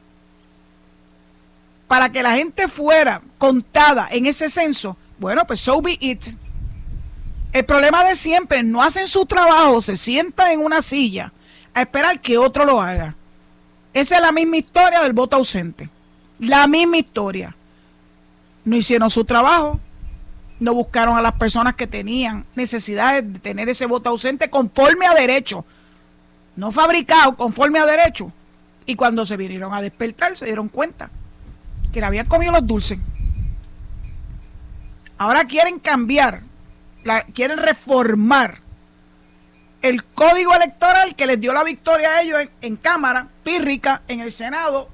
para 1.93 2.11
que 2.11 2.23
la 2.23 2.35
gente 2.35 2.67
fuera 2.67 3.21
contada 3.37 4.07
en 4.09 4.25
ese 4.25 4.49
censo, 4.49 4.97
bueno, 5.19 5.45
pues 5.45 5.59
so 5.59 5.79
be 5.79 5.95
it. 5.99 6.25
El 7.51 7.65
problema 7.65 8.03
de 8.03 8.15
siempre, 8.15 8.63
no 8.63 8.81
hacen 8.81 9.07
su 9.07 9.27
trabajo, 9.27 9.79
se 9.79 9.95
sientan 9.95 10.53
en 10.53 10.61
una 10.61 10.81
silla 10.81 11.31
a 11.71 11.81
esperar 11.81 12.19
que 12.19 12.39
otro 12.39 12.65
lo 12.65 12.81
haga. 12.81 13.15
Esa 13.93 14.15
es 14.15 14.21
la 14.23 14.31
misma 14.31 14.57
historia 14.57 15.03
del 15.03 15.13
voto 15.13 15.35
ausente. 15.35 15.87
La 16.39 16.65
misma 16.65 16.97
historia. 16.97 17.55
No 18.65 18.75
hicieron 18.75 19.11
su 19.11 19.23
trabajo, 19.23 19.79
no 20.59 20.73
buscaron 20.73 21.15
a 21.15 21.21
las 21.21 21.33
personas 21.33 21.75
que 21.75 21.85
tenían 21.85 22.43
necesidades 22.55 23.33
de 23.33 23.37
tener 23.37 23.69
ese 23.69 23.85
voto 23.85 24.09
ausente 24.09 24.49
conforme 24.49 25.05
a 25.05 25.13
derecho, 25.13 25.63
no 26.55 26.71
fabricado, 26.71 27.35
conforme 27.35 27.77
a 27.77 27.85
derecho. 27.85 28.31
Y 28.87 28.95
cuando 28.95 29.27
se 29.27 29.37
vinieron 29.37 29.75
a 29.75 29.81
despertar 29.83 30.35
se 30.35 30.45
dieron 30.45 30.69
cuenta 30.69 31.11
que 31.93 32.01
le 32.01 32.07
habían 32.07 32.25
comido 32.25 32.51
los 32.51 32.67
dulces. 32.67 32.99
Ahora 35.17 35.45
quieren 35.45 35.79
cambiar, 35.79 36.41
quieren 37.33 37.59
reformar 37.59 38.59
el 39.81 40.03
código 40.03 40.53
electoral 40.55 41.15
que 41.15 41.27
les 41.27 41.39
dio 41.39 41.53
la 41.53 41.63
victoria 41.63 42.09
a 42.09 42.21
ellos 42.21 42.41
en, 42.61 42.75
Cámara, 42.75 43.29
pírrica, 43.43 44.01
en 44.07 44.21
el 44.21 44.31
Senado, 44.31 44.89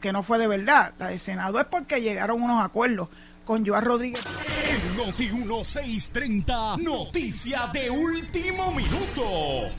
que 0.00 0.12
no 0.12 0.22
fue 0.22 0.38
de 0.38 0.48
verdad. 0.48 0.92
La 0.98 1.08
del 1.08 1.18
Senado 1.18 1.60
es 1.60 1.66
porque 1.66 2.00
llegaron 2.00 2.42
unos 2.42 2.62
acuerdos 2.62 3.08
con 3.44 3.64
Joan 3.64 3.84
Rodríguez. 3.84 4.22
En 4.68 4.96
Noti 4.96 5.30
1630, 5.30 6.76
noticia 6.78 7.66
de 7.72 7.90
último 7.90 8.72
minuto. 8.72 9.70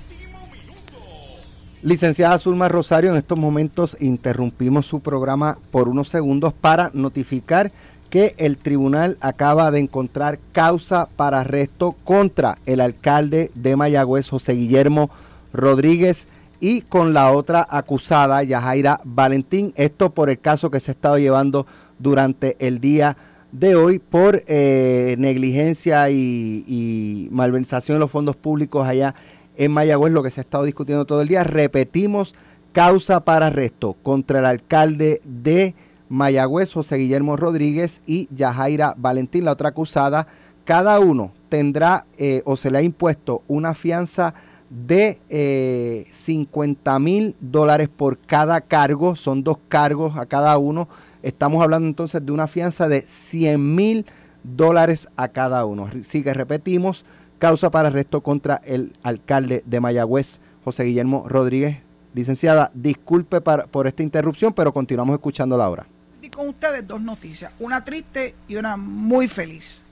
Licenciada 1.84 2.38
Zulma 2.38 2.70
Rosario, 2.70 3.10
en 3.10 3.18
estos 3.18 3.40
momentos 3.40 3.98
interrumpimos 4.00 4.86
su 4.86 5.00
programa 5.00 5.58
por 5.72 5.90
unos 5.90 6.10
segundos 6.10 6.54
para 6.54 6.92
notificar 6.94 7.72
que 8.12 8.36
el 8.38 8.58
tribunal 8.58 9.18
acaba 9.20 9.72
de 9.72 9.80
encontrar 9.80 10.38
causa 10.52 11.10
para 11.16 11.40
arresto 11.40 11.96
contra 12.04 12.60
el 12.68 12.82
alcalde 12.82 13.50
de 13.56 13.76
Mayagüez, 13.76 14.30
José 14.30 14.54
Guillermo 14.54 15.10
Rodríguez, 15.54 16.28
y 16.60 16.82
con 16.82 17.14
la 17.14 17.32
otra 17.32 17.66
acusada, 17.68 18.44
Yajaira 18.44 19.02
Valentín. 19.04 19.74
Esto 19.76 20.12
por 20.12 20.30
el 20.30 20.38
caso 20.38 20.70
que 20.70 20.80
se 20.80 20.92
ha 20.92 20.94
estado 20.94 21.18
llevando 21.18 21.66
durante 21.98 22.58
el 22.60 22.80
día 22.80 23.18
de 23.52 23.76
hoy 23.76 23.98
por 23.98 24.44
eh, 24.48 25.16
negligencia 25.18 26.10
y, 26.12 27.28
malversación 27.32 27.96
de 27.96 28.00
los 28.00 28.12
fondos 28.12 28.36
públicos 28.36 28.88
allá 28.88 29.16
en 29.16 29.41
Mayagüez, 29.58 30.12
lo 30.14 30.24
que 30.24 30.32
se 30.32 30.42
ha 30.42 30.44
estado 30.44 30.64
discutiendo 30.64 31.06
todo 31.06 31.22
el 31.22 31.28
día. 31.28 31.44
Repetimos, 31.44 32.36
causa 32.72 33.22
para 33.22 33.48
arresto 33.48 33.96
contra 34.02 34.40
el 34.40 34.46
alcalde 34.46 35.22
de 35.24 35.76
Mayagüez, 36.10 36.74
José 36.74 36.98
Guillermo 36.98 37.38
Rodríguez 37.38 38.02
y 38.06 38.28
Yajaira 38.36 38.96
Valentín, 38.98 39.46
la 39.46 39.54
otra 39.54 39.70
acusada. 39.70 40.28
Cada 40.66 41.00
uno 41.00 41.32
tendrá 41.50 42.06
eh, 42.18 42.42
o 42.46 42.56
se 42.56 42.70
le 42.70 42.80
ha 42.80 42.82
impuesto 42.82 43.44
una 43.48 43.74
fianza 43.74 44.34
de 44.70 46.08
50 46.12 46.96
eh, 46.96 47.00
mil 47.00 47.36
dólares 47.40 47.90
por 47.90 48.18
cada 48.18 48.62
cargo. 48.62 49.16
Son 49.16 49.44
dos 49.44 49.58
cargos 49.68 50.18
a 50.18 50.26
cada 50.26 50.58
uno. 50.58 50.88
Estamos 51.24 51.62
hablando 51.62 51.88
entonces 51.88 52.26
de 52.26 52.32
una 52.32 52.48
fianza 52.48 52.88
de 52.88 53.02
100 53.02 53.76
mil 53.76 54.06
dólares 54.44 55.08
a 55.16 55.28
cada 55.30 55.66
uno. 55.66 55.90
Así 56.00 56.24
que 56.24 56.34
repetimos, 56.34 57.06
causa 57.42 57.72
para 57.72 57.90
arresto 57.90 58.22
contra 58.22 58.62
el 58.64 58.94
alcalde 59.04 59.64
de 59.66 59.80
Mayagüez, 59.82 60.40
José 60.64 60.84
Guillermo 60.84 61.26
Rodríguez. 61.28 61.80
Licenciada, 62.14 62.72
disculpe 62.74 63.42
por 63.42 63.88
esta 63.88 64.04
interrupción, 64.04 64.54
pero 64.54 64.72
continuamos 64.72 65.16
escuchando 65.16 65.58
la 65.58 65.70
hora 65.70 65.86
con 66.32 66.50
ustedes 66.50 66.88
dos 66.88 67.02
noticias, 67.02 67.52
una 67.60 67.84
triste 67.84 68.36
y 68.48 68.56
una 68.56 68.78
muy 68.78 69.28
feliz. 69.28 69.84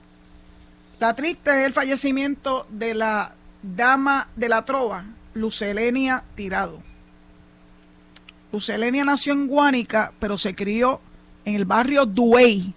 La 0.98 1.14
triste 1.14 1.50
es 1.60 1.66
el 1.66 1.72
fallecimiento 1.72 2.66
de 2.70 2.94
la 2.94 3.34
dama 3.62 4.28
de 4.36 4.48
la 4.48 4.64
trova, 4.64 5.04
Lucelenia 5.34 6.24
Tirado. 6.34 6.80
Lucelenia 8.52 9.04
nació 9.04 9.32
en 9.32 9.46
Guánica, 9.46 10.12
pero 10.18 10.36
se 10.36 10.54
crió 10.54 11.00
en 11.44 11.54
el 11.54 11.64
barrio 11.64 12.06
Duey 12.06 12.74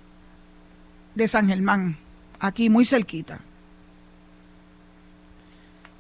de 1.16 1.28
San 1.28 1.48
Germán, 1.48 1.98
aquí 2.40 2.70
muy 2.70 2.86
cerquita. 2.86 3.40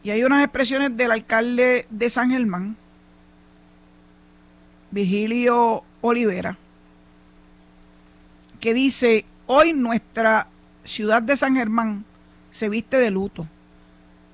Y 0.03 0.09
hay 0.09 0.23
unas 0.23 0.43
expresiones 0.43 0.95
del 0.97 1.11
alcalde 1.11 1.87
de 1.89 2.09
San 2.09 2.29
Germán, 2.29 2.75
Virgilio 4.91 5.83
Olivera, 6.01 6.57
que 8.59 8.73
dice, 8.73 9.25
hoy 9.47 9.73
nuestra 9.73 10.47
ciudad 10.83 11.21
de 11.21 11.37
San 11.37 11.55
Germán 11.55 12.03
se 12.49 12.67
viste 12.67 12.97
de 12.97 13.11
luto. 13.11 13.47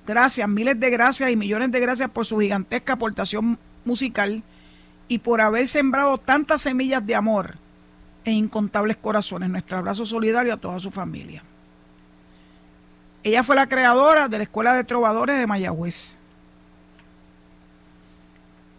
Gracias, 0.06 0.48
miles 0.48 0.78
de 0.78 0.90
gracias 0.90 1.30
y 1.30 1.36
millones 1.36 1.70
de 1.70 1.78
gracias 1.78 2.10
por 2.10 2.26
su 2.26 2.38
gigantesca 2.40 2.94
aportación 2.94 3.58
musical 3.84 4.42
y 5.06 5.18
por 5.18 5.40
haber 5.40 5.68
sembrado 5.68 6.18
tantas 6.18 6.62
semillas 6.62 7.06
de 7.06 7.14
amor 7.14 7.56
en 8.24 8.34
incontables 8.34 8.96
corazones. 8.96 9.48
Nuestro 9.48 9.78
abrazo 9.78 10.04
solidario 10.04 10.52
a 10.52 10.56
toda 10.56 10.80
su 10.80 10.90
familia. 10.90 11.44
Ella 13.22 13.42
fue 13.42 13.56
la 13.56 13.68
creadora 13.68 14.28
de 14.28 14.38
la 14.38 14.44
Escuela 14.44 14.74
de 14.74 14.84
Trovadores 14.84 15.38
de 15.38 15.46
Mayagüez. 15.46 16.18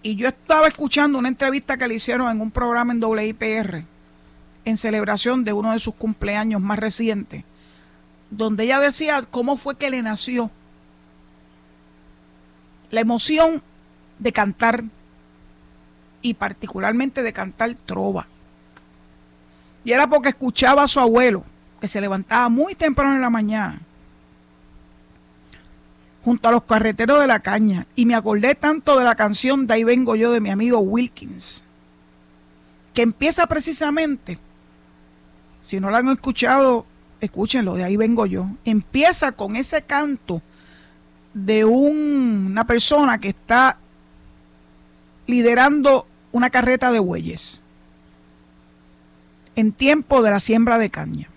Y 0.03 0.15
yo 0.15 0.27
estaba 0.29 0.67
escuchando 0.67 1.19
una 1.19 1.27
entrevista 1.27 1.77
que 1.77 1.87
le 1.87 1.95
hicieron 1.95 2.31
en 2.31 2.41
un 2.41 2.49
programa 2.49 2.91
en 2.93 3.03
WIPR 3.03 3.85
en 4.65 4.77
celebración 4.77 5.43
de 5.43 5.53
uno 5.53 5.71
de 5.71 5.79
sus 5.79 5.95
cumpleaños 5.95 6.61
más 6.61 6.79
recientes, 6.79 7.43
donde 8.29 8.63
ella 8.63 8.79
decía 8.79 9.23
cómo 9.29 9.57
fue 9.57 9.77
que 9.77 9.89
le 9.89 10.01
nació 10.01 10.49
la 12.89 13.01
emoción 13.01 13.61
de 14.19 14.31
cantar 14.31 14.83
y 16.21 16.33
particularmente 16.33 17.23
de 17.23 17.33
cantar 17.33 17.73
trova. 17.85 18.27
Y 19.83 19.93
era 19.93 20.07
porque 20.07 20.29
escuchaba 20.29 20.83
a 20.83 20.87
su 20.87 20.99
abuelo, 20.99 21.43
que 21.79 21.87
se 21.87 22.01
levantaba 22.01 22.49
muy 22.49 22.75
temprano 22.75 23.15
en 23.15 23.21
la 23.21 23.29
mañana, 23.31 23.81
junto 26.23 26.47
a 26.47 26.51
los 26.51 26.63
carreteros 26.63 27.19
de 27.19 27.27
la 27.27 27.39
caña, 27.39 27.87
y 27.95 28.05
me 28.05 28.15
acordé 28.15 28.55
tanto 28.55 28.97
de 28.97 29.03
la 29.03 29.15
canción 29.15 29.65
De 29.65 29.73
ahí 29.73 29.83
vengo 29.83 30.15
yo 30.15 30.31
de 30.31 30.39
mi 30.39 30.49
amigo 30.49 30.79
Wilkins, 30.79 31.63
que 32.93 33.01
empieza 33.01 33.47
precisamente 33.47 34.39
si 35.61 35.79
no 35.79 35.91
lo 35.91 35.97
han 35.97 36.09
escuchado, 36.09 36.85
escúchenlo, 37.21 37.75
de 37.75 37.83
ahí 37.83 37.95
vengo 37.95 38.25
yo. 38.25 38.47
Empieza 38.65 39.31
con 39.31 39.55
ese 39.55 39.83
canto 39.83 40.41
de 41.33 41.63
una 41.65 42.65
persona 42.65 43.19
que 43.19 43.29
está 43.29 43.77
liderando 45.27 46.07
una 46.31 46.49
carreta 46.49 46.91
de 46.91 46.99
bueyes 46.99 47.61
en 49.55 49.71
tiempo 49.71 50.21
de 50.23 50.31
la 50.31 50.39
siembra 50.39 50.77
de 50.77 50.89
caña. 50.89 51.29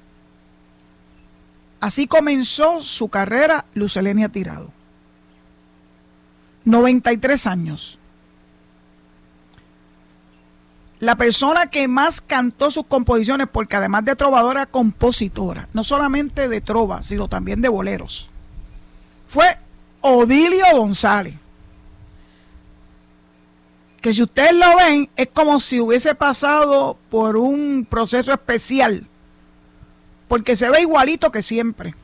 Así 1.84 2.06
comenzó 2.06 2.80
su 2.80 3.10
carrera 3.10 3.66
Lucelenia 3.74 4.30
Tirado. 4.30 4.72
93 6.64 7.46
años 7.46 7.98
la 10.98 11.16
persona 11.16 11.66
que 11.66 11.86
más 11.86 12.22
cantó 12.22 12.70
sus 12.70 12.86
composiciones, 12.86 13.48
porque 13.52 13.76
además 13.76 14.02
de 14.06 14.16
trovadora, 14.16 14.64
compositora, 14.64 15.68
no 15.74 15.84
solamente 15.84 16.48
de 16.48 16.62
trova, 16.62 17.02
sino 17.02 17.28
también 17.28 17.60
de 17.60 17.68
boleros, 17.68 18.30
fue 19.26 19.58
Odilio 20.00 20.64
González. 20.74 21.34
Que 24.00 24.14
si 24.14 24.22
ustedes 24.22 24.54
lo 24.54 24.74
ven, 24.78 25.10
es 25.16 25.28
como 25.34 25.60
si 25.60 25.80
hubiese 25.80 26.14
pasado 26.14 26.96
por 27.10 27.36
un 27.36 27.86
proceso 27.90 28.32
especial, 28.32 29.06
porque 30.28 30.56
se 30.56 30.70
ve 30.70 30.80
igualito 30.80 31.30
que 31.30 31.42
siempre. 31.42 31.94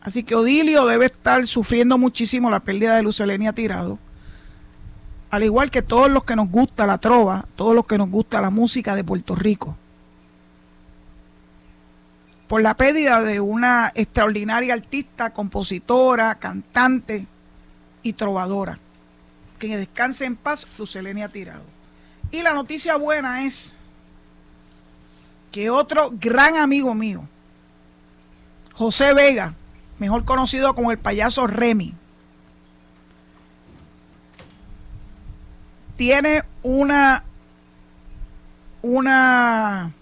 Así 0.00 0.22
que 0.22 0.34
Odilio 0.34 0.86
debe 0.86 1.06
estar 1.06 1.46
sufriendo 1.46 1.98
muchísimo 1.98 2.50
la 2.50 2.60
pérdida 2.60 2.96
de 2.96 3.02
Lucelenia 3.02 3.52
Tirado 3.52 3.98
al 5.30 5.42
igual 5.42 5.70
que 5.70 5.82
todos 5.82 6.10
los 6.10 6.24
que 6.24 6.36
nos 6.36 6.50
gusta 6.50 6.86
la 6.86 6.98
trova, 6.98 7.46
todos 7.56 7.74
los 7.74 7.86
que 7.86 7.98
nos 7.98 8.10
gusta 8.10 8.40
la 8.40 8.50
música 8.50 8.94
de 8.94 9.04
Puerto 9.04 9.34
Rico, 9.34 9.76
por 12.46 12.62
la 12.62 12.74
pérdida 12.74 13.22
de 13.22 13.40
una 13.40 13.92
extraordinaria 13.94 14.72
artista, 14.72 15.30
compositora, 15.30 16.36
cantante 16.36 17.26
y 18.02 18.14
trovadora. 18.14 18.78
Que 19.58 19.76
descanse 19.76 20.24
en 20.24 20.36
paz, 20.36 20.66
Lucelenia 20.78 21.28
Tirado. 21.28 21.64
Y 22.30 22.40
la 22.40 22.54
noticia 22.54 22.96
buena 22.96 23.44
es 23.44 23.74
que 25.50 25.70
otro 25.70 26.12
gran 26.12 26.56
amigo 26.56 26.94
mío, 26.94 27.24
José 28.74 29.14
Vega, 29.14 29.54
mejor 29.98 30.24
conocido 30.24 30.74
como 30.74 30.90
el 30.92 30.98
payaso 30.98 31.46
Remy, 31.46 31.94
tiene 35.96 36.44
una 36.62 37.24
una 38.82 39.92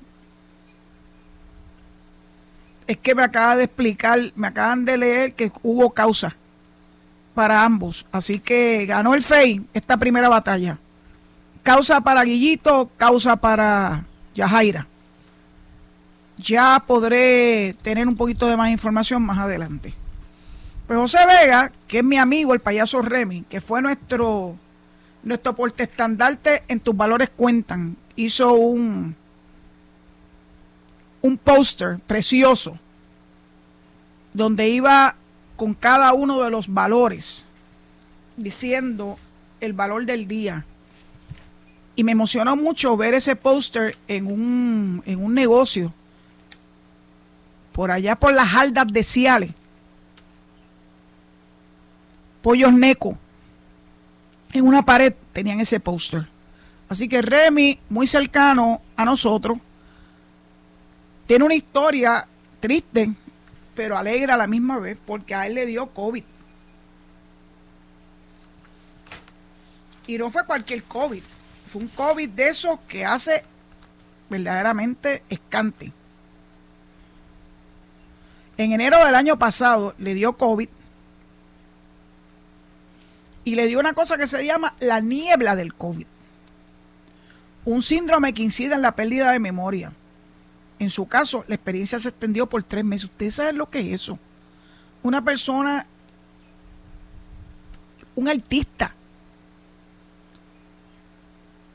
es 2.86 2.96
que 2.98 3.14
me 3.14 3.22
acaba 3.22 3.56
de 3.56 3.64
explicar, 3.64 4.32
me 4.36 4.46
acaban 4.46 4.84
de 4.84 4.96
leer 4.96 5.34
que 5.34 5.50
hubo 5.62 5.90
causa 5.90 6.36
para 7.34 7.64
ambos. 7.64 8.06
Así 8.12 8.38
que 8.38 8.86
ganó 8.86 9.14
el 9.14 9.22
FEI 9.22 9.66
esta 9.74 9.96
primera 9.96 10.28
batalla. 10.28 10.78
Causa 11.62 12.00
para 12.00 12.22
Guillito, 12.22 12.90
causa 12.96 13.36
para 13.36 14.04
Yajaira. 14.34 14.86
Ya 16.38 16.82
podré 16.86 17.74
tener 17.82 18.06
un 18.06 18.16
poquito 18.16 18.46
de 18.46 18.56
más 18.56 18.70
información 18.70 19.22
más 19.22 19.38
adelante. 19.38 19.94
Pues 20.86 20.98
José 20.98 21.18
Vega, 21.26 21.72
que 21.88 21.98
es 21.98 22.04
mi 22.04 22.16
amigo, 22.16 22.54
el 22.54 22.60
payaso 22.60 23.02
Remy, 23.02 23.42
que 23.48 23.60
fue 23.60 23.82
nuestro, 23.82 24.56
nuestro 25.22 25.56
portestandarte 25.56 26.62
en 26.68 26.78
tus 26.80 26.96
valores 26.96 27.30
cuentan, 27.34 27.96
hizo 28.14 28.52
un, 28.54 29.16
un 31.22 31.38
póster 31.38 31.98
precioso 32.06 32.78
donde 34.32 34.68
iba 34.68 35.16
con 35.56 35.74
cada 35.74 36.12
uno 36.12 36.42
de 36.42 36.50
los 36.50 36.68
valores 36.72 37.46
diciendo 38.36 39.18
el 39.60 39.72
valor 39.72 40.04
del 40.04 40.28
día. 40.28 40.64
Y 41.96 42.04
me 42.04 42.12
emocionó 42.12 42.54
mucho 42.54 42.96
ver 42.96 43.14
ese 43.14 43.34
póster 43.34 43.96
en 44.06 44.26
un, 44.26 45.02
en 45.06 45.24
un 45.24 45.34
negocio 45.34 45.92
por 47.76 47.90
allá 47.90 48.16
por 48.16 48.32
las 48.32 48.54
haldas 48.54 48.86
de 48.90 49.02
Ciales. 49.02 49.50
Pollos 52.40 52.72
Neco. 52.72 53.18
En 54.54 54.66
una 54.66 54.82
pared 54.82 55.12
tenían 55.34 55.60
ese 55.60 55.78
póster. 55.78 56.26
Así 56.88 57.06
que 57.06 57.20
Remy, 57.20 57.78
muy 57.90 58.06
cercano 58.06 58.80
a 58.96 59.04
nosotros, 59.04 59.58
tiene 61.26 61.44
una 61.44 61.54
historia 61.54 62.26
triste, 62.60 63.12
pero 63.74 63.98
alegre 63.98 64.32
a 64.32 64.38
la 64.38 64.46
misma 64.46 64.78
vez, 64.78 64.96
porque 65.04 65.34
a 65.34 65.46
él 65.46 65.56
le 65.56 65.66
dio 65.66 65.88
COVID. 65.88 66.24
Y 70.06 70.16
no 70.16 70.30
fue 70.30 70.46
cualquier 70.46 70.82
COVID, 70.84 71.22
fue 71.66 71.82
un 71.82 71.88
COVID 71.88 72.30
de 72.30 72.48
esos 72.48 72.80
que 72.88 73.04
hace 73.04 73.44
verdaderamente 74.30 75.24
escante. 75.28 75.92
En 78.58 78.72
enero 78.72 79.04
del 79.04 79.14
año 79.14 79.38
pasado 79.38 79.94
le 79.98 80.14
dio 80.14 80.36
COVID 80.36 80.68
y 83.44 83.54
le 83.54 83.66
dio 83.66 83.78
una 83.78 83.92
cosa 83.92 84.16
que 84.16 84.26
se 84.26 84.44
llama 84.44 84.74
la 84.80 85.00
niebla 85.00 85.54
del 85.54 85.74
COVID. 85.74 86.06
Un 87.64 87.82
síndrome 87.82 88.32
que 88.32 88.42
incide 88.42 88.74
en 88.74 88.82
la 88.82 88.96
pérdida 88.96 89.32
de 89.32 89.38
memoria. 89.38 89.92
En 90.78 90.90
su 90.90 91.06
caso, 91.06 91.44
la 91.48 91.54
experiencia 91.54 91.98
se 91.98 92.08
extendió 92.08 92.46
por 92.46 92.62
tres 92.62 92.84
meses. 92.84 93.04
¿Ustedes 93.04 93.34
saben 93.34 93.58
lo 93.58 93.66
que 93.66 93.80
es 93.80 94.02
eso? 94.02 94.18
Una 95.02 95.22
persona, 95.22 95.86
un 98.14 98.28
artista, 98.28 98.94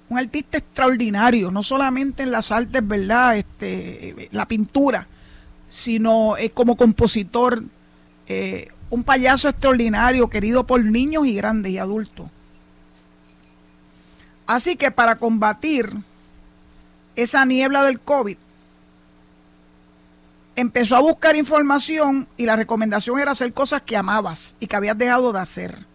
un 0.09 0.17
artista 0.17 0.57
extraordinario, 0.57 1.51
no 1.51 1.63
solamente 1.63 2.23
en 2.23 2.31
las 2.31 2.51
artes, 2.51 2.85
¿verdad? 2.85 3.37
Este, 3.37 4.27
la 4.31 4.45
pintura, 4.45 5.07
sino 5.71 6.35
eh, 6.35 6.49
como 6.49 6.75
compositor, 6.75 7.63
eh, 8.27 8.67
un 8.89 9.05
payaso 9.05 9.47
extraordinario, 9.47 10.29
querido 10.29 10.67
por 10.67 10.83
niños 10.83 11.25
y 11.25 11.33
grandes 11.33 11.71
y 11.71 11.77
adultos. 11.77 12.29
Así 14.45 14.75
que 14.75 14.91
para 14.91 15.15
combatir 15.15 15.89
esa 17.15 17.45
niebla 17.45 17.85
del 17.85 18.01
COVID, 18.01 18.37
empezó 20.57 20.97
a 20.97 20.99
buscar 20.99 21.37
información 21.37 22.27
y 22.35 22.45
la 22.45 22.57
recomendación 22.57 23.17
era 23.17 23.31
hacer 23.31 23.53
cosas 23.53 23.81
que 23.81 23.95
amabas 23.95 24.57
y 24.59 24.67
que 24.67 24.75
habías 24.75 24.97
dejado 24.97 25.31
de 25.31 25.39
hacer. 25.39 25.85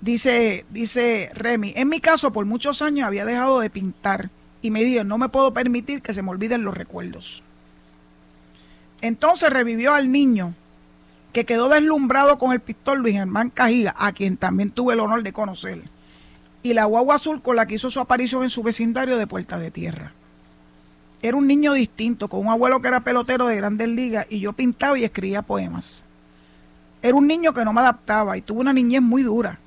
Dice, 0.00 0.64
dice 0.70 1.30
Remy, 1.34 1.74
en 1.76 1.90
mi 1.90 2.00
caso 2.00 2.32
por 2.32 2.46
muchos 2.46 2.80
años 2.80 3.06
había 3.06 3.26
dejado 3.26 3.60
de 3.60 3.68
pintar 3.68 4.30
y 4.62 4.70
me 4.70 4.82
dijo, 4.82 5.04
no 5.04 5.18
me 5.18 5.28
puedo 5.28 5.52
permitir 5.52 6.00
que 6.00 6.14
se 6.14 6.22
me 6.22 6.30
olviden 6.30 6.64
los 6.64 6.74
recuerdos. 6.74 7.43
Entonces 9.04 9.50
revivió 9.50 9.92
al 9.92 10.10
niño 10.10 10.54
que 11.34 11.44
quedó 11.44 11.68
deslumbrado 11.68 12.38
con 12.38 12.54
el 12.54 12.60
pistol 12.60 13.00
Luis 13.00 13.12
Germán 13.12 13.50
Cajiga, 13.50 13.94
a 13.98 14.12
quien 14.12 14.38
también 14.38 14.70
tuve 14.70 14.94
el 14.94 15.00
honor 15.00 15.22
de 15.22 15.34
conocer, 15.34 15.82
y 16.62 16.72
la 16.72 16.86
guagua 16.86 17.16
azul 17.16 17.42
con 17.42 17.56
la 17.56 17.66
que 17.66 17.74
hizo 17.74 17.90
su 17.90 18.00
aparición 18.00 18.44
en 18.44 18.48
su 18.48 18.62
vecindario 18.62 19.18
de 19.18 19.26
Puerta 19.26 19.58
de 19.58 19.70
Tierra. 19.70 20.14
Era 21.20 21.36
un 21.36 21.46
niño 21.46 21.74
distinto, 21.74 22.28
con 22.28 22.40
un 22.40 22.48
abuelo 22.48 22.80
que 22.80 22.88
era 22.88 23.00
pelotero 23.00 23.46
de 23.46 23.56
grandes 23.56 23.90
ligas 23.90 24.26
y 24.30 24.40
yo 24.40 24.54
pintaba 24.54 24.98
y 24.98 25.04
escribía 25.04 25.42
poemas. 25.42 26.06
Era 27.02 27.14
un 27.14 27.26
niño 27.26 27.52
que 27.52 27.66
no 27.66 27.74
me 27.74 27.82
adaptaba 27.82 28.38
y 28.38 28.40
tuve 28.40 28.60
una 28.60 28.72
niñez 28.72 29.02
muy 29.02 29.22
dura. 29.22 29.58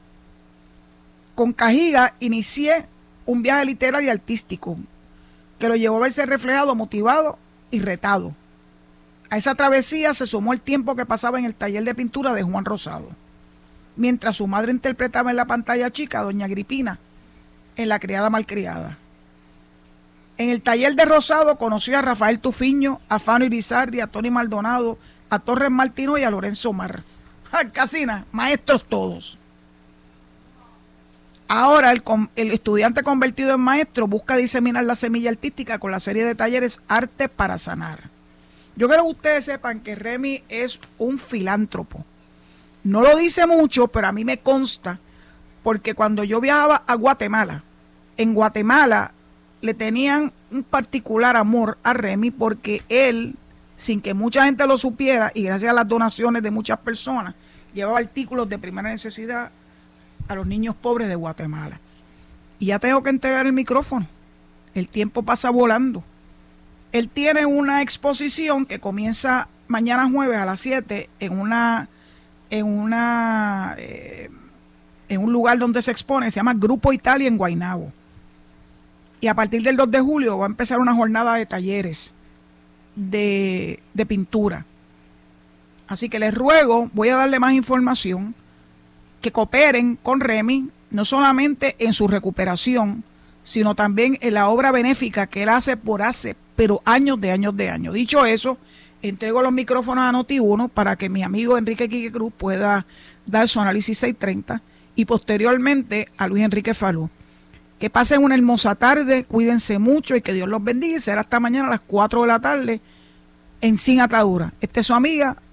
Con 1.36 1.54
Cajiga 1.54 2.16
inicié 2.20 2.88
un 3.28 3.44
viaje 3.44 3.66
literario 3.66 4.08
y 4.08 4.12
artístico 4.12 4.78
que 5.60 5.68
lo 5.68 5.76
llevó 5.76 5.98
a 5.98 6.02
verse 6.02 6.26
reflejado, 6.26 6.74
motivado 6.74 7.38
y 7.70 7.82
retado 7.82 8.34
a 9.30 9.38
esa 9.38 9.56
travesía 9.56 10.14
se 10.14 10.26
sumó 10.26 10.54
el 10.54 10.62
tiempo 10.62 10.96
que 10.96 11.06
pasaba 11.06 11.40
en 11.40 11.46
el 11.46 11.56
taller 11.56 11.84
de 11.84 11.96
pintura 11.96 12.34
de 12.34 12.44
Juan 12.44 12.66
Rosado, 12.66 13.10
mientras 13.96 14.38
su 14.38 14.48
madre 14.48 14.72
interpretaba 14.72 15.32
en 15.32 15.38
la 15.38 15.46
pantalla 15.46 15.90
chica 15.92 16.20
a 16.20 16.24
Doña 16.24 16.46
Agripina 16.46 17.00
en 17.76 17.90
La 17.90 18.00
criada 18.00 18.30
malcriada. 18.30 18.98
En 20.38 20.50
el 20.50 20.62
taller 20.62 20.96
de 20.96 21.06
Rosado 21.06 21.58
conoció 21.58 21.98
a 21.98 22.02
Rafael 22.02 22.40
Tufiño, 22.40 23.00
a 23.10 23.20
Fano 23.20 23.46
Irizardi, 23.46 24.02
a 24.02 24.08
Tony 24.08 24.30
Maldonado, 24.30 24.98
a 25.30 25.40
Torres 25.40 25.72
Martino 25.72 26.18
y 26.18 26.24
a 26.24 26.32
Lorenzo 26.32 26.74
Mar. 26.74 27.04
Casina, 27.74 28.26
maestros 28.32 28.86
todos. 28.88 29.38
Ahora 31.48 31.92
el, 31.92 32.04
el, 32.36 32.52
estudiante 32.52 33.04
convertido 33.04 33.56
en 33.56 33.62
maestro 33.62 34.06
busca 34.06 34.36
diseminar 34.36 34.84
la 34.84 34.96
semilla 34.96 35.32
artística 35.32 35.80
con 35.80 35.92
la 35.92 36.00
serie 36.00 36.26
de 36.26 36.36
talleres 36.36 36.82
Arte 36.88 37.30
para 37.30 37.58
Sanar. 37.58 38.17
Yo 38.78 38.88
quiero 38.88 39.04
que 39.06 39.10
ustedes 39.10 39.46
sepan 39.46 39.80
que 39.80 39.96
Remy 39.96 40.44
es 40.50 40.80
un 41.00 41.18
filántropo. 41.18 42.06
No 42.84 43.02
lo 43.02 43.18
dice 43.18 43.48
mucho, 43.48 43.88
pero 43.88 44.08
a 44.08 44.12
mí 44.12 44.24
me 44.24 44.38
consta, 44.38 45.00
porque 45.64 45.96
cuando 45.96 46.24
yo 46.24 46.40
viajaba 46.40 46.84
a 46.86 46.94
Guatemala, 46.94 47.64
en 48.18 48.36
Guatemala 48.36 49.14
le 49.62 49.74
tenían 49.74 50.32
un 50.52 50.64
particular 50.64 51.36
amor 51.36 51.80
a 51.82 51.94
Remy 51.94 52.30
porque 52.30 52.84
él, 52.88 53.36
sin 53.78 54.00
que 54.00 54.14
mucha 54.14 54.46
gente 54.46 54.68
lo 54.68 54.78
supiera, 54.78 55.32
y 55.34 55.42
gracias 55.42 55.72
a 55.72 55.76
las 55.76 55.88
donaciones 55.88 56.44
de 56.44 56.52
muchas 56.52 56.78
personas, 56.78 57.34
llevaba 57.74 57.98
artículos 57.98 58.48
de 58.48 58.60
primera 58.60 58.90
necesidad 58.90 59.50
a 60.28 60.36
los 60.36 60.46
niños 60.46 60.76
pobres 60.76 61.10
de 61.10 61.16
Guatemala. 61.16 61.80
Y 62.60 62.68
ya 62.68 62.78
tengo 62.78 63.02
que 63.02 63.10
entregar 63.10 63.48
el 63.48 63.54
micrófono. 63.54 64.08
El 64.76 64.88
tiempo 64.88 65.24
pasa 65.24 65.50
volando. 65.50 66.04
Él 66.92 67.10
tiene 67.10 67.46
una 67.46 67.82
exposición 67.82 68.66
que 68.66 68.80
comienza 68.80 69.50
mañana 69.68 70.10
jueves 70.10 70.38
a 70.38 70.46
las 70.46 70.60
7 70.62 71.10
en 71.20 71.40
una 71.40 71.90
en 72.50 72.66
una 72.66 73.76
eh, 73.78 74.30
en 75.10 75.22
un 75.22 75.32
lugar 75.32 75.58
donde 75.58 75.82
se 75.82 75.92
expone, 75.92 76.32
se 76.32 76.40
llama 76.40 76.54
Grupo 76.54 76.92
Italia 76.94 77.28
en 77.28 77.38
Guaynabo. 77.38 77.92
Y 79.20 79.28
a 79.28 79.36
partir 79.36 79.64
del 79.64 79.78
2 79.78 79.90
de 79.90 80.00
julio 80.00 80.38
va 80.38 80.46
a 80.46 80.50
empezar 80.50 80.80
una 80.80 80.94
jornada 80.94 81.36
de 81.36 81.46
talleres 81.46 82.14
de, 82.96 83.80
de 83.94 84.06
pintura. 84.06 84.66
Así 85.88 86.10
que 86.10 86.20
les 86.20 86.34
ruego, 86.34 86.90
voy 86.94 87.10
a 87.10 87.16
darle 87.16 87.40
más 87.40 87.54
información, 87.54 88.36
que 89.22 89.32
cooperen 89.32 89.98
con 90.04 90.20
Remy, 90.20 90.70
no 90.92 91.06
solamente 91.06 91.76
en 91.80 91.94
su 91.94 92.08
recuperación, 92.08 93.04
sino 93.44 93.76
también 93.76 94.18
en 94.22 94.34
la 94.34 94.50
obra 94.50 94.72
benéfica 94.72 95.28
que 95.28 95.44
él 95.44 95.50
hace 95.50 95.78
por 95.78 96.02
hace 96.02 96.36
pero 96.58 96.82
años 96.84 97.22
de 97.22 97.32
años 97.32 97.56
de 97.56 97.70
años. 97.70 97.94
Dicho 97.94 98.26
eso, 98.26 98.58
entrego 99.02 99.42
los 99.44 99.54
micrófonos 99.54 100.04
a 100.04 100.12
Noti1 100.12 100.70
para 100.70 100.96
que 100.96 101.08
mi 101.08 101.22
amigo 101.22 101.58
Enrique 101.58 101.88
Quique 101.88 102.12
Cruz 102.12 102.34
pueda 102.36 102.88
dar 103.28 103.48
su 103.48 103.62
análisis 103.62 104.00
630 104.00 104.62
y 104.96 105.06
posteriormente 105.06 106.10
a 106.18 106.28
Luis 106.28 106.44
Enrique 106.44 106.74
Falú. 106.74 107.10
Que 107.80 107.92
pasen 107.92 108.24
una 108.24 108.34
hermosa 108.34 108.74
tarde, 108.74 109.24
cuídense 109.24 109.78
mucho 109.78 110.16
y 110.16 110.22
que 110.22 110.34
Dios 110.34 110.50
los 110.50 110.64
bendiga 110.64 111.00
será 111.00 111.22
hasta 111.22 111.40
mañana 111.40 111.68
a 111.68 111.72
las 111.72 111.82
4 111.82 112.22
de 112.22 112.28
la 112.28 112.40
tarde 112.40 112.82
en 113.62 113.78
Sin 113.78 114.02
Atadura. 114.02 114.52
Esta 114.60 114.80
es 114.80 114.88
su 114.88 114.96
amiga 114.96 115.38